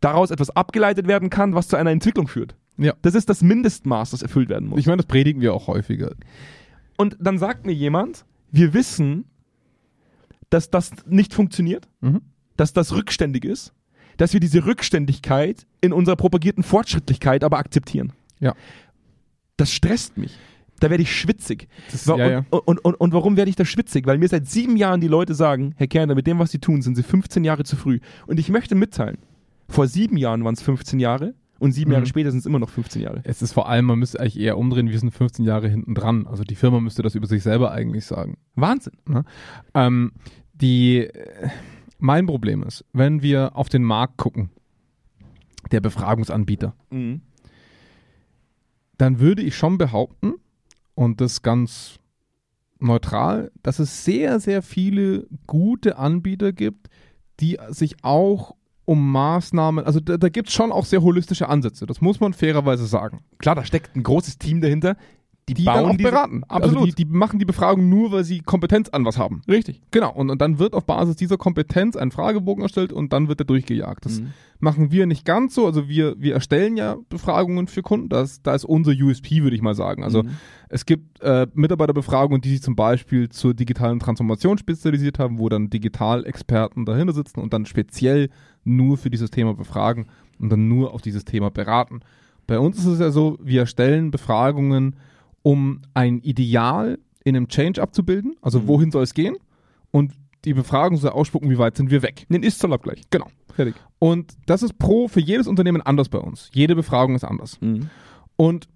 Daraus 0.00 0.30
etwas 0.30 0.50
abgeleitet 0.50 1.06
werden 1.06 1.30
kann, 1.30 1.54
was 1.54 1.68
zu 1.68 1.76
einer 1.76 1.90
Entwicklung 1.90 2.28
führt. 2.28 2.54
Ja. 2.78 2.94
Das 3.02 3.14
ist 3.14 3.28
das 3.28 3.42
Mindestmaß, 3.42 4.10
das 4.12 4.22
erfüllt 4.22 4.48
werden 4.48 4.68
muss. 4.68 4.80
Ich 4.80 4.86
meine, 4.86 4.98
das 4.98 5.06
predigen 5.06 5.40
wir 5.40 5.54
auch 5.54 5.66
häufiger. 5.66 6.12
Und 6.96 7.16
dann 7.20 7.38
sagt 7.38 7.66
mir 7.66 7.72
jemand, 7.72 8.24
wir 8.50 8.74
wissen, 8.74 9.24
dass 10.50 10.70
das 10.70 10.90
nicht 11.06 11.34
funktioniert, 11.34 11.88
Mhm. 12.00 12.20
dass 12.56 12.72
das 12.72 12.92
rückständig 12.92 13.44
ist, 13.44 13.72
dass 14.16 14.32
wir 14.32 14.40
diese 14.40 14.66
Rückständigkeit 14.66 15.66
in 15.80 15.92
unserer 15.92 16.16
propagierten 16.16 16.62
Fortschrittlichkeit 16.62 17.44
aber 17.44 17.58
akzeptieren. 17.58 18.12
Ja. 18.40 18.54
Das 19.56 19.72
stresst 19.72 20.16
mich. 20.18 20.38
Da 20.82 20.90
werde 20.90 21.02
ich 21.04 21.14
schwitzig. 21.14 21.68
Das, 21.92 22.08
Wa- 22.08 22.16
ja, 22.18 22.28
ja. 22.30 22.46
Und, 22.50 22.60
und, 22.66 22.78
und, 22.84 22.94
und 22.96 23.12
warum 23.14 23.36
werde 23.36 23.48
ich 23.48 23.56
da 23.56 23.64
schwitzig? 23.64 24.04
Weil 24.06 24.18
mir 24.18 24.28
seit 24.28 24.48
sieben 24.48 24.76
Jahren 24.76 25.00
die 25.00 25.06
Leute 25.08 25.34
sagen, 25.34 25.74
Herr 25.76 25.86
Kerner, 25.86 26.14
mit 26.16 26.26
dem, 26.26 26.38
was 26.40 26.50
Sie 26.50 26.58
tun, 26.58 26.82
sind 26.82 26.96
Sie 26.96 27.04
15 27.04 27.44
Jahre 27.44 27.62
zu 27.62 27.76
früh. 27.76 28.00
Und 28.26 28.40
ich 28.40 28.48
möchte 28.48 28.74
mitteilen, 28.74 29.18
vor 29.68 29.86
sieben 29.86 30.16
Jahren 30.16 30.42
waren 30.44 30.54
es 30.54 30.62
15 30.62 30.98
Jahre 30.98 31.34
und 31.60 31.70
sieben 31.70 31.90
Mhm. 31.90 31.94
Jahre 31.94 32.06
später 32.06 32.30
sind 32.32 32.40
es 32.40 32.46
immer 32.46 32.58
noch 32.58 32.68
15 32.68 33.00
Jahre. 33.00 33.20
Es 33.22 33.42
ist 33.42 33.52
vor 33.52 33.68
allem, 33.68 33.84
man 33.84 34.00
müsste 34.00 34.18
eigentlich 34.18 34.40
eher 34.40 34.58
umdrehen, 34.58 34.88
wir 34.90 34.98
sind 34.98 35.12
15 35.12 35.44
Jahre 35.44 35.68
hinten 35.68 35.94
dran. 35.94 36.26
Also 36.26 36.42
die 36.42 36.56
Firma 36.56 36.80
müsste 36.80 37.02
das 37.02 37.14
über 37.14 37.28
sich 37.28 37.44
selber 37.44 37.70
eigentlich 37.70 38.04
sagen. 38.04 38.36
Wahnsinn. 38.56 38.94
Ähm, 39.74 40.10
die, 40.54 41.08
mein 42.00 42.26
Problem 42.26 42.64
ist, 42.64 42.84
wenn 42.92 43.22
wir 43.22 43.52
auf 43.54 43.68
den 43.68 43.84
Markt 43.84 44.16
gucken, 44.16 44.50
der 45.70 45.80
Befragungsanbieter, 45.80 46.74
Mhm. 46.90 47.20
dann 48.98 49.20
würde 49.20 49.42
ich 49.42 49.56
schon 49.56 49.78
behaupten, 49.78 50.34
und 50.94 51.20
das 51.20 51.42
ganz 51.42 51.98
neutral, 52.78 53.50
dass 53.62 53.78
es 53.78 54.04
sehr, 54.04 54.40
sehr 54.40 54.62
viele 54.62 55.26
gute 55.46 55.98
Anbieter 55.98 56.52
gibt, 56.52 56.88
die 57.40 57.58
sich 57.70 57.96
auch 58.02 58.54
um 58.84 59.12
Maßnahmen, 59.12 59.84
also 59.84 60.00
da, 60.00 60.16
da 60.16 60.28
gibt 60.28 60.48
es 60.48 60.54
schon 60.54 60.72
auch 60.72 60.84
sehr 60.84 61.02
holistische 61.02 61.48
Ansätze, 61.48 61.86
das 61.86 62.00
muss 62.00 62.18
man 62.20 62.32
fairerweise 62.32 62.86
sagen. 62.86 63.20
Klar, 63.38 63.54
da 63.54 63.64
steckt 63.64 63.94
ein 63.96 64.02
großes 64.02 64.38
Team 64.38 64.60
dahinter. 64.60 64.96
Die, 65.48 65.54
Die 65.54 65.64
bauen 65.64 65.74
dann 65.76 65.86
auch 65.86 65.96
diese- 65.96 66.10
beraten. 66.10 66.44
Absolut. 66.44 66.76
Also 66.82 66.86
die, 66.86 67.04
die 67.04 67.04
machen 67.04 67.40
die 67.40 67.44
Befragung 67.44 67.88
nur, 67.88 68.12
weil 68.12 68.22
sie 68.22 68.40
Kompetenz 68.40 68.88
an 68.90 69.04
was 69.04 69.18
haben. 69.18 69.42
Richtig. 69.48 69.82
Genau, 69.90 70.12
und, 70.12 70.30
und 70.30 70.40
dann 70.40 70.60
wird 70.60 70.72
auf 70.74 70.84
Basis 70.84 71.16
dieser 71.16 71.36
Kompetenz 71.36 71.96
ein 71.96 72.12
Fragebogen 72.12 72.62
erstellt 72.62 72.92
und 72.92 73.12
dann 73.12 73.26
wird 73.28 73.40
er 73.40 73.44
durchgejagt. 73.44 74.04
Das 74.04 74.20
Mhm. 74.20 74.32
Machen 74.62 74.92
wir 74.92 75.06
nicht 75.06 75.24
ganz 75.24 75.54
so. 75.56 75.66
Also 75.66 75.88
wir, 75.88 76.14
wir 76.18 76.34
erstellen 76.34 76.76
ja 76.76 76.96
Befragungen 77.08 77.66
für 77.66 77.82
Kunden. 77.82 78.08
Das, 78.08 78.42
da 78.42 78.54
ist 78.54 78.64
unser 78.64 78.92
USP, 78.92 79.42
würde 79.42 79.56
ich 79.56 79.60
mal 79.62 79.74
sagen. 79.74 80.04
Also 80.04 80.22
Mhm. 80.22 80.30
es 80.68 80.86
gibt 80.86 81.20
äh, 81.20 81.48
Mitarbeiterbefragungen, 81.52 82.40
die 82.40 82.50
sich 82.50 82.62
zum 82.62 82.76
Beispiel 82.76 83.28
zur 83.28 83.54
digitalen 83.54 83.98
Transformation 83.98 84.58
spezialisiert 84.58 85.18
haben, 85.18 85.38
wo 85.38 85.48
dann 85.48 85.68
Digitalexperten 85.68 86.84
dahinter 86.84 87.12
sitzen 87.12 87.40
und 87.40 87.52
dann 87.52 87.66
speziell 87.66 88.30
nur 88.64 88.96
für 88.98 89.10
dieses 89.10 89.30
Thema 89.30 89.54
befragen 89.54 90.06
und 90.38 90.48
dann 90.50 90.68
nur 90.68 90.94
auf 90.94 91.02
dieses 91.02 91.24
Thema 91.24 91.50
beraten. 91.50 92.00
Bei 92.46 92.58
uns 92.58 92.78
ist 92.78 92.86
es 92.86 93.00
ja 93.00 93.10
so, 93.10 93.38
wir 93.42 93.60
erstellen 93.62 94.10
Befragungen, 94.12 94.96
um 95.42 95.82
ein 95.94 96.20
Ideal 96.20 96.98
in 97.24 97.34
einem 97.36 97.48
Change 97.48 97.82
abzubilden. 97.82 98.36
Also 98.42 98.60
Mhm. 98.60 98.66
wohin 98.68 98.90
soll 98.92 99.02
es 99.02 99.14
gehen? 99.14 99.36
Und 99.90 100.12
die 100.44 100.54
Befragung 100.54 100.96
soll 100.98 101.10
ausspucken, 101.10 101.50
wie 101.50 101.58
weit 101.58 101.76
sind 101.76 101.90
wir 101.90 102.02
weg. 102.02 102.26
Den 102.28 102.42
Ist-Zollabgleich. 102.42 103.02
Genau. 103.10 103.26
Fertig. 103.54 103.74
Und 103.98 104.34
das 104.46 104.62
ist 104.62 104.78
pro 104.78 105.08
für 105.08 105.20
jedes 105.20 105.46
Unternehmen 105.46 105.82
anders 105.82 106.08
bei 106.08 106.18
uns. 106.18 106.50
Jede 106.54 106.74
Befragung 106.74 107.14
ist 107.14 107.24
anders. 107.24 107.60
Mhm. 107.60 107.88
Und 108.36 108.68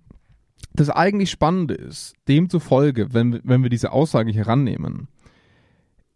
das 0.72 0.90
eigentlich 0.90 1.30
Spannende 1.30 1.74
ist, 1.74 2.14
demzufolge, 2.28 3.12
wenn, 3.14 3.32
wir- 3.32 3.40
wenn 3.44 3.62
wir 3.62 3.70
diese 3.70 3.92
Aussage 3.92 4.30
hier 4.30 4.46
rannehmen, 4.46 5.08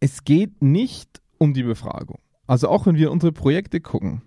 es 0.00 0.24
geht 0.24 0.62
nicht 0.62 1.20
um 1.38 1.54
die 1.54 1.62
Befragung. 1.62 2.18
Also 2.46 2.68
auch 2.68 2.86
wenn 2.86 2.96
wir 2.96 3.10
unsere 3.10 3.32
Projekte 3.32 3.80
gucken, 3.80 4.22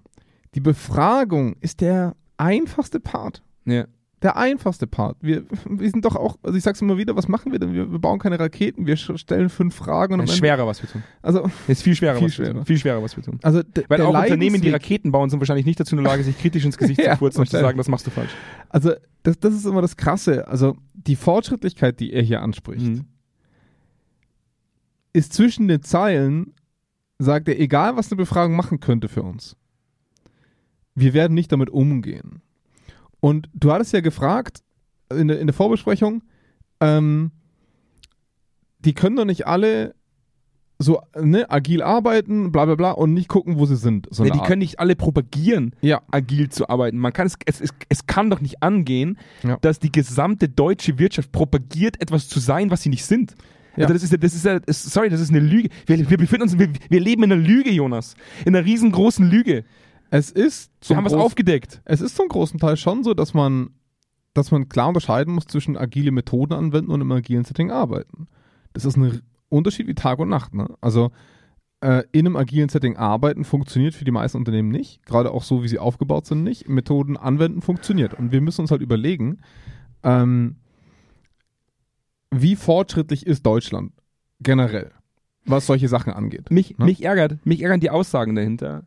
die 0.55 0.59
Befragung 0.61 1.55
ist 1.61 1.81
der 1.81 2.15
einfachste 2.37 2.99
Part. 2.99 3.43
Ja. 3.65 3.85
Der 4.23 4.37
einfachste 4.37 4.87
Part. 4.87 5.17
Wir, 5.21 5.43
wir 5.69 5.89
sind 5.91 6.05
doch 6.05 6.15
auch, 6.15 6.37
also 6.43 6.57
ich 6.57 6.63
sag's 6.63 6.81
immer 6.81 6.97
wieder, 6.97 7.15
was 7.15 7.27
machen 7.27 7.51
wir 7.51 7.59
denn? 7.59 7.73
Wir, 7.73 7.91
wir 7.91 7.99
bauen 7.99 8.19
keine 8.19 8.39
Raketen, 8.39 8.87
wir 8.87 8.95
stellen 8.97 9.49
fünf 9.49 9.75
Fragen 9.75 10.13
und 10.13 10.21
am 10.21 10.25
Ende- 10.25 10.33
schwerer, 10.37 10.65
was 10.65 10.81
wir 10.81 10.89
tun. 10.89 11.03
Also, 11.21 11.43
Es 11.67 11.79
ist 11.79 11.83
viel 11.83 11.95
schwerer, 11.95 12.15
Viel 12.17 12.27
was 12.27 12.37
wir 12.39 12.45
schwerer. 12.45 12.53
tun. 12.55 12.65
Viel 12.65 12.77
schwerer, 12.77 13.03
was 13.03 13.15
wir 13.17 13.23
tun. 13.23 13.39
also 13.43 13.61
Weil 13.89 14.01
auch 14.01 14.13
Unternehmen, 14.17 14.61
die 14.61 14.69
Raketen 14.69 15.11
bauen, 15.11 15.29
sind 15.29 15.39
wahrscheinlich 15.39 15.65
nicht 15.65 15.79
dazu 15.79 15.95
in 15.95 16.03
der 16.03 16.11
Lage, 16.11 16.23
sich 16.23 16.37
kritisch 16.39 16.63
ins 16.65 16.77
Gesicht 16.77 16.99
Ja, 17.03 17.11
zu 17.13 17.17
furzen 17.19 17.41
und 17.41 17.49
zu 17.49 17.59
sagen, 17.59 17.77
das 17.77 17.87
machst 17.89 18.07
du 18.07 18.11
falsch. 18.11 18.31
Also, 18.69 18.93
das, 19.23 19.37
das 19.39 19.53
ist 19.53 19.65
immer 19.65 19.81
das 19.81 19.97
Krasse. 19.97 20.47
Also, 20.47 20.77
die 20.93 21.15
Fortschrittlichkeit, 21.17 21.99
die 21.99 22.13
er 22.13 22.21
hier 22.23 22.41
anspricht, 22.41 22.85
Mhm. 22.85 23.05
ist 25.13 25.33
zwischen 25.33 25.67
den 25.67 25.83
Zeilen, 25.83 26.53
sagt 27.19 27.47
er, 27.47 27.59
egal 27.59 27.95
was 27.95 28.11
eine 28.11 28.17
Befragung 28.17 28.55
machen 28.55 28.79
könnte 28.79 29.07
für 29.09 29.23
uns, 29.23 29.55
wir 30.95 31.13
werden 31.13 31.33
nicht 31.33 31.51
damit 31.51 31.69
umgehen. 31.69 32.41
Und 33.23 33.47
du 33.53 33.71
hattest 33.71 33.93
ja 33.93 34.01
gefragt 34.01 34.63
in 35.09 35.29
der, 35.29 35.39
in 35.39 35.47
der 35.47 35.53
Vorbesprechung, 35.53 36.23
ähm, 36.81 37.31
die 38.79 38.93
können 38.93 39.15
doch 39.15 39.23
nicht 39.23 39.47
alle 39.47 39.95
so 40.77 40.99
ne, 41.17 41.49
agil 41.49 41.81
arbeiten, 41.81 42.51
bla 42.51 42.65
bla 42.65 42.75
bla, 42.75 42.91
und 42.91 43.13
nicht 43.13 43.29
gucken, 43.29 43.57
wo 43.57 43.65
sie 43.65 43.77
sind. 43.77 44.09
So 44.11 44.23
eine 44.23 44.33
die 44.33 44.39
Art. 44.39 44.47
können 44.49 44.59
nicht 44.59 44.81
alle 44.81 44.97
propagieren, 44.97 45.73
ja, 45.79 46.01
agil 46.11 46.49
zu 46.49 46.67
arbeiten. 46.67 46.97
Man 46.97 47.13
kann 47.13 47.25
es, 47.25 47.37
es, 47.45 47.61
es, 47.61 47.69
es 47.87 48.05
kann 48.07 48.29
doch 48.29 48.41
nicht 48.41 48.61
angehen, 48.61 49.17
Ja. 49.43 49.55
dass 49.61 49.79
die 49.79 49.93
gesamte 49.93 50.49
deutsche 50.49 50.99
Wirtschaft 50.99 51.31
propagiert, 51.31 52.01
etwas 52.01 52.27
zu 52.27 52.41
sein, 52.41 52.71
was 52.71 52.81
sie 52.81 52.89
nicht 52.89 53.05
sind. 53.05 53.35
Ja. 53.77 53.83
Also 53.83 53.93
das 53.93 54.03
ist 54.03 54.21
das 54.21 54.33
ist 54.67 54.91
sorry, 54.91 55.07
das 55.07 55.21
ist 55.21 55.29
eine 55.29 55.39
Lüge. 55.39 55.69
Wir, 55.85 56.09
wir 56.09 56.17
befinden 56.17 56.43
uns, 56.43 56.59
wir, 56.59 56.67
wir 56.89 56.99
leben 56.99 57.23
in 57.23 57.31
einer 57.31 57.41
Lüge, 57.41 57.71
Jonas. 57.71 58.15
In 58.43 58.53
einer 58.53 58.65
riesengroßen 58.65 59.29
Lüge. 59.29 59.63
Es 60.15 60.29
ist 60.31 60.71
Wir 60.81 60.87
zum 60.87 60.97
haben 60.97 61.07
großen- 61.07 61.17
aufgedeckt. 61.19 61.81
Es 61.85 62.01
ist 62.01 62.15
zum 62.15 62.27
großen 62.27 62.59
Teil 62.59 62.77
schon 62.77 63.03
so, 63.03 63.13
dass 63.15 63.33
man, 63.33 63.71
dass 64.35 64.51
man 64.51 64.69
klar 64.69 64.87
unterscheiden 64.89 65.33
muss 65.33 65.45
zwischen 65.45 65.75
agile 65.75 66.11
Methoden 66.11 66.53
anwenden 66.53 66.91
und 66.91 67.01
im 67.01 67.11
agilen 67.11 67.45
Setting 67.45 67.71
arbeiten. 67.71 68.27
Das 68.73 68.85
ist 68.85 68.95
ein 68.95 69.21
Unterschied 69.49 69.87
wie 69.87 69.95
Tag 69.95 70.19
und 70.19 70.29
Nacht. 70.29 70.53
Ne? 70.53 70.67
Also 70.81 71.11
äh, 71.81 72.03
in 72.11 72.25
einem 72.27 72.35
agilen 72.35 72.69
Setting 72.69 72.95
arbeiten 72.95 73.43
funktioniert 73.43 73.95
für 73.95 74.05
die 74.05 74.11
meisten 74.11 74.37
Unternehmen 74.37 74.69
nicht. 74.69 75.03
Gerade 75.05 75.31
auch 75.31 75.43
so, 75.43 75.63
wie 75.63 75.67
sie 75.67 75.79
aufgebaut 75.79 76.27
sind, 76.27 76.43
nicht. 76.43 76.69
Methoden 76.69 77.17
anwenden 77.17 77.61
funktioniert. 77.61 78.13
Und 78.13 78.31
wir 78.31 78.41
müssen 78.41 78.61
uns 78.61 78.71
halt 78.71 78.81
überlegen, 78.81 79.39
ähm, 80.03 80.57
wie 82.31 82.55
fortschrittlich 82.55 83.25
ist 83.27 83.45
Deutschland 83.45 83.93
generell, 84.39 84.91
was 85.45 85.65
solche 85.67 85.87
Sachen 85.87 86.13
angeht. 86.13 86.49
Mich, 86.51 86.77
Ne? 86.77 86.85
mich 86.85 87.03
ärgert, 87.03 87.45
mich 87.45 87.61
ärgern 87.61 87.79
die 87.79 87.89
Aussagen 87.89 88.35
dahinter, 88.35 88.85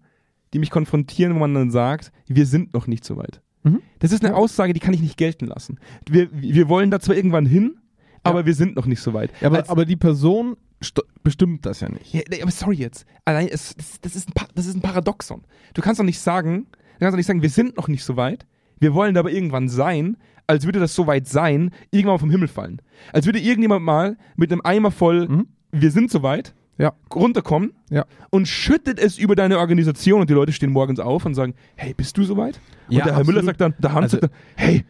die 0.56 0.60
mich 0.60 0.70
konfrontieren, 0.70 1.34
wo 1.34 1.38
man 1.40 1.52
dann 1.54 1.70
sagt, 1.70 2.10
wir 2.26 2.46
sind 2.46 2.72
noch 2.72 2.86
nicht 2.86 3.04
so 3.04 3.18
weit. 3.18 3.42
Mhm. 3.62 3.82
Das 3.98 4.10
ist 4.10 4.24
eine 4.24 4.32
Ja. 4.32 4.38
Aussage, 4.38 4.72
die 4.72 4.80
kann 4.80 4.94
ich 4.94 5.02
nicht 5.02 5.18
gelten 5.18 5.46
lassen. 5.46 5.78
Wir, 6.08 6.28
wir 6.32 6.68
wollen 6.70 6.90
da 6.90 6.98
zwar 6.98 7.14
irgendwann 7.14 7.44
hin, 7.44 7.76
aber 8.22 8.46
wir 8.46 8.54
sind 8.54 8.74
noch 8.74 8.86
nicht 8.86 9.00
so 9.00 9.12
weit. 9.12 9.30
Ja, 9.42 9.48
aber, 9.48 9.58
Als- 9.58 9.68
aber 9.68 9.84
die 9.84 9.96
Person 9.96 10.56
st- 10.82 11.04
bestimmt 11.22 11.66
das 11.66 11.80
ja 11.80 11.90
nicht. 11.90 12.12
Ja, 12.14 12.22
aber 12.40 12.50
sorry 12.50 12.76
jetzt. 12.76 13.04
Allein, 13.26 13.48
es, 13.48 13.74
das, 13.76 14.00
das, 14.00 14.16
ist 14.16 14.28
ein, 14.30 14.32
Pa- 14.32 14.48
das 14.54 14.64
ist 14.66 14.74
ein 14.76 14.80
Paradoxon. 14.80 15.42
Du 15.74 15.82
kannst 15.82 16.00
doch 16.00 16.04
nicht 16.04 16.20
sagen, 16.20 16.66
du 16.70 16.98
kannst 17.00 17.12
doch 17.12 17.18
nicht 17.18 17.26
sagen, 17.26 17.42
wir 17.42 17.50
sind 17.50 17.76
noch 17.76 17.88
nicht 17.88 18.02
so 18.04 18.16
weit. 18.16 18.46
Wir 18.80 18.94
wollen 18.94 19.12
da 19.14 19.20
aber 19.20 19.30
irgendwann 19.30 19.68
sein, 19.68 20.16
als 20.46 20.64
würde 20.64 20.80
das 20.80 20.94
so 20.94 21.06
weit 21.06 21.28
sein, 21.28 21.70
irgendwann 21.90 22.18
vom 22.18 22.30
Himmel 22.30 22.48
fallen. 22.48 22.80
Als 23.12 23.26
würde 23.26 23.40
irgendjemand 23.40 23.84
mal 23.84 24.16
mit 24.36 24.50
einem 24.50 24.62
Eimer 24.64 24.90
voll, 24.90 25.28
Mhm. 25.28 25.48
wir 25.72 25.90
sind 25.90 26.10
so 26.10 26.22
weit, 26.22 26.54
Ja. 26.78 26.92
runterkommen 27.14 27.72
Ja. 27.90 28.04
und 28.30 28.46
schüttet 28.48 28.98
es 28.98 29.16
über 29.18 29.34
deine 29.34 29.58
Organisation 29.58 30.20
und 30.20 30.28
die 30.30 30.34
Leute 30.34 30.52
stehen 30.52 30.72
morgens 30.72 31.00
auf 31.00 31.24
und 31.24 31.34
sagen, 31.34 31.54
hey, 31.74 31.94
bist 31.94 32.16
du 32.18 32.24
soweit? 32.24 32.60
Ja, 32.88 33.00
und 33.00 33.06
der 33.06 33.16
Herr 33.16 33.24
Müller 33.24 33.38
absolut. 33.38 33.44
sagt 33.44 33.60
dann, 33.60 33.74
der 33.78 33.92
Hans 33.92 34.04
Also- 34.14 34.20
sagt 34.20 34.24
dann, 34.24 34.40
hey, 34.56 34.84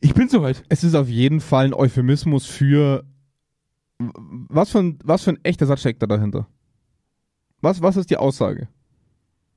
ich 0.00 0.14
bin 0.14 0.28
soweit. 0.28 0.62
Es 0.68 0.84
ist 0.84 0.94
auf 0.94 1.08
jeden 1.08 1.40
Fall 1.40 1.66
ein 1.66 1.74
Euphemismus 1.74 2.46
für 2.46 3.04
was 3.98 4.70
für 4.70 4.80
ein, 4.80 4.98
was 5.04 5.22
für 5.22 5.30
ein 5.30 5.38
echter 5.44 5.66
Satz 5.66 5.80
steckt 5.80 6.02
da 6.02 6.06
dahinter? 6.06 6.48
Was, 7.60 7.82
was 7.82 7.96
ist 7.96 8.10
die 8.10 8.16
Aussage? 8.16 8.68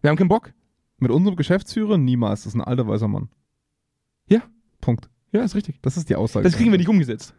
Wir 0.02 0.10
haben 0.10 0.18
keinen 0.18 0.28
Bock. 0.28 0.54
Mit 0.98 1.12
unserem 1.12 1.36
Geschäftsführer 1.36 1.98
niemals. 1.98 2.42
Das 2.44 2.54
ist 2.54 2.56
ein 2.56 2.62
alter 2.62 2.88
weißer 2.88 3.08
Mann. 3.08 3.30
Ja. 4.28 4.42
Punkt. 4.82 5.10
Ja, 5.32 5.42
ist 5.44 5.56
richtig. 5.56 5.82
Das 5.82 5.98
ist 5.98 6.10
die 6.10 6.16
Aussage. 6.16 6.44
Das 6.44 6.56
kriegen 6.56 6.72
wir 6.72 6.78
nicht 6.78 6.88
umgesetzt. 6.90 7.34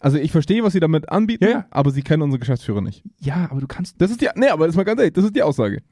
Also 0.00 0.16
ich 0.18 0.30
verstehe, 0.30 0.62
was 0.62 0.72
sie 0.72 0.80
damit 0.80 1.08
anbieten, 1.08 1.44
Ja, 1.44 1.50
ja. 1.50 1.66
aber 1.70 1.90
sie 1.90 2.02
kennen 2.02 2.22
unseren 2.22 2.40
Geschäftsführer 2.40 2.80
nicht. 2.80 3.02
Ja, 3.20 3.48
aber 3.50 3.60
du 3.60 3.66
kannst. 3.66 4.00
Das 4.00 4.10
ist 4.10 4.20
die, 4.20 4.28
nee, 4.36 4.48
aber 4.48 4.66
das 4.66 4.74
ist 4.74 4.76
mal 4.76 4.84
ganz 4.84 5.00
ehrlich, 5.00 5.14
das 5.14 5.24
ist 5.24 5.34
die 5.34 5.42
Aussage, 5.42 5.82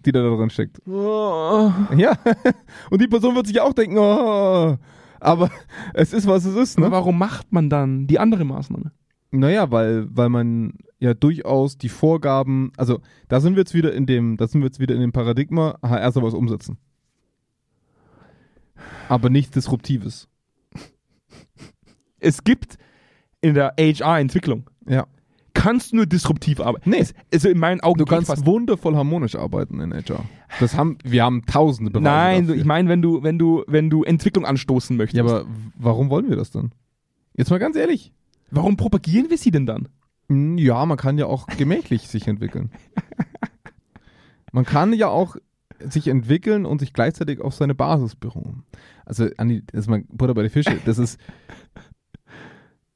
die 0.00 0.12
da 0.12 0.20
drin 0.22 0.50
steckt. 0.50 0.80
Oh. 0.86 1.72
Ja. 1.96 2.16
Und 2.90 3.00
die 3.02 3.08
Person 3.08 3.34
wird 3.34 3.46
sich 3.48 3.60
auch 3.60 3.72
denken, 3.72 3.98
oh, 3.98 4.76
aber 5.18 5.50
es 5.94 6.12
ist, 6.12 6.26
was 6.26 6.44
es 6.44 6.54
ist, 6.54 6.78
Aber 6.78 6.86
ne? 6.86 6.92
warum 6.92 7.18
macht 7.18 7.52
man 7.52 7.68
dann 7.68 8.06
die 8.06 8.18
andere 8.18 8.44
Maßnahme? 8.44 8.92
Naja, 9.32 9.70
weil, 9.70 10.06
weil 10.14 10.28
man 10.28 10.74
ja 10.98 11.14
durchaus 11.14 11.76
die 11.78 11.88
Vorgaben, 11.88 12.72
also 12.76 13.00
da 13.28 13.40
sind 13.40 13.54
wir 13.54 13.60
jetzt 13.60 13.74
wieder 13.74 13.92
in 13.92 14.06
dem, 14.06 14.36
da 14.36 14.46
sind 14.48 14.60
wir 14.60 14.66
jetzt 14.66 14.80
wieder 14.80 14.94
in 14.94 15.00
dem 15.00 15.12
Paradigma, 15.12 15.78
HR 15.82 16.12
soll 16.12 16.22
was 16.22 16.34
umsetzen. 16.34 16.78
Aber 19.08 19.28
nichts 19.30 19.52
Disruptives. 19.52 20.28
Es 22.18 22.44
gibt 22.44 22.76
in 23.42 23.54
der 23.54 23.74
HR-Entwicklung, 23.78 24.68
Ja. 24.86 25.06
kannst 25.54 25.92
du 25.92 25.96
nur 25.96 26.06
disruptiv 26.06 26.60
arbeiten. 26.60 26.90
Nee. 26.90 27.04
Also 27.32 27.48
in 27.48 27.58
meinen 27.58 27.80
Augen 27.80 27.98
Du 27.98 28.04
kannst 28.04 28.44
wundervoll 28.46 28.96
harmonisch 28.96 29.34
arbeiten 29.36 29.80
in 29.80 29.92
HR. 29.92 30.24
Das 30.60 30.76
haben, 30.76 30.98
wir 31.04 31.22
haben 31.24 31.44
tausende 31.46 31.90
Beweise 31.90 32.04
Nein, 32.04 32.46
dafür. 32.46 32.60
ich 32.60 32.64
meine, 32.66 32.88
wenn 32.88 33.02
du, 33.02 33.22
wenn 33.22 33.38
du, 33.38 33.64
wenn 33.66 33.88
du 33.90 34.02
Entwicklung 34.04 34.44
anstoßen 34.44 34.96
möchtest. 34.96 35.16
Ja, 35.16 35.24
aber 35.24 35.46
warum 35.78 36.10
wollen 36.10 36.28
wir 36.28 36.36
das 36.36 36.50
dann? 36.50 36.72
Jetzt 37.36 37.50
mal 37.50 37.58
ganz 37.58 37.76
ehrlich. 37.76 38.12
warum 38.50 38.76
propagieren 38.76 39.30
wir 39.30 39.38
sie 39.38 39.50
denn 39.50 39.66
dann? 39.66 39.88
Hm, 40.28 40.58
Ja, 40.58 40.84
man 40.86 40.96
kann 40.98 41.18
ja 41.18 41.26
auch 41.26 41.46
gemächlich 41.46 42.08
sich 42.08 42.26
entwickeln. 42.28 42.70
Man 44.52 44.64
kann 44.64 44.92
ja 44.92 45.06
auch 45.08 45.36
sich 45.78 46.08
entwickeln 46.08 46.66
und 46.66 46.80
sich 46.80 46.92
gleichzeitig 46.92 47.40
auf 47.40 47.54
seine 47.54 47.74
Basis 47.76 48.16
beruhen. 48.16 48.64
Also, 49.06 49.28
Andi, 49.36 49.62
das 49.66 49.82
ist 49.82 49.88
mal 49.88 50.02
Butter 50.08 50.34
bei 50.34 50.42
die 50.42 50.48
Fische. 50.48 50.76
Das 50.84 50.98
ist. 50.98 51.20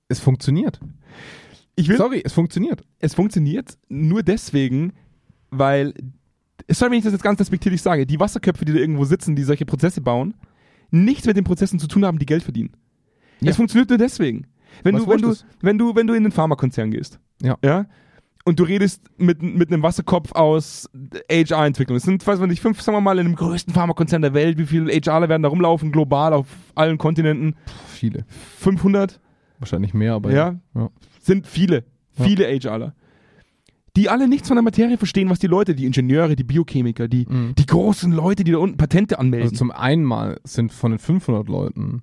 Es 0.08 0.20
funktioniert. 0.20 0.80
Ich 1.76 1.88
will, 1.88 1.96
Sorry, 1.96 2.22
es 2.24 2.32
funktioniert. 2.32 2.82
es 3.00 3.14
funktioniert 3.14 3.76
nur 3.88 4.22
deswegen, 4.22 4.92
weil, 5.50 5.92
sorry, 6.70 6.92
wenn 6.92 6.98
ich 6.98 7.04
das 7.04 7.12
jetzt 7.12 7.22
ganz 7.24 7.40
respektierlich 7.40 7.82
sage, 7.82 8.06
die 8.06 8.20
Wasserköpfe, 8.20 8.64
die 8.64 8.72
da 8.72 8.78
irgendwo 8.78 9.04
sitzen, 9.04 9.34
die 9.34 9.42
solche 9.42 9.66
Prozesse 9.66 10.00
bauen, 10.00 10.34
nichts 10.90 11.26
mit 11.26 11.36
den 11.36 11.44
Prozessen 11.44 11.78
zu 11.80 11.88
tun 11.88 12.04
haben, 12.04 12.18
die 12.18 12.26
Geld 12.26 12.42
verdienen. 12.44 12.70
Ja. 13.40 13.50
Es 13.50 13.56
funktioniert 13.56 13.88
nur 13.88 13.98
deswegen. 13.98 14.46
Wenn 14.82 14.96
du, 14.96 15.06
wenn, 15.08 15.20
du, 15.20 15.34
wenn, 15.60 15.78
du, 15.78 15.94
wenn 15.96 16.06
du 16.06 16.14
in 16.14 16.22
den 16.22 16.32
Pharmakonzern 16.32 16.90
gehst, 16.90 17.18
Ja. 17.42 17.56
ja, 17.64 17.86
und 18.44 18.60
du 18.60 18.64
redest 18.64 19.02
mit, 19.16 19.42
mit 19.42 19.72
einem 19.72 19.82
Wasserkopf 19.82 20.32
aus 20.32 20.88
HR-Entwicklung. 21.30 21.96
Es 21.96 22.02
sind, 22.02 22.24
weiß 22.26 22.40
man 22.40 22.50
nicht, 22.50 22.60
fünf, 22.60 22.80
sagen 22.82 22.96
wir 22.96 23.00
mal, 23.00 23.18
in 23.18 23.24
dem 23.26 23.36
größten 23.36 23.72
Pharmakonzern 23.72 24.20
der 24.20 24.34
Welt, 24.34 24.58
wie 24.58 24.66
viele 24.66 24.92
HRler 24.92 25.28
werden 25.30 25.42
da 25.42 25.48
rumlaufen, 25.48 25.90
global, 25.92 26.34
auf 26.34 26.46
allen 26.74 26.98
Kontinenten? 26.98 27.56
Viele. 27.88 28.26
500? 28.58 29.18
Wahrscheinlich 29.58 29.94
mehr, 29.94 30.14
aber. 30.14 30.32
Ja. 30.32 30.60
ja. 30.74 30.90
sind 31.20 31.46
viele, 31.46 31.84
Ja. 32.18 32.24
viele 32.24 32.44
HRler. 32.46 32.94
Die 33.96 34.08
alle 34.08 34.26
nichts 34.26 34.48
von 34.48 34.56
der 34.56 34.62
Materie 34.64 34.98
verstehen, 34.98 35.30
was 35.30 35.38
die 35.38 35.46
Leute, 35.46 35.74
die 35.74 35.86
Ingenieure, 35.86 36.34
die 36.34 36.42
Biochemiker, 36.44 37.06
die, 37.06 37.26
Mhm. 37.28 37.54
die 37.56 37.64
großen 37.66 38.10
Leute, 38.12 38.42
die 38.42 38.50
da 38.52 38.58
unten 38.58 38.76
Patente 38.76 39.18
anmelden. 39.20 39.48
Also 39.50 39.56
zum 39.56 39.70
einen 39.70 40.02
mal 40.04 40.40
sind 40.44 40.72
von 40.72 40.90
den 40.90 40.98
500 40.98 41.48
Leuten 41.48 42.02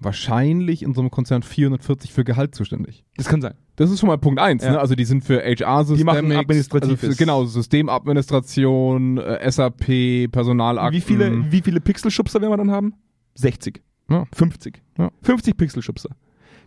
wahrscheinlich 0.00 0.82
in 0.82 0.92
so 0.94 1.00
einem 1.00 1.10
Konzern 1.10 1.42
440 1.42 2.12
für 2.12 2.24
Gehalt 2.24 2.54
zuständig. 2.54 3.04
das 3.16 3.28
kann 3.28 3.40
sein. 3.40 3.54
Das 3.76 3.90
ist 3.90 4.00
schon 4.00 4.06
mal 4.08 4.18
Punkt 4.18 4.40
eins. 4.40 4.62
Ja. 4.64 4.72
Ne? 4.72 4.80
Also 4.80 4.94
die 4.94 5.04
sind 5.04 5.24
für 5.24 5.40
HR-Systeme. 5.42 5.98
Die 5.98 6.04
machen 6.04 6.32
Administratives. 6.32 7.02
Also 7.04 7.16
genau, 7.16 7.44
Systemadministration, 7.44 9.18
äh, 9.18 9.50
SAP, 9.50 10.28
Personalakten. 10.28 10.92
Wie 10.96 11.00
viele, 11.00 11.50
wie 11.52 11.60
viele 11.60 11.80
Pixelschubser 11.80 12.40
werden 12.40 12.52
wir 12.52 12.56
dann 12.56 12.70
haben? 12.70 12.94
60. 13.34 13.82
Ja. 14.10 14.24
50. 14.32 14.80
Ja. 14.98 15.10
50 15.22 15.56
Pixelschubser. 15.56 16.10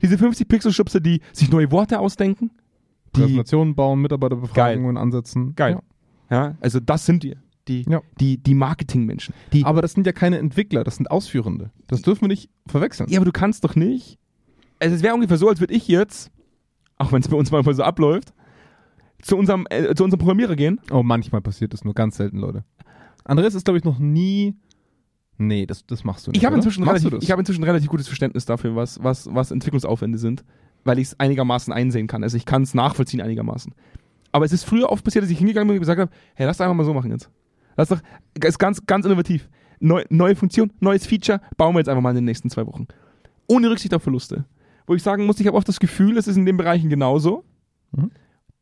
Diese 0.02 0.18
50 0.18 0.48
Pixelschubser, 0.48 1.00
die 1.00 1.22
sich 1.34 1.50
neue 1.52 1.72
Worte 1.72 2.00
ausdenken. 2.00 2.52
Die, 3.16 3.22
Präsentationen 3.22 3.76
bauen, 3.76 4.02
Mitarbeiterbefragungen 4.02 4.98
ansetzen. 4.98 5.56
Geil. 5.56 5.80
ja, 6.30 6.56
also 6.60 6.80
das 6.80 7.06
sind 7.06 7.24
wir. 7.24 7.38
Die, 7.68 7.84
Ja. 7.90 8.02
die, 8.20 8.38
die 8.38 8.54
Marketingmenschen. 8.54 9.34
Die, 9.52 9.66
Aber 9.66 9.82
das 9.82 9.92
sind 9.94 10.06
ja 10.06 10.14
keine 10.14 10.38
Entwickler, 10.38 10.84
das 10.84 10.96
sind 10.96 11.12
Ausführende. 11.12 11.72
Das 11.88 12.02
dürfen 12.02 12.22
wir 12.22 12.28
nicht 12.30 12.50
verwechseln. 12.68 13.10
Ja, 13.10 13.20
aber 13.20 13.26
du 13.26 13.32
kannst 13.34 13.64
doch 13.64 13.76
nicht. 13.76 14.18
Also 14.80 14.96
es 14.96 15.04
wäre 15.04 15.16
ungefähr 15.16 15.38
so, 15.38 15.50
als 15.50 15.60
würde 15.60 15.74
ich 15.74 15.88
jetzt, 15.88 16.32
auch 16.98 17.12
wenn 17.12 17.22
es 17.22 17.28
bei 17.28 17.36
uns 17.36 17.52
manchmal 17.52 17.76
so 17.76 17.84
abläuft, 17.84 18.34
zu 19.22 19.36
unserem, 19.36 19.66
äh, 19.70 19.94
zu 19.96 20.04
unserem 20.04 20.20
Programmierer 20.20 20.56
gehen. 20.56 20.80
Oh, 20.92 21.04
manchmal 21.04 21.42
passiert 21.42 21.74
das 21.74 21.84
nur 21.84 21.94
ganz 21.94 22.18
selten, 22.18 22.38
Leute. 22.38 22.64
Andreas 23.26 23.56
ist, 23.56 23.66
glaube 23.66 23.80
ich, 23.80 23.84
noch 23.84 24.00
nie. 24.00 24.56
Nee, 25.38 25.66
das, 25.66 25.86
das 25.86 26.04
machst 26.04 26.26
du 26.26 26.32
nicht. 26.32 26.40
Ich 26.40 26.46
habe 26.46 26.56
inzwischen, 26.56 26.84
relativ, 26.84 27.14
ich 27.22 27.32
hab 27.32 27.40
inzwischen 27.40 27.64
relativ 27.64 27.90
gutes 27.90 28.08
Verständnis 28.08 28.46
dafür, 28.46 28.76
was, 28.76 29.04
was, 29.04 29.28
was 29.32 29.52
Entwicklungsaufwände 29.52 30.18
sind, 30.18 30.44
weil 30.84 30.98
ich 31.00 31.10
es 31.10 31.20
einigermaßen 31.20 31.72
einsehen 31.72 32.08
kann. 32.08 32.24
Also 32.24 32.38
ich 32.38 32.46
kann 32.46 32.64
es 32.64 32.74
nachvollziehen 32.74 33.22
einigermaßen. 33.22 33.74
Aber 34.32 34.46
es 34.46 34.52
ist 34.52 34.64
früher 34.64 34.90
oft 34.90 35.04
passiert, 35.04 35.24
dass 35.24 35.32
ich 35.32 35.38
hingegangen 35.38 35.68
bin 35.68 35.78
und 35.78 35.82
gesagt 35.82 36.00
habe, 36.00 36.12
hey, 36.36 36.46
lass 36.48 36.60
einfach 36.60 36.76
mal 36.76 36.86
so 36.86 36.94
machen 36.94 37.12
jetzt. 37.12 37.30
Lass 37.76 37.90
doch, 37.90 38.00
ist 38.44 38.60
ganz, 38.60 38.86
ganz 38.86 39.06
innovativ. 39.06 39.48
Neu, 39.80 40.04
neue 40.10 40.36
Funktion, 40.36 40.74
neues 40.80 41.06
Feature, 41.06 41.40
bauen 41.56 41.76
wir 41.76 41.80
jetzt 41.80 41.90
einfach 41.90 42.02
mal 42.02 42.10
in 42.10 42.18
den 42.18 42.26
nächsten 42.26 42.50
zwei 42.50 42.66
Wochen. 42.66 42.88
Ohne 43.48 43.70
Rücksicht 43.70 43.94
auf 43.94 44.02
Verluste. 44.02 44.46
Wo 44.88 44.96
ich 44.96 45.04
sagen 45.04 45.26
muss, 45.26 45.40
ich 45.40 45.46
habe 45.46 45.56
oft 45.56 45.68
das 45.68 45.80
Gefühl, 45.80 46.18
es 46.18 46.28
ist 46.28 46.38
in 46.38 46.46
den 46.46 46.58
Bereichen 46.58 46.90
genauso. 46.90 47.44
Mhm. 47.92 48.10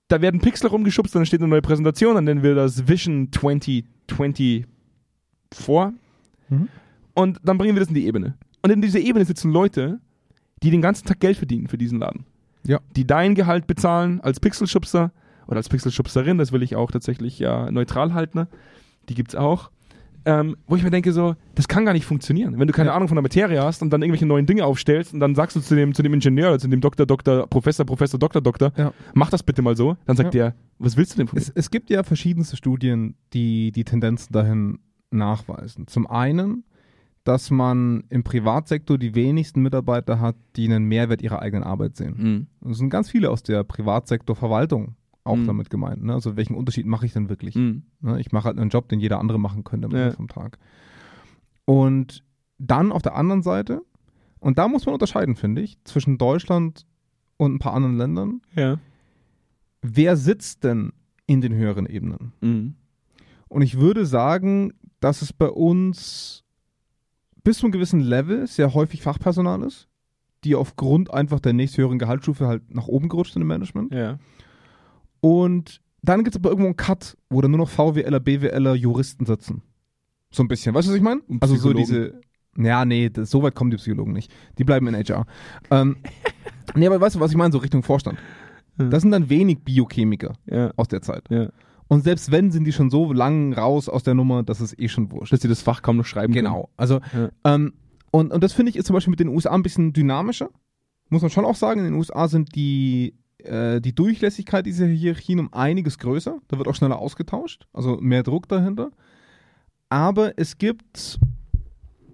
Da 0.07 0.21
werden 0.21 0.41
Pixel 0.41 0.67
rumgeschubst, 0.67 1.15
dann 1.15 1.25
steht 1.25 1.39
eine 1.39 1.47
neue 1.47 1.61
Präsentation, 1.61 2.15
dann 2.15 2.25
nennen 2.25 2.43
wir 2.43 2.53
das 2.53 2.87
Vision 2.87 3.29
2020 3.31 4.65
vor. 5.51 5.93
Mhm. 6.49 6.67
Und 7.13 7.39
dann 7.43 7.57
bringen 7.57 7.75
wir 7.75 7.79
das 7.79 7.89
in 7.89 7.95
die 7.95 8.05
Ebene. 8.07 8.35
Und 8.61 8.71
in 8.71 8.81
dieser 8.81 8.99
Ebene 8.99 9.25
sitzen 9.25 9.51
Leute, 9.51 9.99
die 10.63 10.71
den 10.71 10.81
ganzen 10.81 11.05
Tag 11.05 11.19
Geld 11.19 11.37
verdienen 11.37 11.67
für 11.67 11.77
diesen 11.77 11.99
Laden. 11.99 12.25
Ja. 12.65 12.79
Die 12.95 13.05
dein 13.05 13.35
Gehalt 13.35 13.67
bezahlen 13.67 14.19
als 14.21 14.39
Pixelschubser 14.39 15.11
oder 15.47 15.57
als 15.57 15.69
Pixelschubserin, 15.69 16.37
das 16.37 16.51
will 16.51 16.63
ich 16.63 16.75
auch 16.75 16.89
tatsächlich 16.91 17.37
ja 17.39 17.69
neutral 17.71 18.13
halten. 18.13 18.39
ne? 18.39 18.47
Die 19.07 19.13
gibt's 19.13 19.35
auch. 19.35 19.69
Ähm, 20.27 20.57
wo 20.65 20.75
ich 20.75 20.81
mir 20.81 20.89
denke, 20.89 21.13
so, 21.13 21.35
das 21.53 21.67
kann 21.67 21.85
gar 21.85 21.93
nicht 21.93 22.07
funktionieren. 22.07 22.57
Wenn 22.57 22.65
du 22.65 22.73
keine 22.73 22.89
Ja. 22.89 22.95
Ahnung 22.95 23.07
von 23.07 23.15
der 23.15 23.21
Materie 23.21 23.61
hast 23.61 23.83
und 23.83 23.91
dann 23.91 24.01
irgendwelche 24.01 24.25
neuen 24.25 24.47
Dinge 24.47 24.65
aufstellst 24.65 25.13
und 25.13 25.19
dann 25.19 25.35
sagst 25.35 25.55
du 25.55 25.59
zu 25.61 25.75
dem, 25.75 25.93
zu 25.93 26.01
dem 26.01 26.15
Ingenieur 26.15 26.49
oder 26.49 26.57
zu 26.57 26.67
dem 26.67 26.81
Doktor, 26.81 27.05
Doktor, 27.05 27.45
Professor, 27.45 27.85
Professor, 27.85 28.19
Doktor, 28.19 28.41
Doktor, 28.41 28.71
Ja. 28.75 28.91
mach 29.13 29.29
das 29.29 29.43
bitte 29.43 29.61
mal 29.61 29.77
so, 29.77 29.97
dann 30.07 30.17
sagt 30.17 30.33
der, 30.33 30.55
was 30.79 30.97
willst 30.97 31.13
du 31.13 31.17
denn 31.17 31.27
von 31.27 31.37
mir? 31.37 31.43
Es, 31.43 31.49
es 31.53 31.69
gibt 31.69 31.91
ja 31.91 32.01
verschiedenste 32.01 32.57
Studien, 32.57 33.13
die 33.33 33.71
die 33.71 33.83
Tendenzen 33.83 34.33
dahin 34.33 34.79
nachweisen. 35.15 35.87
Zum 35.87 36.07
einen, 36.07 36.63
dass 37.23 37.49
man 37.49 38.03
im 38.09 38.23
Privatsektor 38.23 38.97
die 38.97 39.15
wenigsten 39.15 39.61
Mitarbeiter 39.61 40.19
hat, 40.19 40.35
die 40.55 40.65
einen 40.65 40.85
Mehrwert 40.85 41.21
ihrer 41.21 41.41
eigenen 41.41 41.63
Arbeit 41.63 41.95
sehen. 41.95 42.47
Mhm. 42.61 42.69
Es 42.71 42.77
sind 42.77 42.89
ganz 42.91 43.09
viele 43.09 43.31
aus 43.31 43.41
der 43.43 43.63
Privatsektorverwaltung 43.63 44.95
auch 45.23 45.35
Mhm. 45.37 45.47
damit 45.47 45.71
gemeint. 45.71 46.03
Ne? 46.03 46.13
Also 46.13 46.35
welchen 46.37 46.53
Unterschied 46.55 46.85
mache 46.85 47.05
ich 47.07 47.13
denn 47.13 47.29
wirklich? 47.29 47.55
Mhm. 47.55 47.81
Ne? 48.01 48.19
Ich 48.19 48.31
mache 48.31 48.45
halt 48.45 48.59
einen 48.59 48.69
Job, 48.69 48.89
den 48.89 48.99
jeder 48.99 49.19
andere 49.19 49.39
machen 49.39 49.63
könnte 49.63 49.87
am 49.87 49.95
Ja. 49.95 50.11
Vom 50.11 50.27
Tag. 50.27 50.59
Und 51.65 52.23
dann 52.59 52.91
auf 52.91 53.01
der 53.01 53.15
anderen 53.15 53.41
Seite, 53.41 53.81
und 54.39 54.59
da 54.59 54.67
muss 54.67 54.85
man 54.85 54.93
unterscheiden, 54.93 55.35
finde 55.35 55.61
ich, 55.63 55.83
zwischen 55.83 56.19
Deutschland 56.19 56.85
und 57.37 57.55
ein 57.55 57.59
paar 57.59 57.73
anderen 57.73 57.97
Ländern. 57.97 58.41
Ja. 58.55 58.77
Wer 59.81 60.15
sitzt 60.15 60.63
denn 60.63 60.93
in 61.25 61.41
den 61.41 61.53
höheren 61.53 61.87
Ebenen? 61.87 62.33
Mhm. 62.41 62.75
Und 63.47 63.61
ich 63.63 63.79
würde 63.79 64.05
sagen, 64.05 64.73
dass 65.05 65.21
es 65.21 65.31
bei 65.31 65.47
uns 65.47 66.43
bis 67.43 67.59
zu 67.59 67.67
einem 67.67 67.73
gewissen 67.73 67.99
Level 67.99 68.47
sehr 68.47 68.73
häufig 68.73 69.03
Fachpersonal 69.03 69.61
ist, 69.61 69.87
die 70.43 70.55
aufgrund 70.55 71.13
einfach 71.13 71.39
der 71.39 71.53
nächsthöheren 71.53 71.99
Gehaltsstufe 71.99 72.47
halt 72.47 72.73
nach 72.73 72.87
oben 72.87 73.07
gerutscht 73.07 73.33
sind 73.33 73.43
im 73.43 73.47
Management. 73.47 73.93
Ja. 73.93 74.17
Und 75.21 75.79
dann 76.01 76.23
gibt 76.23 76.35
es 76.35 76.39
aber 76.41 76.49
irgendwo 76.49 76.65
einen 76.69 76.75
Cut, 76.75 77.17
wo 77.29 77.39
dann 77.41 77.51
nur 77.51 77.59
noch 77.59 77.69
VWLer, 77.69 78.19
BWLer, 78.19 78.73
Juristen 78.73 79.27
sitzen. 79.27 79.61
So 80.31 80.41
ein 80.41 80.47
bisschen. 80.47 80.73
Weißt 80.73 80.87
du, 80.87 80.91
was 80.91 80.97
ich 80.97 81.03
meine? 81.03 81.21
Also 81.39 81.55
so 81.55 81.71
diese. 81.71 82.19
Ja, 82.57 82.83
nee, 82.83 83.11
das, 83.11 83.29
so 83.29 83.43
weit 83.43 83.53
kommen 83.53 83.69
die 83.69 83.77
Psychologen 83.77 84.11
nicht. 84.11 84.33
Die 84.57 84.63
bleiben 84.63 84.87
in 84.87 84.95
HR. 84.95 85.27
ähm, 85.69 85.97
nee, 86.75 86.87
aber 86.87 86.99
weißt 86.99 87.15
du, 87.15 87.19
was 87.19 87.29
ich 87.29 87.37
meine? 87.37 87.51
So 87.51 87.59
Richtung 87.59 87.83
Vorstand. 87.83 88.17
Das 88.77 89.03
sind 89.03 89.11
dann 89.11 89.29
wenig 89.29 89.59
Biochemiker 89.59 90.33
Ja. 90.47 90.71
aus 90.77 90.87
der 90.87 91.03
Zeit. 91.03 91.25
Ja. 91.29 91.49
Und 91.87 92.03
selbst 92.03 92.31
wenn, 92.31 92.51
sind 92.51 92.63
die 92.65 92.71
schon 92.73 92.89
so 92.89 93.13
lang 93.13 93.53
raus 93.53 93.89
aus 93.89 94.03
der 94.03 94.15
Nummer, 94.15 94.43
dass 94.43 94.59
es 94.59 94.77
eh 94.77 94.87
schon 94.87 95.11
wurscht. 95.11 95.31
Dass 95.33 95.41
sie 95.41 95.47
das 95.47 95.61
Fach 95.61 95.81
kaum 95.81 95.97
noch 95.97 96.05
schreiben 96.05 96.33
Genau. 96.33 96.69
Also, 96.77 96.99
Ja. 97.13 97.29
ähm, 97.43 97.73
und, 98.11 98.31
und 98.31 98.43
das 98.43 98.53
finde 98.53 98.69
ich 98.71 98.75
ist 98.77 98.85
zum 98.87 98.93
Beispiel 98.95 99.11
mit 99.11 99.19
den 99.19 99.27
USA 99.27 99.51
ein 99.51 99.61
bisschen 99.63 99.93
dynamischer. 99.93 100.49
Muss 101.09 101.21
man 101.21 101.29
schon 101.29 101.45
auch 101.45 101.55
sagen, 101.55 101.79
in 101.81 101.85
den 101.85 101.93
USA 101.95 102.27
sind 102.27 102.55
die, 102.55 103.13
äh, 103.39 103.79
die 103.81 103.93
Durchlässigkeit 103.93 104.65
dieser 104.65 104.87
Hierarchien 104.87 105.39
um 105.39 105.53
einiges 105.53 105.99
größer. 105.99 106.39
Da 106.47 106.57
wird 106.57 106.67
auch 106.67 106.75
schneller 106.75 106.97
ausgetauscht, 106.97 107.67
also 107.73 107.97
mehr 107.97 108.23
Druck 108.23 108.47
dahinter. 108.47 108.89
Aber 109.89 110.33
es 110.37 110.57
gibt 110.57 111.19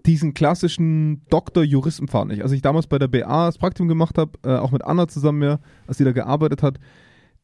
diesen 0.05 0.33
klassischen 0.33 1.21
Doktor-Juristenpfad 1.29 2.27
nicht. 2.27 2.41
Als 2.41 2.51
ich 2.51 2.61
damals 2.61 2.87
bei 2.87 2.97
der 2.99 3.07
BA 3.07 3.45
das 3.45 3.57
Praktikum 3.59 3.87
gemacht 3.87 4.17
habe, 4.17 4.31
äh, 4.43 4.55
auch 4.57 4.71
mit 4.71 4.83
Anna 4.83 5.07
zusammen, 5.07 5.43
ja, 5.43 5.59
als 5.87 5.97
sie 5.99 6.03
da 6.03 6.11
gearbeitet 6.11 6.63
hat, 6.63 6.79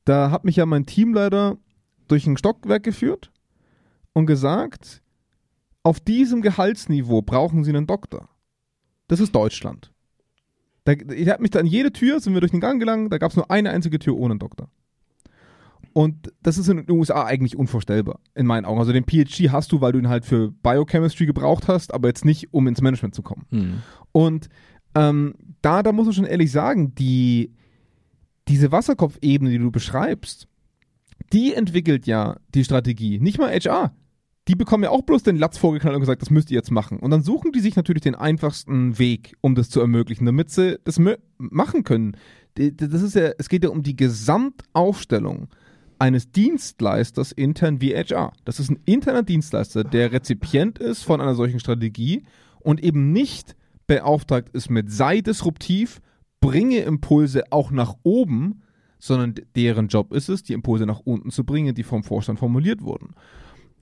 da 0.05 0.31
hat 0.31 0.43
mich 0.43 0.55
ja 0.55 0.65
mein 0.65 0.85
Teamleiter 0.85 1.57
durch 2.07 2.27
ein 2.27 2.37
Stockwerk 2.37 2.83
geführt 2.83 3.31
und 4.13 4.25
gesagt, 4.25 5.01
auf 5.83 5.99
diesem 5.99 6.41
Gehaltsniveau 6.41 7.21
brauchen 7.21 7.63
Sie 7.63 7.71
einen 7.71 7.87
Doktor. 7.87 8.29
Das 9.07 9.19
ist 9.19 9.33
Deutschland. 9.33 9.91
Da, 10.83 10.93
ich 10.93 11.29
habe 11.29 11.41
mich 11.41 11.51
da 11.51 11.59
an 11.59 11.65
jede 11.65 11.91
Tür, 11.91 12.19
sind 12.19 12.33
wir 12.33 12.41
durch 12.41 12.51
den 12.51 12.61
Gang 12.61 12.79
gelangt, 12.79 13.11
da 13.11 13.17
gab 13.17 13.31
es 13.31 13.37
nur 13.37 13.49
eine 13.51 13.69
einzige 13.71 13.99
Tür 13.99 14.17
ohne 14.17 14.33
einen 14.33 14.39
Doktor. 14.39 14.69
Und 15.93 16.31
das 16.43 16.57
ist 16.57 16.67
in 16.67 16.77
den 16.77 16.91
USA 16.91 17.25
eigentlich 17.25 17.57
unvorstellbar, 17.57 18.19
in 18.35 18.45
meinen 18.45 18.65
Augen. 18.65 18.79
Also 18.79 18.93
den 18.93 19.05
PhD 19.05 19.51
hast 19.51 19.71
du, 19.71 19.81
weil 19.81 19.93
du 19.93 19.99
ihn 19.99 20.09
halt 20.09 20.25
für 20.25 20.51
Biochemistry 20.51 21.25
gebraucht 21.25 21.67
hast, 21.67 21.93
aber 21.93 22.07
jetzt 22.07 22.23
nicht, 22.23 22.53
um 22.53 22.67
ins 22.67 22.81
Management 22.81 23.15
zu 23.15 23.23
kommen. 23.23 23.45
Mhm. 23.49 23.81
Und 24.11 24.49
ähm, 24.95 25.33
da, 25.61 25.83
da 25.83 25.91
muss 25.91 26.05
man 26.05 26.13
schon 26.13 26.25
ehrlich 26.25 26.51
sagen, 26.51 26.93
die, 26.95 27.53
diese 28.47 28.71
Wasserkopfebene, 28.71 29.49
die 29.49 29.57
du 29.57 29.71
beschreibst, 29.71 30.47
die 31.33 31.53
entwickelt 31.53 32.07
ja 32.07 32.37
die 32.53 32.63
Strategie. 32.63 33.19
Nicht 33.19 33.37
mal 33.37 33.51
HR. 33.51 33.93
Die 34.47 34.55
bekommen 34.55 34.83
ja 34.83 34.91
auch 34.91 35.01
bloß 35.01 35.23
den 35.23 35.35
Latz 35.35 35.57
vorgeknallt 35.57 35.95
und 35.95 36.01
gesagt, 36.01 36.21
das 36.21 36.29
müsst 36.29 36.51
ihr 36.51 36.55
jetzt 36.55 36.71
machen. 36.71 36.99
Und 36.99 37.11
dann 37.11 37.21
suchen 37.21 37.51
die 37.51 37.59
sich 37.59 37.75
natürlich 37.75 38.03
den 38.03 38.15
einfachsten 38.15 38.97
Weg, 38.97 39.35
um 39.41 39.55
das 39.55 39.69
zu 39.69 39.81
ermöglichen, 39.81 40.25
damit 40.25 40.49
sie 40.49 40.79
das 40.85 41.01
machen 41.37 41.83
können. 41.83 42.15
Das 42.55 43.01
ist 43.01 43.15
ja, 43.15 43.31
es 43.37 43.49
geht 43.49 43.63
ja 43.63 43.69
um 43.69 43.83
die 43.83 43.97
Gesamtaufstellung 43.97 45.49
eines 45.99 46.31
Dienstleisters 46.31 47.31
intern 47.31 47.81
wie 47.81 47.93
HR. 47.93 48.31
Das 48.45 48.59
ist 48.59 48.69
ein 48.69 48.79
interner 48.85 49.23
Dienstleister, 49.23 49.83
der 49.83 50.11
Rezipient 50.11 50.79
ist 50.79 51.03
von 51.03 51.19
einer 51.19 51.35
solchen 51.35 51.59
Strategie 51.59 52.23
und 52.59 52.81
eben 52.83 53.11
nicht 53.11 53.55
beauftragt 53.87 54.49
ist 54.53 54.69
mit 54.69 54.91
sei 54.91 55.21
disruptiv, 55.21 56.01
bringe 56.39 56.79
Impulse 56.79 57.51
auch 57.51 57.71
nach 57.71 57.95
oben, 58.03 58.61
sondern 58.99 59.35
deren 59.55 59.87
Job 59.87 60.13
ist 60.13 60.29
es, 60.29 60.43
die 60.43 60.53
Impulse 60.53 60.85
nach 60.85 60.99
unten 60.99 61.31
zu 61.31 61.43
bringen, 61.43 61.75
die 61.75 61.83
vom 61.83 62.03
Vorstand 62.03 62.39
formuliert 62.39 62.81
wurden. 62.81 63.15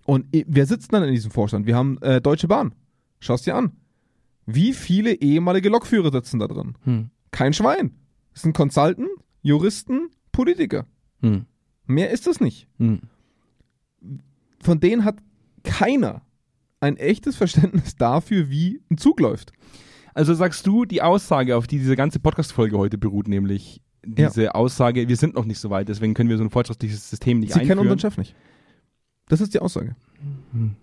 Und 0.06 0.28
wer 0.32 0.66
sitzt 0.66 0.94
dann 0.94 1.04
in 1.04 1.12
diesem 1.14 1.32
Vorstand? 1.32 1.66
Wir 1.66 1.76
haben 1.76 1.98
äh, 2.02 2.22
Deutsche 2.22 2.48
Bahn. 2.48 2.76
Schau 3.20 3.34
es 3.34 3.42
dir 3.42 3.56
an. 3.56 3.72
Wie 4.46 4.74
viele 4.74 5.14
ehemalige 5.14 5.70
Lokführer 5.70 6.12
sitzen 6.12 6.40
da 6.40 6.48
drin? 6.48 6.78
Hm. 6.84 7.10
Kein 7.32 7.54
Schwein. 7.54 7.96
Es 8.34 8.44
sind 8.44 8.56
Consultant, 8.56 9.10
Juristen, 9.42 10.10
Politiker. 10.32 10.86
Hm. 11.22 11.46
Mehr 11.88 12.12
ist 12.12 12.28
es 12.28 12.40
nicht. 12.40 12.68
Hm. 12.78 13.02
Von 14.62 14.80
denen 14.80 15.06
hat 15.06 15.18
keiner 15.64 16.22
ein 16.80 16.98
echtes 16.98 17.36
Verständnis 17.36 17.96
dafür, 17.96 18.50
wie 18.50 18.82
ein 18.92 18.98
Zug 18.98 19.20
läuft. 19.20 19.54
Also 20.14 20.34
sagst 20.34 20.66
du, 20.68 20.86
die 20.86 21.02
Aussage, 21.02 21.58
auf 21.58 21.68
die 21.68 21.80
diese 21.80 21.96
ganze 21.96 22.20
Podcast-Folge 22.20 22.78
heute 22.78 22.98
beruht, 22.98 23.28
nämlich 23.28 23.82
diese 24.06 24.56
Aussage, 24.56 25.08
wir 25.08 25.16
sind 25.18 25.36
noch 25.36 25.46
nicht 25.46 25.60
so 25.60 25.70
weit, 25.70 25.90
deswegen 25.90 26.14
können 26.14 26.30
wir 26.30 26.38
so 26.38 26.44
ein 26.44 26.50
fortschrittliches 26.50 27.10
System 27.10 27.40
nicht 27.40 27.54
Sie 27.54 27.60
kennen 27.60 27.72
einführen. 27.72 27.92
unseren 27.92 28.00
Chef 28.00 28.18
nicht. 28.18 28.36
Das 29.28 29.42
ist 29.42 29.54
die 29.54 29.60
Aussage. 29.60 29.96
Hm. 30.52 30.76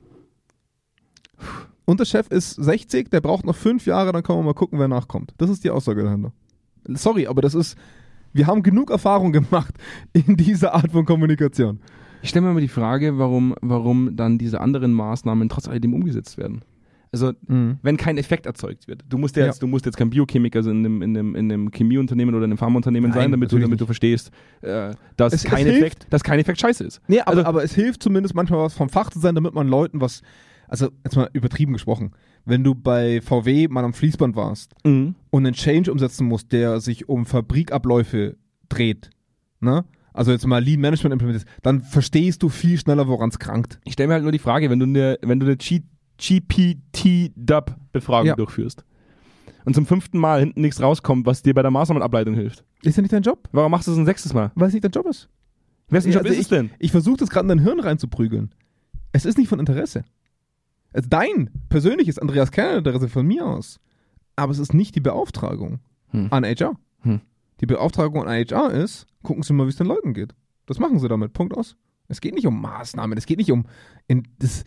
Unser 1.85 2.05
Chef 2.05 2.29
ist 2.29 2.53
60, 2.55 3.11
der 3.11 3.21
braucht 3.21 3.45
noch 3.45 3.57
fünf 3.57 3.87
Jahre, 3.87 4.13
dann 4.13 4.23
können 4.23 4.39
wir 4.39 4.45
mal 4.45 4.55
gucken, 4.55 4.79
wer 4.79 4.89
nachkommt. 4.89 5.35
Das 5.39 5.51
ist 5.51 5.65
die 5.65 5.71
Aussage 5.71 6.03
dahinter. 6.05 6.33
Sorry, 6.89 7.27
aber 7.27 7.43
das 7.43 7.55
ist, 7.55 7.77
wir 8.33 8.47
haben 8.47 8.63
genug 8.63 8.91
Erfahrung 8.91 9.33
gemacht 9.33 9.75
in 10.13 10.37
dieser 10.37 10.75
Art 10.75 10.93
von 10.93 11.05
Kommunikation. 11.05 11.81
Ich 12.23 12.29
stelle 12.31 12.47
mir 12.47 12.55
mal 12.55 12.61
die 12.61 12.69
Frage, 12.69 13.19
warum, 13.19 13.55
warum 13.63 14.15
dann 14.17 14.39
diese 14.39 14.61
anderen 14.61 14.93
Maßnahmen 14.93 15.49
trotz 15.49 15.67
alledem 15.67 15.93
umgesetzt 15.93 16.39
werden. 16.39 16.63
Also, 17.15 17.33
wenn 17.47 17.97
kein 17.99 18.17
Effekt 18.17 18.47
erzeugt 18.47 18.89
wird. 18.89 19.03
Du 19.07 19.19
musst 19.19 19.37
ja, 19.37 19.43
Ja. 19.43 19.49
jetzt, 19.49 19.63
du 19.63 19.67
musst 19.67 19.85
jetzt 19.85 19.99
kein 19.99 20.09
Biochemiker 20.09 20.61
in 20.61 20.71
einem, 20.71 21.03
in 21.03 21.17
einem, 21.17 21.35
in 21.35 21.53
einem 21.53 21.71
Chemieunternehmen 21.71 22.35
oder 22.35 22.45
in 22.47 22.53
einem 22.53 22.59
Pharmaunternehmen 22.59 23.11
Nein, 23.11 23.21
sein, 23.21 23.31
damit 23.33 23.53
du, 23.53 23.59
damit 23.59 23.81
du 23.81 23.85
verstehst, 23.85 24.31
äh, 24.63 24.93
dass, 25.19 25.35
Es- 25.35 25.45
es 25.45 25.51
kein 25.51 25.67
hilft. 25.67 25.79
Effekt, 25.83 26.07
dass 26.11 26.25
kein 26.25 26.39
Effekt 26.39 26.59
scheiße 26.61 26.83
ist. 26.85 27.03
Nee, 27.09 27.21
aber, 27.21 27.29
Also- 27.31 27.45
aber 27.45 27.65
es 27.65 27.75
hilft 27.75 28.03
zumindest 28.03 28.35
manchmal 28.35 28.61
was 28.61 28.73
vom 28.73 28.89
Fach 28.89 29.11
zu 29.11 29.19
sein, 29.19 29.35
damit 29.35 29.53
man 29.53 29.69
Leuten 29.69 30.01
was, 30.01 30.23
also 30.69 30.89
jetzt 31.05 31.15
mal 31.17 31.29
übertrieben 31.35 31.75
gesprochen, 31.75 32.13
wenn 32.47 32.65
du 32.65 32.75
bei 32.75 33.21
VW 33.21 33.69
mal 33.69 33.85
am 33.85 33.93
Fließband 33.93 34.35
warst 34.35 34.73
Mhm. 34.85 35.15
und 35.29 35.47
einen 35.47 35.55
Change 35.55 35.93
umsetzen 35.93 36.27
musst, 36.27 36.51
der 36.53 36.81
sich 36.81 37.11
um 37.11 37.27
Fabrikabläufe 37.27 38.37
dreht, 38.71 39.11
ne? 39.61 39.85
Also 40.15 40.31
jetzt 40.33 40.47
mal 40.47 40.63
Lean 40.63 40.81
Management 40.81 41.13
implementierst, 41.13 41.47
dann 41.63 41.81
verstehst 41.83 42.43
du 42.43 42.49
viel 42.51 42.79
schneller, 42.79 43.07
woran 43.09 43.31
es 43.31 43.39
krankt. 43.39 43.81
Ich 43.85 43.95
stelle 43.95 44.09
mir 44.09 44.15
halt 44.15 44.23
nur 44.25 44.33
die 44.33 44.39
Frage, 44.39 44.69
wenn 44.71 44.79
du 44.79 44.85
eine, 44.87 45.19
wenn 45.23 45.41
du 45.41 45.47
eine 45.47 45.57
G- 45.57 45.83
GPT-Dub-Befragung 46.19 48.27
Ja. 48.27 48.37
durchführst 48.37 48.85
und 49.65 49.75
zum 49.75 49.87
fünften 49.87 50.19
Mal 50.19 50.41
hinten 50.41 50.61
nichts 50.61 50.81
rauskommt, 50.81 51.27
was 51.27 51.43
dir 51.43 51.55
bei 51.55 51.63
der 51.63 51.71
Maßnahmenableitung 51.71 52.35
hilft. 52.35 52.65
Ist 52.83 52.97
ja 52.97 53.03
nicht 53.03 53.13
dein 53.13 53.23
Job, 53.23 53.49
Warum 53.53 53.71
machst 53.71 53.87
du 53.89 53.93
es 53.93 53.99
ein 53.99 54.07
sechstes 54.07 54.35
Mal? 54.35 54.51
weil 54.55 54.69
es 54.69 54.75
nicht 54.75 54.85
dein 54.85 54.91
Job 54.93 55.07
ist. 55.07 55.29
Wessen 55.89 56.09
Ja, 56.11 56.19
Job 56.19 56.25
also 56.27 56.35
ist 56.35 56.41
es 56.43 56.49
denn? 56.49 56.71
Ich 56.79 56.91
versuche 56.91 57.19
das 57.19 57.31
gerade 57.31 57.45
in 57.45 57.49
dein 57.59 57.67
Hirn 57.67 57.81
reinzuprügeln. 57.81 58.55
Es 59.13 59.25
ist 59.25 59.39
nicht 59.39 59.49
von 59.49 59.61
Interesse. 59.61 60.05
Es 60.93 61.05
ist 61.05 61.13
dein 61.13 61.51
persönliches 61.69 62.19
Andreas 62.19 62.51
Kerner-Interesse 62.51 63.09
von 63.09 63.27
mir 63.27 63.47
aus. 63.47 63.79
Aber 64.37 64.53
es 64.53 64.59
ist 64.59 64.75
nicht 64.75 64.95
die 64.95 65.01
Beauftragung 65.01 65.81
Hm. 66.09 66.29
an 66.31 66.45
HR. 66.45 66.77
Hm. 67.03 67.21
Die 67.61 67.67
Beauftragung 67.67 68.23
an 68.27 68.29
HR 68.29 68.71
ist, 68.73 69.07
gucken 69.23 69.43
Sie 69.43 69.53
mal, 69.53 69.67
wie 69.67 69.71
es 69.71 69.77
den 69.77 69.87
Leuten 69.87 70.15
geht. 70.15 70.35
Das 70.67 70.79
machen 70.79 70.99
Sie 70.99 71.09
damit. 71.09 71.33
Punkt 71.35 71.55
aus. 71.57 71.77
Es 72.09 72.21
geht 72.21 72.35
nicht 72.35 72.47
um 72.47 72.61
Maßnahmen. 72.61 73.17
Es 73.19 73.27
geht 73.27 73.39
nicht 73.39 73.53
um. 73.53 73.67
In, 74.09 74.27
das, 74.39 74.65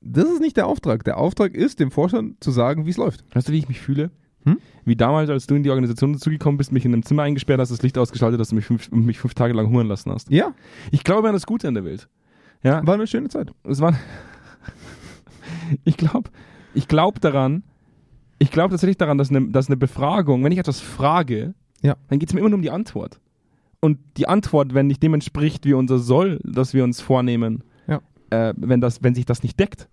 das 0.00 0.28
ist 0.28 0.40
nicht 0.40 0.56
der 0.56 0.66
Auftrag. 0.66 1.04
Der 1.04 1.18
Auftrag 1.18 1.54
ist, 1.54 1.80
dem 1.80 1.90
Vorstand 1.90 2.42
zu 2.42 2.50
sagen, 2.50 2.86
wie 2.86 2.90
es 2.90 2.96
läuft. 2.96 3.24
Weißt 3.34 3.48
du, 3.48 3.52
wie 3.52 3.58
ich 3.58 3.68
mich 3.68 3.80
fühle? 3.80 4.10
Hm? 4.44 4.58
Wie 4.84 4.94
damals, 4.96 5.28
als 5.30 5.46
du 5.46 5.54
in 5.56 5.62
die 5.64 5.70
Organisation 5.70 6.12
dazugekommen 6.12 6.56
bist, 6.58 6.70
mich 6.72 6.84
in 6.84 6.92
einem 6.92 7.02
Zimmer 7.02 7.24
eingesperrt 7.24 7.60
hast, 7.60 7.70
das 7.70 7.82
Licht 7.82 7.98
ausgeschaltet 7.98 8.40
hast 8.40 8.52
und 8.52 8.56
mich 8.56 8.64
fünf, 8.66 8.90
mich 8.92 9.18
fünf 9.18 9.34
Tage 9.34 9.52
lang 9.54 9.66
hungern 9.68 9.88
lassen 9.88 10.12
hast. 10.12 10.30
Ja, 10.30 10.54
Ich 10.92 11.02
glaube 11.04 11.28
an 11.28 11.34
das 11.34 11.46
Gute 11.46 11.66
in 11.68 11.74
der 11.74 11.84
Welt. 11.84 12.08
Ja, 12.62 12.86
war 12.86 12.94
eine 12.94 13.06
schöne 13.06 13.28
Zeit. 13.28 13.52
es 13.64 13.80
war. 13.80 13.94
ich 15.84 15.96
glaube, 15.96 16.30
ich 16.74 16.88
glaube 16.88 17.20
daran. 17.20 17.62
Ich 18.38 18.50
glaube 18.52 18.70
tatsächlich 18.70 18.96
daran, 18.98 19.18
dass 19.18 19.30
eine, 19.30 19.48
dass 19.50 19.66
eine 19.68 19.76
Befragung, 19.76 20.44
wenn 20.44 20.52
ich 20.52 20.58
etwas 20.58 20.80
frage, 20.80 21.54
Ja. 21.82 21.96
dann 22.08 22.18
geht 22.20 22.28
es 22.28 22.34
mir 22.34 22.40
immer 22.40 22.50
nur 22.50 22.58
um 22.58 22.62
die 22.62 22.70
Antwort. 22.70 23.20
Und 23.80 23.98
die 24.16 24.28
Antwort, 24.28 24.74
wenn 24.74 24.86
nicht 24.86 25.02
dem 25.02 25.14
entspricht, 25.14 25.64
wie 25.64 25.72
unser 25.74 25.98
Soll, 25.98 26.40
das 26.44 26.74
wir 26.74 26.84
uns 26.84 27.00
vornehmen. 27.00 27.62
Äh, 28.30 28.54
wenn, 28.56 28.80
das, 28.80 29.02
wenn 29.02 29.14
sich 29.14 29.24
das 29.26 29.42
nicht 29.42 29.58
deckt, 29.58 29.88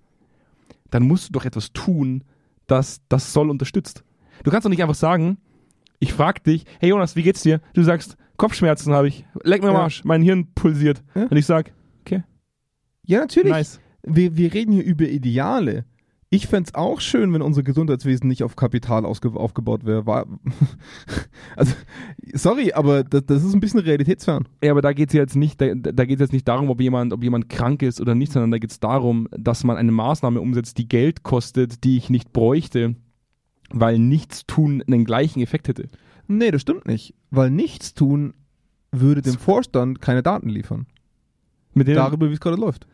dann 0.92 1.04
musst 1.04 1.30
du 1.30 1.34
doch 1.34 1.46
etwas 1.46 1.72
tun, 1.74 2.24
das 2.68 3.02
das 3.10 3.34
Soll 3.34 3.50
unterstützt. 3.50 4.04
Du 4.44 4.52
kannst 4.52 4.66
doch 4.66 4.70
nicht 4.70 4.82
einfach 4.82 4.96
sagen, 4.96 5.38
ich 6.00 6.14
frage 6.14 6.42
dich, 6.42 6.66
hey 6.80 6.90
Jonas, 6.90 7.16
wie 7.16 7.24
geht's 7.24 7.42
dir? 7.44 7.62
Du 7.74 7.84
sagst, 7.84 8.18
Kopfschmerzen 8.38 8.94
habe 8.94 9.08
ich, 9.08 9.26
leck 9.44 9.62
mir 9.62 9.70
am 9.70 9.76
Ja. 9.76 9.82
Arsch, 9.84 10.04
mein 10.04 10.22
Hirn 10.22 10.48
pulsiert. 10.54 11.04
Ja. 11.16 11.24
Und 11.24 11.38
ich 11.38 11.46
sag, 11.46 11.72
okay, 12.02 12.24
Ja, 13.06 13.20
natürlich. 13.22 13.52
nice. 13.52 13.80
wir, 14.04 14.36
wir 14.36 14.54
reden 14.54 14.74
hier 14.74 14.84
über 14.84 15.06
Ideale. 15.08 15.86
Ich 16.32 16.48
fände 16.48 16.68
es 16.68 16.76
auch 16.76 17.02
schön, 17.02 17.32
wenn 17.34 17.42
unser 17.42 17.62
Gesundheitswesen 17.64 18.28
nicht 18.28 18.44
auf 18.44 18.56
Kapital 18.56 19.06
aufgebaut 19.06 19.86
wäre. 19.86 20.04
Also, 21.56 21.74
sorry, 22.34 22.74
aber 22.74 23.04
das, 23.04 23.26
das 23.26 23.44
ist 23.44 23.54
ein 23.54 23.60
bisschen 23.62 23.80
realitätsfern. 23.80 24.48
Ja, 24.62 24.72
aber 24.72 24.82
da 24.82 24.92
geht 24.92 25.10
es 25.10 25.14
jetzt 25.14 25.36
nicht, 25.36 25.62
da, 25.62 25.74
da 25.74 26.06
geht 26.06 26.20
jetzt 26.20 26.34
nicht 26.34 26.48
darum, 26.48 26.70
ob 26.70 26.82
jemand, 26.82 27.14
ob 27.14 27.24
jemand 27.24 27.48
krank 27.48 27.82
ist 27.82 28.02
oder 28.02 28.16
nicht, 28.16 28.34
sondern 28.34 28.52
da 28.52 28.58
geht 28.58 28.72
es 28.72 28.80
darum, 28.80 29.30
dass 29.32 29.64
man 29.64 29.78
eine 29.78 29.92
Maßnahme 29.92 30.42
umsetzt, 30.42 30.78
die 30.78 30.90
Geld 30.90 31.24
kostet, 31.24 31.84
die 31.86 31.98
ich 31.98 32.10
nicht 32.10 32.34
bräuchte, 32.34 32.96
weil 33.70 34.00
nichts 34.00 34.46
tun 34.46 34.84
einen 34.86 35.06
gleichen 35.06 35.42
Effekt 35.42 35.68
hätte. 35.70 35.90
Nee, 36.28 36.52
das 36.52 36.62
stimmt 36.62 36.88
nicht. 36.88 37.14
Weil 37.32 37.52
nichts 37.52 37.94
tun 37.94 38.34
würde 38.92 39.22
dem 39.22 39.38
Vorstand 39.38 40.02
keine 40.02 40.24
Daten 40.24 40.50
liefern. 40.50 40.88
Mit 41.74 41.88
denen, 41.88 41.98
Darüber, 41.98 42.30
wie 42.30 42.34
es 42.34 42.40
gerade 42.40 42.58
läuft. 42.58 42.88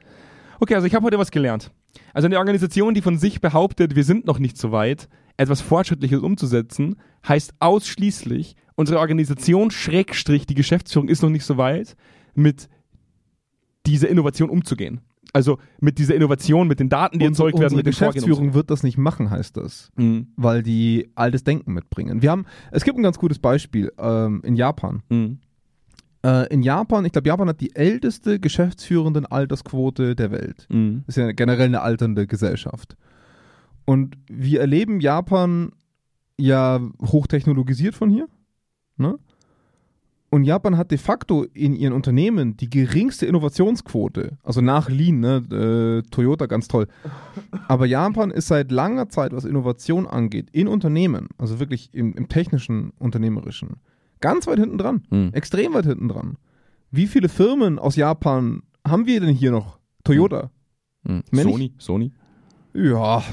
okay, 0.59 0.75
also 0.75 0.85
ich 0.87 0.93
habe 0.93 1.05
heute 1.05 1.17
was 1.17 1.31
gelernt. 1.31 1.71
Also 2.13 2.27
eine 2.27 2.37
Organisation, 2.37 2.93
die 2.93 3.01
von 3.01 3.17
sich 3.17 3.41
behauptet, 3.41 3.95
wir 3.95 4.03
sind 4.03 4.25
noch 4.25 4.39
nicht 4.39 4.57
so 4.57 4.71
weit, 4.71 5.09
etwas 5.37 5.61
Fortschrittliches 5.61 6.19
umzusetzen, 6.19 6.95
heißt 7.27 7.53
ausschließlich, 7.59 8.55
unsere 8.75 8.99
Organisation, 8.99 9.71
Schrägstrich, 9.71 10.45
die 10.45 10.55
Geschäftsführung 10.55 11.07
ist 11.09 11.21
noch 11.21 11.29
nicht 11.29 11.45
so 11.45 11.57
weit, 11.57 11.95
mit 12.33 12.69
dieser 13.85 14.09
Innovation 14.09 14.49
umzugehen. 14.49 15.01
Also 15.33 15.59
mit 15.79 15.97
dieser 15.97 16.15
Innovation, 16.15 16.67
mit 16.67 16.79
den 16.79 16.89
Daten, 16.89 17.19
die 17.19 17.25
erzeugt 17.25 17.57
werden, 17.57 17.73
Vorgehen 17.73 17.91
Geschäftsführung 17.91 18.53
wird 18.53 18.69
das 18.69 18.83
nicht 18.83 18.97
machen, 18.97 19.29
heißt 19.29 19.55
das. 19.55 19.91
umzugehen. 19.95 20.27
Weil 20.35 20.61
die 20.61 21.09
altes 21.15 21.43
Denken 21.43 21.73
mitbringen. 21.73 22.21
Wir 22.21 22.31
haben, 22.31 22.45
es 22.71 22.83
gibt 22.83 22.97
ein 22.97 23.03
ganz 23.03 23.17
gutes 23.17 23.39
Beispiel 23.39 23.91
ähm, 23.97 24.41
in 24.43 24.55
Japan. 24.55 25.03
Mhm. 25.09 25.39
Äh, 26.23 26.53
in 26.53 26.61
Japan, 26.61 27.05
ich 27.05 27.11
glaube, 27.11 27.27
Japan 27.27 27.49
hat 27.49 27.61
die 27.61 27.75
älteste 27.75 28.39
geschäftsführenden 28.39 29.25
Altersquote 29.25 30.15
der 30.15 30.31
Welt. 30.31 30.67
Mhm. 30.69 31.03
ist 31.07 31.17
ja 31.17 31.31
generell 31.31 31.67
eine 31.67 31.81
alternde 31.81 32.27
Gesellschaft. 32.27 32.95
Und 33.85 34.17
wir 34.27 34.61
erleben 34.61 34.99
Japan 34.99 35.71
ja 36.37 36.79
hochtechnologisiert 37.01 37.95
von 37.95 38.09
hier. 38.09 38.27
Ne? 38.97 39.17
Und 40.29 40.45
Japan 40.45 40.77
hat 40.77 40.91
de 40.91 40.97
facto 40.97 41.43
in 41.53 41.75
ihren 41.75 41.91
Unternehmen 41.91 42.55
die 42.55 42.69
geringste 42.69 43.25
Innovationsquote. 43.25 44.37
Also 44.43 44.61
nach 44.61 44.89
Lean, 44.89 45.19
ne? 45.19 46.03
äh, 46.05 46.09
Toyota 46.09 46.45
ganz 46.45 46.69
toll. 46.69 46.87
Aber 47.67 47.85
Japan 47.85 48.31
ist 48.31 48.47
seit 48.47 48.71
langer 48.71 49.09
Zeit, 49.09 49.33
was 49.33 49.43
Innovation 49.43 50.07
angeht, 50.07 50.47
in 50.53 50.69
Unternehmen, 50.69 51.27
also 51.37 51.59
wirklich 51.59 51.89
im, 51.93 52.13
im 52.13 52.29
technischen, 52.29 52.91
unternehmerischen, 52.97 53.81
ganz 54.21 54.47
weit 54.47 54.59
hinten 54.59 54.77
dran. 54.77 55.03
Mhm. 55.09 55.29
Extrem 55.33 55.73
weit 55.73 55.85
hinten 55.85 56.07
dran. 56.07 56.37
Wie 56.91 57.07
viele 57.07 57.29
Firmen 57.29 57.79
aus 57.79 57.95
Japan 57.95 58.63
haben 58.87 59.05
wir 59.05 59.19
denn 59.19 59.29
hier 59.35 59.51
noch? 59.51 59.77
Toyota. 60.03 60.51
Mhm. 61.03 61.23
Wenn 61.31 61.47
ich- 61.47 61.53
Sony, 61.53 61.73
Sony. 61.77 62.11
Ja, 62.73 63.23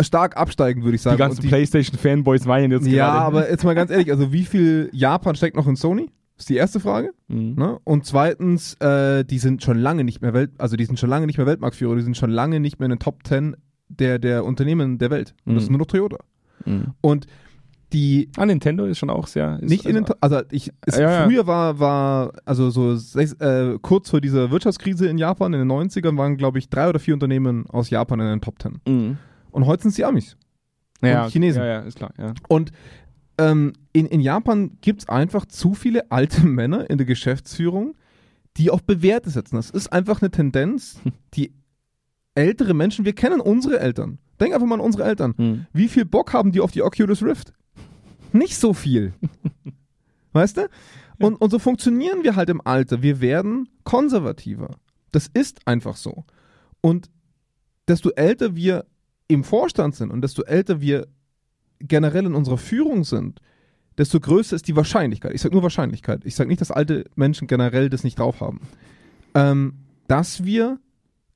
stark 0.00 0.36
absteigend, 0.36 0.84
würde 0.84 0.96
ich 0.96 1.02
sagen. 1.02 1.16
Die 1.16 1.20
ganzen 1.22 1.48
PlayStation-Fanboys 1.48 2.46
weinen 2.46 2.72
jetzt 2.72 2.86
ja, 2.86 3.06
gerade. 3.12 3.24
aber 3.26 3.50
jetzt 3.50 3.64
mal 3.64 3.74
ganz 3.74 3.90
ehrlich, 3.92 4.10
also 4.10 4.32
wie 4.32 4.44
viel 4.44 4.88
Japan 4.92 5.34
steckt 5.36 5.56
noch 5.56 5.66
in 5.66 5.76
Sony? 5.76 6.10
Ist 6.38 6.48
die 6.48 6.56
erste 6.56 6.80
Frage. 6.80 7.12
Mhm. 7.28 7.54
Ne? 7.56 7.78
Und 7.84 8.04
zweitens, 8.06 8.74
äh, 8.80 9.24
die 9.24 9.38
sind 9.38 9.62
schon 9.62 9.78
lange 9.78 10.02
nicht 10.02 10.22
mehr 10.22 10.32
Welt, 10.32 10.50
also 10.58 10.76
die 10.76 10.84
sind 10.86 10.98
schon 10.98 11.10
lange 11.10 11.26
nicht 11.26 11.36
mehr 11.38 11.46
Weltmarktführer, 11.46 11.94
die 11.96 12.02
sind 12.02 12.16
schon 12.16 12.30
lange 12.30 12.58
nicht 12.58 12.78
mehr 12.80 12.86
in 12.86 12.90
den 12.90 12.98
Top 12.98 13.20
10 13.26 13.54
der, 13.88 14.18
der 14.18 14.44
Unternehmen 14.44 14.98
der 14.98 15.10
Welt. 15.10 15.34
Und 15.44 15.54
das 15.54 15.62
Mhm. 15.64 15.66
ist 15.66 15.70
nur 15.70 15.78
noch 15.80 15.86
Toyota. 15.86 16.18
Mhm. 16.64 16.94
Und 17.00 17.26
die 17.92 18.30
Ah, 18.36 18.46
Nintendo 18.46 18.84
ist 18.86 18.98
schon 18.98 19.10
auch 19.10 19.26
sehr. 19.26 19.58
Ist 19.60 19.70
nicht 19.70 19.84
in 19.86 19.94
den, 19.94 20.04
also, 20.20 20.36
also 20.36 20.48
ich, 20.50 20.70
es, 20.86 20.98
Ja, 20.98 21.24
früher 21.24 21.46
war, 21.46 21.78
war, 21.78 22.32
also 22.44 22.70
so 22.70 22.96
sechs, 22.96 23.34
äh, 23.34 23.78
kurz 23.82 24.10
vor 24.10 24.20
dieser 24.20 24.50
Wirtschaftskrise 24.50 25.06
in 25.06 25.18
Japan 25.18 25.52
in 25.52 25.60
den 25.60 25.70
90ern 25.70 26.16
waren, 26.16 26.36
glaube 26.36 26.58
ich, 26.58 26.68
drei 26.68 26.88
oder 26.88 26.98
vier 26.98 27.14
Unternehmen 27.14 27.66
aus 27.68 27.90
Japan 27.90 28.20
in 28.20 28.26
den 28.26 28.40
Top 28.40 28.60
10. 28.60 28.80
Mhm. 28.86 29.18
Und 29.50 29.66
heute 29.66 29.82
sind 29.82 29.90
es 29.90 29.96
die 29.96 30.04
Amis. 30.04 30.36
Ja, 31.02 31.24
Und 31.24 31.30
Chinesen. 31.32 31.62
Ja, 31.62 31.68
ja, 31.68 31.78
ist 31.80 31.96
klar. 31.96 32.12
Ja. 32.18 32.32
Und 32.48 32.72
ähm, 33.38 33.72
in, 33.92 34.06
in 34.06 34.20
Japan 34.20 34.78
gibt 34.80 35.02
es 35.02 35.08
einfach 35.08 35.46
zu 35.46 35.74
viele 35.74 36.10
alte 36.10 36.46
Männer 36.46 36.88
in 36.88 36.98
der 36.98 37.06
Geschäftsführung, 37.06 37.94
die 38.56 38.70
auf 38.70 38.82
Bewährte 38.84 39.30
setzen. 39.30 39.56
Das 39.56 39.70
ist 39.70 39.92
einfach 39.92 40.22
eine 40.22 40.30
Tendenz, 40.30 41.00
die 41.34 41.52
ältere 42.34 42.74
Menschen, 42.74 43.04
wir 43.04 43.14
kennen 43.14 43.40
unsere 43.40 43.80
Eltern. 43.80 44.18
Denk 44.40 44.54
einfach 44.54 44.66
mal 44.66 44.76
an 44.76 44.80
unsere 44.80 45.04
Eltern. 45.04 45.34
Hm. 45.36 45.66
Wie 45.72 45.88
viel 45.88 46.04
Bock 46.04 46.32
haben 46.32 46.52
die 46.52 46.60
auf 46.60 46.72
die 46.72 46.82
Oculus 46.82 47.22
Rift? 47.22 47.52
Nicht 48.32 48.56
so 48.56 48.72
viel. 48.72 49.14
weißt 50.32 50.56
du? 50.56 50.68
Und, 51.18 51.36
und 51.36 51.50
so 51.50 51.58
funktionieren 51.58 52.24
wir 52.24 52.36
halt 52.36 52.48
im 52.48 52.60
Alter. 52.64 53.02
Wir 53.02 53.20
werden 53.20 53.68
konservativer. 53.84 54.70
Das 55.12 55.28
ist 55.32 55.66
einfach 55.66 55.96
so. 55.96 56.24
Und 56.80 57.10
desto 57.86 58.10
älter 58.10 58.56
wir 58.56 58.86
im 59.28 59.44
Vorstand 59.44 59.94
sind 59.94 60.10
und 60.10 60.22
desto 60.22 60.42
älter 60.42 60.80
wir 60.80 61.06
generell 61.78 62.26
in 62.26 62.34
unserer 62.34 62.58
Führung 62.58 63.04
sind, 63.04 63.40
desto 63.98 64.20
größer 64.20 64.56
ist 64.56 64.68
die 64.68 64.76
Wahrscheinlichkeit. 64.76 65.34
Ich 65.34 65.42
sage 65.42 65.54
nur 65.54 65.62
Wahrscheinlichkeit. 65.62 66.24
Ich 66.24 66.34
sage 66.34 66.48
nicht, 66.48 66.60
dass 66.60 66.70
alte 66.70 67.04
Menschen 67.14 67.46
generell 67.46 67.90
das 67.90 68.04
nicht 68.04 68.18
drauf 68.18 68.40
haben. 68.40 68.60
Ähm, 69.34 69.74
dass 70.08 70.44
wir 70.44 70.78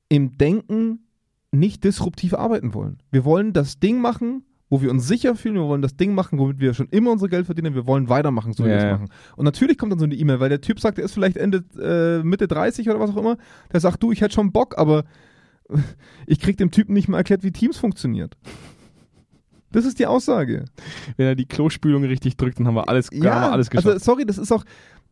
im 0.09 0.37
Denken 0.37 1.07
nicht 1.51 1.83
disruptiv 1.83 2.33
arbeiten 2.33 2.73
wollen. 2.73 3.01
Wir 3.11 3.25
wollen 3.25 3.53
das 3.53 3.79
Ding 3.79 3.99
machen, 3.99 4.43
wo 4.69 4.81
wir 4.81 4.91
uns 4.91 5.07
sicher 5.07 5.35
fühlen, 5.35 5.55
wir 5.55 5.63
wollen 5.63 5.81
das 5.81 5.95
Ding 5.95 6.13
machen, 6.13 6.39
womit 6.39 6.59
wir 6.59 6.73
schon 6.73 6.87
immer 6.89 7.11
unser 7.11 7.29
Geld 7.29 7.45
verdienen, 7.45 7.73
wir 7.73 7.87
wollen 7.87 8.09
weitermachen, 8.09 8.53
so 8.53 8.63
wie 8.63 8.69
wir 8.69 8.73
Ja, 8.73 8.77
es 8.77 8.83
ja. 8.83 8.91
machen. 8.93 9.09
Und 9.35 9.45
natürlich 9.45 9.77
kommt 9.77 9.91
dann 9.91 9.99
so 9.99 10.05
eine 10.05 10.15
E-Mail, 10.15 10.39
weil 10.39 10.49
der 10.49 10.61
Typ 10.61 10.79
sagt, 10.79 10.97
er 10.97 11.05
ist 11.05 11.13
vielleicht 11.13 11.37
Ende, 11.37 11.63
äh, 11.79 12.23
Mitte 12.23 12.47
30 12.47 12.89
oder 12.89 12.99
was 12.99 13.11
auch 13.11 13.17
immer, 13.17 13.37
der 13.71 13.79
sagt, 13.79 14.03
du, 14.03 14.11
ich 14.11 14.21
hätte 14.21 14.33
schon 14.33 14.51
Bock, 14.51 14.77
aber 14.77 15.05
ich 16.27 16.39
krieg 16.39 16.57
dem 16.57 16.71
Typen 16.71 16.93
nicht 16.93 17.07
mal 17.07 17.17
erklärt, 17.17 17.43
wie 17.43 17.51
Teams 17.51 17.77
funktioniert. 17.77 18.37
Das 19.71 19.85
ist 19.85 19.99
die 19.99 20.05
Aussage. 20.05 20.65
Wenn 21.17 21.27
er 21.27 21.35
die 21.35 21.45
Klospülung 21.45 22.03
richtig 22.03 22.37
drückt, 22.37 22.59
dann 22.59 22.67
haben 22.67 22.75
wir 22.75 22.89
alles, 22.89 23.07
haben 23.11 23.21
wir 23.21 23.51
alles 23.51 23.69
geschafft. 23.69 23.87
also 23.87 24.03
sorry, 24.03 24.25
das 24.25 24.37
ist 24.37 24.51
auch, 24.51 24.63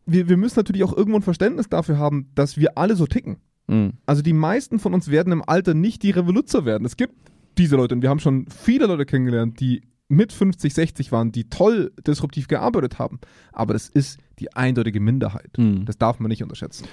wir, 0.06 0.28
wir 0.28 0.36
müssen 0.36 0.58
natürlich 0.58 0.82
auch 0.84 0.96
irgendwo 0.96 1.18
ein 1.18 1.22
Verständnis 1.22 1.68
dafür 1.68 1.98
haben, 1.98 2.30
dass 2.34 2.56
wir 2.56 2.78
alle 2.78 2.96
so 2.96 3.06
ticken. 3.06 3.36
Hm. 3.68 3.94
Also 4.06 4.22
die 4.22 4.32
meisten 4.32 4.78
von 4.78 4.94
uns 4.94 5.10
werden 5.10 5.32
im 5.32 5.42
Alter 5.46 5.74
nicht 5.74 6.02
die 6.02 6.10
Revoluzer 6.10 6.64
werden. 6.64 6.84
Es 6.84 6.96
gibt 6.96 7.14
diese 7.58 7.76
Leute 7.76 7.94
und 7.94 8.02
wir 8.02 8.10
haben 8.10 8.18
schon 8.20 8.46
viele 8.48 8.86
Leute 8.86 9.06
kennengelernt, 9.06 9.60
die 9.60 9.82
mit 10.08 10.32
50, 10.32 10.72
60 10.72 11.10
waren, 11.12 11.32
die 11.32 11.48
toll 11.48 11.92
disruptiv 12.06 12.46
gearbeitet 12.48 12.98
haben. 12.98 13.18
Aber 13.52 13.72
das 13.72 13.88
ist 13.88 14.18
die 14.38 14.54
eindeutige 14.54 15.00
Minderheit. 15.00 15.50
Hm. 15.56 15.84
Das 15.84 15.98
darf 15.98 16.20
man 16.20 16.28
nicht 16.28 16.42
unterschätzen. 16.42 16.86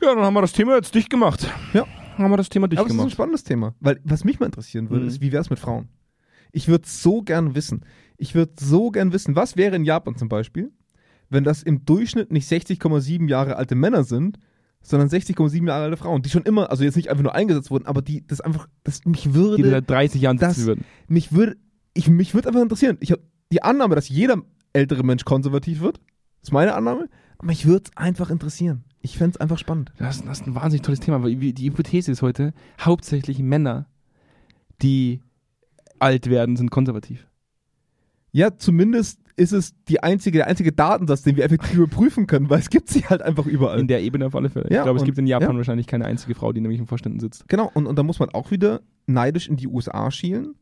Ja, 0.00 0.14
dann 0.14 0.24
haben 0.24 0.34
wir 0.34 0.40
das 0.40 0.52
Thema 0.52 0.74
jetzt 0.74 0.94
dicht 0.94 1.08
gemacht. 1.10 1.48
Ja. 1.72 1.86
Haben 2.18 2.30
wir 2.32 2.36
das 2.36 2.48
Thema 2.48 2.66
dicht 2.68 2.80
Aber 2.80 2.86
es 2.88 2.92
ist 2.92 2.96
ein 2.98 2.98
gemacht. 3.02 3.12
spannendes 3.12 3.44
Thema. 3.44 3.74
Weil 3.80 4.00
was 4.04 4.24
mich 4.24 4.40
mal 4.40 4.46
interessieren 4.46 4.90
würde, 4.90 5.02
Mhm. 5.04 5.08
ist, 5.08 5.20
wie 5.20 5.30
wäre 5.32 5.40
es 5.40 5.50
mit 5.50 5.58
Frauen? 5.60 5.88
Ich 6.50 6.66
würde 6.68 6.86
so 6.88 7.22
gern 7.22 7.54
wissen. 7.54 7.84
Ich 8.18 8.34
würde 8.34 8.52
so 8.60 8.90
gern 8.90 9.12
wissen, 9.12 9.36
was 9.36 9.56
wäre 9.56 9.76
in 9.76 9.84
Japan 9.84 10.16
zum 10.16 10.28
Beispiel, 10.28 10.72
wenn 11.30 11.44
das 11.44 11.62
im 11.62 11.84
Durchschnitt 11.86 12.30
nicht 12.32 12.46
60,7 12.48 13.28
Jahre 13.28 13.56
alte 13.56 13.74
Männer 13.76 14.04
sind, 14.04 14.38
sondern 14.82 15.08
60,7 15.08 15.66
Jahre 15.66 15.84
alte 15.84 15.96
Frauen, 15.96 16.22
die 16.22 16.30
schon 16.30 16.42
immer, 16.42 16.70
also 16.70 16.84
jetzt 16.84 16.96
nicht 16.96 17.08
einfach 17.10 17.22
nur 17.22 17.34
eingesetzt 17.34 17.70
wurden, 17.70 17.86
aber 17.86 18.02
die 18.02 18.26
das 18.26 18.40
einfach, 18.40 18.68
das 18.84 19.04
mich 19.04 19.32
würde, 19.34 19.62
Die 19.62 19.68
seit 19.68 19.88
30 19.88 20.20
Jahren 20.22 20.38
das- 20.38 20.64
würden. 20.66 20.84
mich 21.08 21.32
würde, 21.32 21.56
ich, 21.94 22.08
mich 22.08 22.34
würde 22.34 22.48
einfach 22.48 22.62
interessieren. 22.62 22.96
Ich 23.00 23.12
habe 23.12 23.22
die 23.52 23.62
Annahme, 23.62 23.94
dass 23.94 24.08
jeder 24.08 24.42
ältere 24.72 25.02
Mensch 25.04 25.24
konservativ 25.24 25.80
wird, 25.80 26.00
ist 26.42 26.52
meine 26.52 26.74
Annahme, 26.74 27.08
aber 27.38 27.46
mich 27.46 27.66
würde 27.66 27.84
es 27.90 27.96
einfach 27.96 28.30
interessieren. 28.30 28.84
Ich 29.00 29.18
fände 29.18 29.34
es 29.36 29.40
einfach 29.40 29.58
spannend. 29.58 29.92
Das, 29.98 30.16
ist- 30.16 30.26
das 30.26 30.40
ist 30.40 30.46
ein 30.46 30.54
wahnsinnig 30.54 30.82
tolles 30.82 31.00
Thema, 31.00 31.22
weil 31.22 31.34
die 31.36 31.66
Hypothese 31.68 32.10
ist 32.12 32.22
heute, 32.22 32.52
hauptsächlich 32.80 33.38
Männer, 33.40 33.86
die 34.82 35.20
alt 35.98 36.28
werden, 36.28 36.56
sind 36.56 36.70
konservativ. 36.70 37.26
Ja, 38.32 38.56
zumindest 38.56 39.20
ist 39.36 39.52
es 39.52 39.74
die 39.88 40.02
einzige, 40.02 40.38
der 40.38 40.46
einzige 40.46 40.72
Datensatz, 40.72 41.22
den 41.22 41.36
wir 41.36 41.44
effektiv 41.44 41.74
überprüfen 41.76 42.26
können, 42.26 42.50
weil 42.50 42.58
es 42.58 42.70
gibt 42.70 42.88
sie 42.88 43.00
halt 43.04 43.22
einfach 43.22 43.46
überall. 43.46 43.80
In 43.80 43.88
der 43.88 44.02
Ebene 44.02 44.26
auf 44.26 44.34
alle 44.34 44.50
Fälle. 44.50 44.66
Ja, 44.70 44.78
ich 44.78 44.84
glaube, 44.84 44.98
es 44.98 45.04
gibt 45.04 45.18
in 45.18 45.26
Japan 45.26 45.50
ja. 45.52 45.56
wahrscheinlich 45.56 45.86
keine 45.86 46.04
einzige 46.04 46.34
Frau, 46.34 46.52
die 46.52 46.60
nämlich 46.60 46.80
im 46.80 46.86
Vorständen 46.86 47.20
sitzt. 47.20 47.48
genau, 47.48 47.70
und, 47.74 47.86
und 47.86 47.98
da 47.98 48.02
muss 48.02 48.18
man 48.18 48.30
auch 48.30 48.50
wieder 48.50 48.80
neidisch 49.06 49.48
in 49.48 49.56
die 49.56 49.68
USA 49.68 50.10
schielen. 50.10 50.54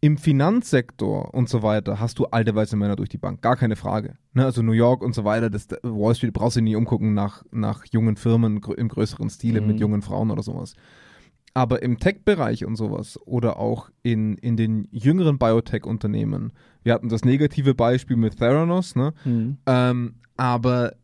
Im 0.00 0.16
Finanzsektor 0.18 1.32
und 1.32 1.48
so 1.48 1.62
weiter 1.62 2.00
hast 2.00 2.18
du 2.18 2.26
alte 2.26 2.54
weiße 2.56 2.76
Männer 2.76 2.96
durch 2.96 3.08
die 3.08 3.18
Bank, 3.18 3.40
gar 3.40 3.54
keine 3.56 3.76
Frage. 3.76 4.14
Ne, 4.32 4.44
also 4.44 4.60
New 4.60 4.72
York 4.72 5.00
und 5.02 5.14
so 5.14 5.24
weiter, 5.24 5.48
das, 5.48 5.68
Wall 5.84 6.14
Street 6.16 6.32
brauchst 6.32 6.56
du 6.56 6.60
nie 6.60 6.74
umgucken 6.74 7.14
nach, 7.14 7.44
nach 7.52 7.84
jungen 7.92 8.16
Firmen 8.16 8.60
im 8.76 8.88
größeren 8.88 9.30
Stile 9.30 9.60
Mhm. 9.60 9.66
mit 9.68 9.78
jungen 9.80 10.02
Frauen 10.02 10.32
oder 10.32 10.42
sowas. 10.42 10.74
Aber 11.54 11.82
im 11.82 11.98
Tech-Bereich 11.98 12.64
und 12.64 12.76
sowas 12.76 13.18
oder 13.26 13.58
auch 13.58 13.90
in, 14.02 14.36
in 14.38 14.56
den 14.56 14.88
jüngeren 14.90 15.38
Biotech-Unternehmen, 15.38 16.52
wir 16.82 16.94
hatten 16.94 17.08
das 17.08 17.24
negative 17.24 17.74
Beispiel 17.74 18.16
mit 18.16 18.38
Theranos, 18.38 18.96
ne? 18.96 19.12
Mhm. 19.24 19.58
Ähm, 19.66 20.14
aber 20.36 20.94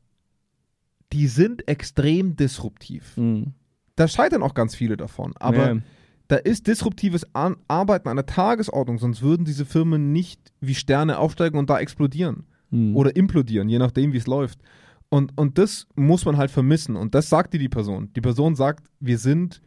die 1.12 1.26
sind 1.26 1.68
extrem 1.68 2.36
disruptiv. 2.36 3.16
Mhm. 3.16 3.52
Da 3.96 4.08
scheitern 4.08 4.42
auch 4.42 4.54
ganz 4.54 4.74
viele 4.74 4.96
davon. 4.96 5.34
Aber 5.38 5.74
ja. 5.74 5.80
da 6.28 6.36
ist 6.36 6.66
disruptives 6.66 7.34
An 7.34 7.56
Arbeiten 7.68 8.08
an 8.08 8.16
der 8.16 8.26
Tagesordnung, 8.26 8.98
sonst 8.98 9.22
würden 9.22 9.44
diese 9.44 9.66
Firmen 9.66 10.12
nicht 10.12 10.52
wie 10.60 10.74
Sterne 10.74 11.18
aufsteigen 11.18 11.58
und 11.58 11.68
da 11.68 11.78
explodieren 11.78 12.46
Mhm. 12.70 12.96
oder 12.96 13.16
implodieren, 13.16 13.68
je 13.68 13.78
nachdem, 13.78 14.12
wie 14.12 14.18
es 14.18 14.26
läuft. 14.26 14.60
Und, 15.08 15.36
und 15.38 15.56
das 15.58 15.86
muss 15.94 16.24
man 16.24 16.36
halt 16.36 16.50
vermissen. 16.50 16.96
Und 16.96 17.14
das 17.14 17.28
sagt 17.28 17.54
dir 17.54 17.58
die 17.58 17.68
Person. 17.68 18.10
Die 18.14 18.20
Person 18.20 18.56
sagt, 18.56 18.90
wir 19.00 19.18
sind 19.18 19.62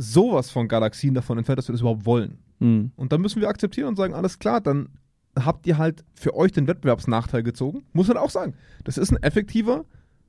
sowas 0.00 0.50
von 0.50 0.66
Galaxien 0.66 1.14
davon 1.14 1.38
entfernt, 1.38 1.58
dass 1.58 1.68
wir 1.68 1.72
das 1.72 1.80
überhaupt 1.80 2.06
wollen. 2.06 2.38
Mhm. 2.58 2.92
Und 2.96 3.12
dann 3.12 3.20
müssen 3.20 3.40
wir 3.40 3.48
akzeptieren 3.48 3.88
und 3.88 3.96
sagen, 3.96 4.14
alles 4.14 4.38
klar, 4.38 4.60
dann 4.60 4.88
habt 5.38 5.66
ihr 5.66 5.78
halt 5.78 6.04
für 6.14 6.34
euch 6.34 6.52
den 6.52 6.66
Wettbewerbsnachteil 6.66 7.42
gezogen. 7.42 7.84
Muss 7.92 8.08
man 8.08 8.16
auch 8.16 8.30
sagen. 8.30 8.54
Das 8.84 8.98
ist 8.98 9.10
ein 9.10 9.22
effektiver, 9.22 9.84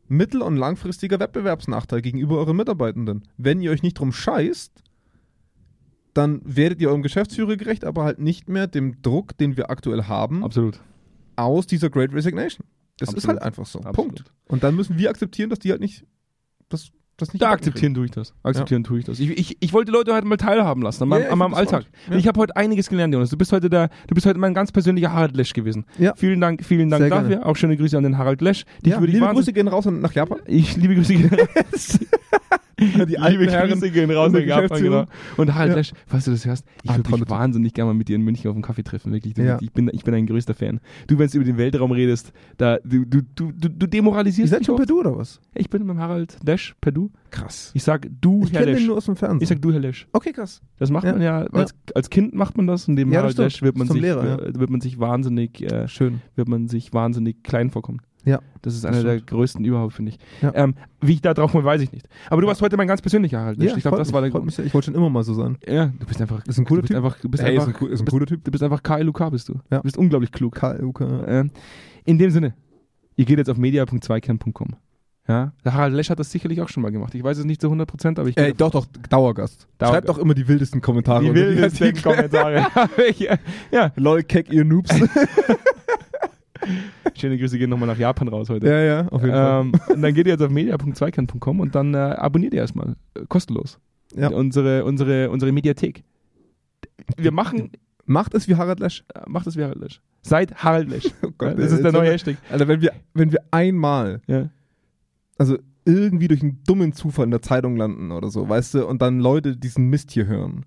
mittel- 0.07 0.41
und 0.41 0.57
langfristiger 0.57 1.19
Wettbewerbsnachteil 1.19 2.01
gegenüber 2.01 2.37
euren 2.37 2.57
Mitarbeitenden. 2.57 3.23
Wenn 3.37 3.61
ihr 3.61 3.71
euch 3.71 3.81
nicht 3.81 3.97
drum 3.97 4.11
scheißt, 4.11 4.83
dann 6.13 6.41
werdet 6.43 6.81
ihr 6.81 6.89
eurem 6.89 7.01
Geschäftsführer 7.01 7.55
gerecht, 7.55 7.85
aber 7.85 8.03
halt 8.03 8.19
nicht 8.19 8.49
mehr 8.49 8.67
dem 8.67 9.01
Druck, 9.01 9.37
den 9.37 9.55
wir 9.55 9.69
aktuell 9.69 10.03
haben, 10.03 10.43
Absolut. 10.43 10.81
aus 11.37 11.65
dieser 11.65 11.89
Great 11.89 12.13
Resignation. 12.13 12.67
Das 12.97 13.09
ist 13.09 13.15
Absolut. 13.15 13.37
halt 13.37 13.45
einfach 13.47 13.65
so. 13.65 13.79
Absolut. 13.79 13.95
Punkt. 13.95 14.23
Und 14.49 14.63
dann 14.63 14.75
müssen 14.75 14.97
wir 14.97 15.09
akzeptieren, 15.09 15.49
dass 15.49 15.59
die 15.59 15.71
halt 15.71 15.79
nicht 15.79 16.05
das, 16.67 16.91
das 17.17 17.33
nicht 17.33 17.41
Da 17.41 17.51
akzeptieren 17.51 17.93
tue 17.93 18.05
ich 18.05 18.11
das. 18.11 18.33
Akzeptieren 18.41 18.83
tue 18.83 18.99
ich 18.99 19.05
das. 19.05 19.19
Ich, 19.19 19.29
ich, 19.29 19.57
ich 19.59 19.73
wollte 19.73 19.91
die 19.91 19.95
Leute 19.97 20.13
heute 20.13 20.25
mal 20.25 20.37
teilhaben 20.37 20.81
lassen 20.81 21.03
an 21.03 21.09
meinem, 21.09 21.23
Ja, 21.23 21.29
an 21.29 21.37
meinem 21.37 21.53
Alltag. 21.53 21.85
Ja. 22.09 22.15
Ich 22.17 22.27
habe 22.27 22.39
heute 22.39 22.55
einiges 22.55 22.89
gelernt, 22.89 23.13
Jonas. 23.13 23.29
Du 23.29 23.37
bist 23.37 23.51
heute 23.51 23.69
der, 23.69 23.89
du 24.07 24.15
bist 24.15 24.25
heute 24.25 24.39
mein 24.39 24.53
ganz 24.53 24.71
persönlicher 24.71 25.11
Harald 25.13 25.35
Lesch 25.35 25.53
gewesen. 25.53 25.85
Ja. 25.99 26.13
Vielen 26.15 26.41
Dank, 26.41 26.63
vielen 26.65 26.89
Dank 26.89 27.01
Sehr 27.01 27.09
dafür. 27.09 27.29
gerne. 27.29 27.45
Auch 27.45 27.55
schöne 27.55 27.77
Grüße 27.77 27.95
an 27.97 28.03
den 28.03 28.17
Harald 28.17 28.41
Lesch. 28.41 28.65
Dich 28.83 28.93
Ja, 28.93 28.99
liebe 28.99 29.27
Grüße 29.27 29.53
gehen 29.53 29.67
raus 29.67 29.85
nach 29.85 30.13
Japan. 30.13 30.39
Ich 30.47 30.75
liebe 30.77 30.95
Grüße 30.95 31.13
gehen 31.13 31.29
Die 32.81 33.19
alten 33.19 33.39
Liebe 33.39 33.51
Herren 33.51 33.69
Grüße 33.71 33.91
gehen 33.91 34.09
raus 34.11 34.31
genau. 34.31 35.05
Und 35.37 35.53
Harald 35.53 35.69
Ja. 35.71 35.75
Lesch, 35.77 35.91
falls 36.07 36.25
du 36.25 36.31
das 36.31 36.45
hörst, 36.45 36.65
ich 36.83 36.89
Ah, 36.89 36.97
würde 36.97 37.11
mich 37.11 37.29
wahnsinnig 37.29 37.73
gerne 37.73 37.91
mal 37.91 37.97
mit 37.97 38.07
dir 38.07 38.15
in 38.15 38.23
München 38.23 38.49
auf 38.49 38.55
dem 38.55 38.63
Kaffee 38.63 38.83
treffen, 38.83 39.13
wirklich. 39.13 39.37
Ja. 39.37 39.57
ich, 39.61 39.71
bin, 39.71 39.89
ich 39.93 40.03
bin 40.03 40.13
ein 40.13 40.25
größter 40.25 40.53
Fan. 40.53 40.79
Du, 41.07 41.17
wenn 41.19 41.27
du 41.29 41.37
über 41.37 41.45
den 41.45 41.57
Weltraum 41.57 41.91
redest, 41.91 42.33
da, 42.57 42.77
du, 42.83 43.05
du, 43.05 43.21
du, 43.35 43.51
du, 43.51 43.69
du 43.69 43.85
Ihr 43.85 43.87
demoralisierst 43.89 44.51
seid 44.51 44.65
schon 44.65 44.75
per. 44.77 44.85
Du 44.85 44.99
oder 44.99 45.15
was? 45.15 45.39
Ich 45.53 45.69
bin 45.69 45.85
mit 45.85 45.97
Harald 45.97 46.37
Lesch 46.43 46.75
per 46.81 46.91
Du. 46.91 47.11
Krass. 47.29 47.71
Ich 47.73 47.83
sag 47.83 48.07
du, 48.19 48.43
Ich 48.43 48.51
Herr 48.51 48.61
kenne 48.61 48.71
den 48.71 48.75
Lesch. 48.79 48.87
nur 48.87 48.97
aus 48.97 49.05
dem 49.05 49.15
Fernsehen. 49.15 49.43
Ich 49.43 49.49
sag 49.49 49.61
du, 49.61 49.71
Herr 49.71 49.79
Lesch. 49.79 50.07
okay, 50.11 50.31
krass. 50.33 50.61
Das 50.79 50.89
macht 50.89 51.05
Ja. 51.05 51.13
man 51.13 51.21
ja, 51.21 51.41
als, 51.51 51.75
als 51.95 52.09
Kind 52.09 52.33
macht 52.33 52.57
man 52.57 52.67
das 52.67 52.87
und 52.87 52.95
dem 52.95 53.13
Harald. 53.15 53.37
Lesch 53.37 53.61
wird 53.61 53.77
man, 53.77 53.87
sich, 53.87 54.01
Lehrer, 54.01 54.41
äh, 54.47 54.59
wird 54.59 54.69
man 54.69 54.81
sich 54.81 54.99
wahnsinnig, 54.99 55.61
äh, 55.61 55.87
Schön. 55.87 56.21
wird 56.35 56.47
man 56.49 56.67
sich 56.67 56.93
wahnsinnig 56.93 57.43
klein 57.43 57.69
vorkommen. 57.69 58.01
Ja. 58.23 58.39
Das 58.61 58.75
ist 58.75 58.83
Das 58.83 58.91
einer 58.93 59.03
der 59.03 59.19
größten 59.21 59.65
überhaupt, 59.65 59.93
finde 59.93 60.11
ich. 60.11 60.19
Ja. 60.41 60.51
Ähm, 60.53 60.75
wie 61.01 61.13
ich 61.13 61.21
da 61.21 61.33
drauf 61.33 61.51
komme, 61.51 61.63
weiß 61.63 61.81
ich 61.81 61.91
nicht. 61.91 62.07
Aber 62.29 62.41
du 62.41 62.45
Ja. 62.47 62.49
warst 62.49 62.61
heute 62.61 62.77
mein 62.77 62.87
ganz 62.87 63.01
persönlicher 63.01 63.39
Harald 63.39 63.57
Lesch. 63.57 63.73
ich 63.75 63.81
glaube, 63.81 63.97
das 63.97 64.09
mich, 64.09 64.13
war 64.13 64.21
der 64.21 64.29
Grund. 64.29 64.59
Ich 64.59 64.73
wollte 64.73 64.85
schon 64.85 64.95
immer 64.95 65.09
mal 65.09 65.23
so 65.23 65.33
sein. 65.33 65.57
Ja, 65.67 65.87
du 65.87 66.05
bist 66.05 66.21
einfach. 66.21 66.45
Ist 66.45 66.59
ein 66.59 66.65
cooler 66.65 66.83
Typ. 66.83 66.95
einfach, 66.95 67.17
du 67.19 67.29
bist 67.29 67.43
Ey, 67.43 67.55
ist 67.55 67.61
einfach, 67.63 67.73
ein, 67.79 67.83
cool- 67.85 67.91
ist 67.91 67.99
ein 68.01 68.05
bist- 68.05 68.13
cooler 68.13 68.25
Typ. 68.27 68.43
du 68.43 68.51
bist 68.51 68.63
einfach 68.63 68.83
KLUK 68.83 69.29
bist 69.31 69.49
du. 69.49 69.53
Ja. 69.71 69.77
Du 69.77 69.83
bist 69.83 69.97
unglaublich 69.97 70.31
klug. 70.31 70.53
KLUK. 70.55 71.01
Ähm, 71.27 71.51
in 72.05 72.17
dem 72.19 72.29
Sinne, 72.31 72.53
ihr 73.15 73.25
geht 73.25 73.37
jetzt 73.39 73.49
auf 73.49 73.57
media.zweikern.com. 73.57 74.75
Ja, 75.27 75.53
der 75.63 75.73
Harald 75.75 75.93
Lesch 75.93 76.09
hat 76.09 76.19
das 76.19 76.31
sicherlich 76.31 76.61
auch 76.61 76.67
schon 76.69 76.81
mal 76.83 76.91
gemacht. 76.91 77.13
Ich 77.15 77.23
weiß 77.23 77.37
es 77.37 77.45
nicht 77.45 77.61
zu 77.61 77.67
100%, 77.69 78.19
aber 78.19 78.27
ich 78.27 78.37
Ey, 78.37 78.53
doch, 78.53 78.71
doch, 78.71 78.85
Dauergast. 79.09 79.67
Dauergast. 79.77 79.93
Schreibt 79.95 80.09
doch 80.09 80.17
immer 80.17 80.33
die 80.33 80.47
wildesten 80.47 80.81
Kommentare. 80.81 81.23
die 81.23 81.33
wildesten 81.33 81.87
Artikel. 81.87 82.01
Kommentare. 82.15 82.65
ja, 83.17 83.37
ja, 83.71 83.91
Lol, 83.95 84.23
keck, 84.23 84.51
ihr 84.51 84.65
Noobs. 84.65 84.89
schöne 87.15 87.37
Grüße 87.37 87.57
gehen 87.57 87.69
nochmal 87.69 87.87
nach 87.87 87.97
Japan 87.97 88.27
raus 88.27 88.49
heute. 88.49 88.67
ja, 88.67 88.79
ja, 88.81 89.07
auf 89.07 89.21
jeden 89.21 89.33
Fall. 89.33 89.61
Ähm, 89.61 89.71
und 89.89 90.01
dann 90.01 90.13
geht 90.13 90.25
ihr 90.27 90.33
jetzt 90.33 90.41
auf 90.43 90.49
media.zweikern.com 90.51 91.59
und 91.59 91.75
dann 91.75 91.93
äh, 91.93 91.97
abonniert 91.97 92.53
ihr 92.53 92.61
erstmal. 92.61 92.95
Äh, 93.15 93.25
kostenlos. 93.27 93.79
Ja. 94.15 94.29
Unsere, 94.29 94.83
unsere, 94.85 95.29
unsere 95.29 95.51
Mediathek. 95.51 96.03
Wir 97.17 97.31
machen, 97.31 97.71
Macht 98.05 98.33
es 98.33 98.47
wie 98.47 98.55
Harald 98.55 98.79
Lesch. 98.79 99.03
äh, 99.13 99.21
macht 99.27 99.47
es 99.47 99.55
wie 99.55 99.63
Harald 99.63 99.79
Lesch. 99.79 100.01
Seid 100.21 100.55
Harald 100.55 100.89
Lesch. 100.89 101.05
Oh 101.23 101.29
Gott, 101.37 101.57
das 101.57 101.71
ist 101.71 101.83
der 101.83 101.91
neue 101.91 102.11
Hashtag. 102.11 102.37
Alter, 102.51 102.67
wenn 102.67 102.81
wir, 102.81 102.91
wenn 103.13 103.31
wir 103.31 103.39
einmal, 103.51 104.21
Ja. 104.27 104.49
also 105.37 105.57
irgendwie 105.85 106.27
durch 106.27 106.41
einen 106.43 106.59
dummen 106.67 106.93
Zufall 106.93 107.25
in 107.25 107.31
der 107.31 107.41
Zeitung 107.41 107.75
landen 107.75 108.11
oder 108.11 108.29
so, 108.29 108.47
weißt 108.47 108.75
du, 108.75 108.85
und 108.87 109.01
dann 109.01 109.19
Leute 109.19 109.55
diesen 109.57 109.89
Mist 109.89 110.11
hier 110.11 110.25
hören, 110.27 110.65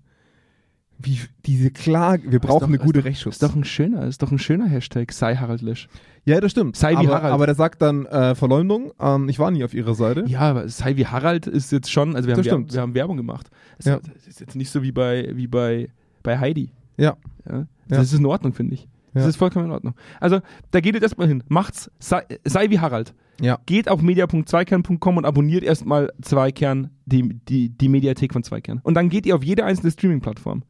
Wie 0.97 1.19
diese 1.45 1.71
Klage, 1.71 2.31
wir 2.31 2.39
brauchen 2.39 2.61
doch- 2.61 2.67
eine 2.69 2.77
gute 2.77 3.03
Rechtsschutz. 3.03 3.35
Ist 3.35 3.43
doch 3.43 3.55
ein 3.55 3.63
schöner, 3.65 4.03
ist 4.05 4.21
doch 4.21 4.31
ein 4.31 4.39
schöner 4.39 4.65
Hashtag, 4.67 5.11
sei 5.11 5.35
Harald 5.35 5.61
Lesch. 5.61 5.89
ja, 6.23 6.39
das 6.39 6.51
stimmt. 6.51 6.77
Sei 6.77 6.91
wie 6.93 6.97
aber, 6.97 7.15
Harald. 7.15 7.33
aber 7.33 7.45
der 7.47 7.55
sagt 7.55 7.81
dann 7.81 8.05
äh, 8.05 8.33
Verleumdung. 8.33 8.91
Ähm, 8.99 9.27
ich 9.27 9.37
war 9.37 9.51
nie 9.51 9.63
auf 9.65 9.73
ihrer 9.73 9.93
Seite. 9.93 10.23
Ja, 10.27 10.39
aber 10.39 10.69
sei 10.69 10.95
wie 10.95 11.05
Harald 11.05 11.47
ist 11.47 11.71
jetzt 11.71 11.91
schon, 11.91 12.15
also 12.15 12.27
wir, 12.27 12.33
haben, 12.33 12.37
Das 12.39 12.45
Wer- 12.45 12.53
stimmt. 12.53 12.73
wir 12.73 12.81
haben 12.81 12.93
Werbung 12.95 13.17
gemacht. 13.17 13.49
Es 13.77 13.85
Ja. 13.85 13.99
das 13.99 14.25
ist 14.27 14.39
jetzt 14.39 14.55
nicht 14.55 14.69
so 14.71 14.83
wie 14.83 14.91
bei, 14.93 15.31
wie 15.35 15.47
bei, 15.47 15.89
bei 16.23 16.39
Heidi. 16.39 16.71
Ja. 16.97 17.17
Ja? 17.49 17.67
Das 17.89 18.11
ist 18.13 18.17
in 18.19 18.25
Ordnung, 18.25 18.53
finde 18.53 18.75
ich. 18.75 18.87
Das 19.13 19.23
Ja. 19.23 19.29
ist 19.29 19.35
vollkommen 19.35 19.65
in 19.65 19.71
Ordnung. 19.71 19.95
Also, 20.19 20.39
da 20.71 20.79
geht 20.81 20.93
jetzt 20.93 21.03
erstmal 21.03 21.27
hin. 21.27 21.43
Macht's, 21.49 21.91
sei, 21.99 22.23
sei 22.45 22.69
wie 22.69 22.79
Harald. 22.79 23.13
Ja. 23.41 23.59
Geht 23.65 23.89
auf 23.89 24.01
media.zweikern.com 24.01 25.17
und 25.17 25.25
abonniert 25.25 25.63
erstmal 25.63 26.09
Zweikern, 26.21 26.89
die, 27.05 27.37
die, 27.49 27.69
die 27.69 27.89
Mediathek 27.89 28.31
von 28.33 28.43
Zweikern. 28.43 28.79
Und 28.83 28.93
dann 28.95 29.09
geht 29.09 29.25
ihr 29.25 29.35
auf 29.35 29.43
jede 29.43 29.65
einzelne 29.65 29.91
Streaming-Plattform. 29.91 30.63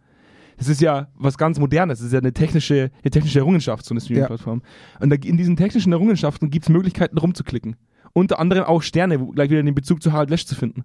Das 0.57 0.67
ist 0.69 0.81
ja 0.81 1.07
was 1.15 1.37
ganz 1.37 1.59
Modernes. 1.59 1.99
Das 1.99 2.07
ist 2.07 2.13
ja 2.13 2.19
eine 2.19 2.33
technische, 2.33 2.91
eine 3.03 3.11
technische 3.11 3.39
Errungenschaft, 3.39 3.85
so 3.85 3.93
eine 3.93 4.01
Streaming-Plattform. 4.01 4.61
Und 4.99 5.09
da, 5.09 5.15
in 5.15 5.37
diesen 5.37 5.55
technischen 5.57 5.91
Errungenschaften 5.91 6.49
gibt 6.49 6.65
es 6.65 6.69
Möglichkeiten 6.69 7.17
rumzuklicken. 7.17 7.75
Unter 8.13 8.39
anderem 8.39 8.63
auch 8.63 8.81
Sterne, 8.81 9.19
gleich 9.33 9.49
wieder 9.49 9.61
den 9.61 9.75
Bezug 9.75 10.01
zu 10.01 10.13
Harald 10.13 10.29
Lesch 10.29 10.45
zu 10.45 10.55
finden. 10.55 10.83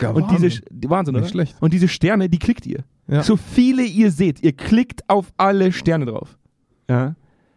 Ja, 0.00 0.10
Und 0.10 0.22
Wahnsinn. 0.22 0.48
diese 0.48 0.62
die- 0.70 0.88
Wahnsinn, 0.88 1.14
Nicht 1.14 1.22
oder? 1.24 1.30
schlecht. 1.30 1.56
Und 1.60 1.74
diese 1.74 1.88
Sterne, 1.88 2.30
die 2.30 2.38
klickt 2.38 2.66
ihr. 2.66 2.84
Ja. 3.08 3.22
So 3.22 3.36
viele 3.36 3.82
ihr 3.82 4.10
seht, 4.10 4.42
ihr 4.42 4.52
klickt 4.52 5.02
auf 5.08 5.30
alle 5.36 5.72
Sterne 5.72 6.06
drauf. 6.06 6.38
Ja. 6.88 7.14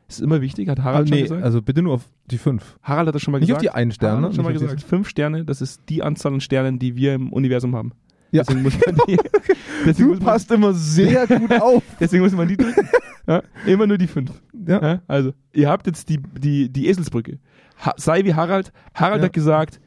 Das 0.07 0.17
ist 0.17 0.23
immer 0.25 0.41
wichtig, 0.41 0.67
hat 0.67 0.79
Harald 0.79 1.05
Ah, 1.05 1.07
schon 1.07 1.15
nee, 1.17 1.23
gesagt. 1.23 1.41
also 1.43 1.61
bitte 1.61 1.81
nur 1.81 1.93
auf 1.93 2.09
die 2.29 2.37
fünf. 2.37 2.77
Harald 2.83 3.07
hat 3.07 3.15
das 3.15 3.21
schon 3.21 3.31
mal 3.31 3.39
Nicht 3.39 3.51
auf 3.53 3.59
gesagt. 3.59 3.73
die 3.73 3.77
einen 3.79 3.91
Sterne. 3.91 4.17
Harald 4.17 4.27
hat 4.31 4.35
schon 4.35 4.43
mal 4.43 4.51
nicht 4.51 4.61
auf 4.61 4.69
gesagt. 4.71 4.83
Fünf 4.83 5.07
Sterne, 5.07 5.45
das 5.45 5.61
ist 5.61 5.81
die 5.87 6.03
Anzahl 6.03 6.33
an 6.33 6.41
Sternen, 6.41 6.77
die 6.77 6.95
wir 6.97 7.13
im 7.13 7.31
Universum 7.31 7.75
haben. 7.75 7.93
Ja. 8.33 8.43
Deswegen 8.43 8.63
muss 8.63 8.73
man 8.85 8.95
die, 9.07 9.17
deswegen 9.85 10.07
Du 10.09 10.13
muss 10.15 10.19
man, 10.19 10.25
passt 10.27 10.51
immer 10.51 10.73
sehr 10.73 11.27
gut 11.27 11.51
auf. 11.61 11.83
deswegen 11.99 12.23
muss 12.23 12.33
man 12.33 12.47
die 12.47 12.57
drücken. 12.57 12.87
Ja, 13.27 13.41
immer 13.65 13.87
nur 13.87 13.97
die 13.97 14.07
fünf. 14.07 14.31
Ja. 14.67 14.81
Ja, 14.81 15.01
also, 15.07 15.33
ihr 15.53 15.69
habt 15.69 15.87
jetzt 15.87 16.09
die, 16.09 16.19
die, 16.39 16.67
die 16.69 16.87
Eselsbrücke. 16.87 17.39
Ha 17.85 17.93
sei 17.97 18.23
wie 18.25 18.33
Harald. 18.33 18.71
Harald 18.93 19.21
Ja. 19.21 19.25
hat 19.27 19.33
gesagt, 19.33 19.79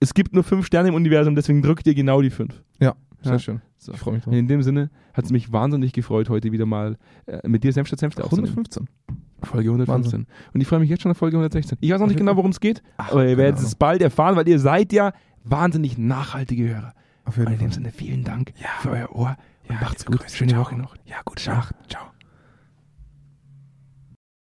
es 0.00 0.14
gibt 0.14 0.32
nur 0.32 0.44
fünf 0.44 0.64
Sterne 0.66 0.88
im 0.90 0.94
Universum, 0.94 1.34
deswegen 1.34 1.60
drückt 1.60 1.86
ihr 1.86 1.94
genau 1.94 2.22
die 2.22 2.30
fünf. 2.30 2.62
Ja, 2.80 2.94
sehr 3.22 3.38
schön. 3.40 3.60
So. 3.78 3.92
Ich 3.92 3.98
freue 3.98 4.14
mich 4.14 4.22
drauf. 4.24 4.32
in 4.34 4.48
dem 4.48 4.62
Sinne 4.62 4.90
hat 5.12 5.24
es 5.24 5.30
mich 5.30 5.52
wahnsinnig 5.52 5.92
gefreut, 5.92 6.28
heute 6.28 6.52
wieder 6.52 6.66
mal 6.66 6.96
äh, 7.26 7.46
mit 7.48 7.62
dir 7.64 7.72
Senf 7.72 7.88
statt 7.88 8.00
aufzunehmen. 8.02 8.48
115. 8.48 8.88
Folge 9.42 9.68
115. 9.70 10.26
Und 10.52 10.60
ich 10.60 10.66
freue 10.66 10.80
mich 10.80 10.90
jetzt 10.90 11.02
schon 11.02 11.10
auf 11.12 11.16
Folge 11.18 11.36
116. 11.36 11.78
Ich 11.80 11.90
weiß 11.90 12.00
noch 12.00 12.06
nicht 12.08 12.16
genau, 12.18 12.36
worum 12.36 12.50
es 12.50 12.60
geht, 12.60 12.82
Ach, 12.96 13.12
aber 13.12 13.26
ihr 13.26 13.36
werdet 13.36 13.60
es 13.60 13.74
bald 13.74 14.02
erfahren, 14.02 14.34
weil 14.36 14.48
ihr 14.48 14.58
seid 14.58 14.92
ja 14.92 15.12
wahnsinnig 15.44 15.96
nachhaltige 15.98 16.68
Hörer. 16.68 16.92
Auf 17.28 17.36
Und 17.36 17.42
jeden 17.44 17.52
in 17.52 17.58
dem. 17.58 17.72
Sinne 17.72 17.92
vielen 17.92 18.24
Dank 18.24 18.52
für 18.80 18.90
euer 18.90 19.14
Ohr 19.14 19.36
und 19.68 19.80
macht's 19.80 20.06
gut. 20.06 20.20
Grüße. 20.20 20.36
Schöne 20.36 20.52
Ciao. 20.52 20.62
Woche 20.62 20.76
noch. 20.76 20.96
Ja, 21.04 21.16
gute 21.24 21.50
Nacht. 21.50 21.74
Ciao. 21.88 22.10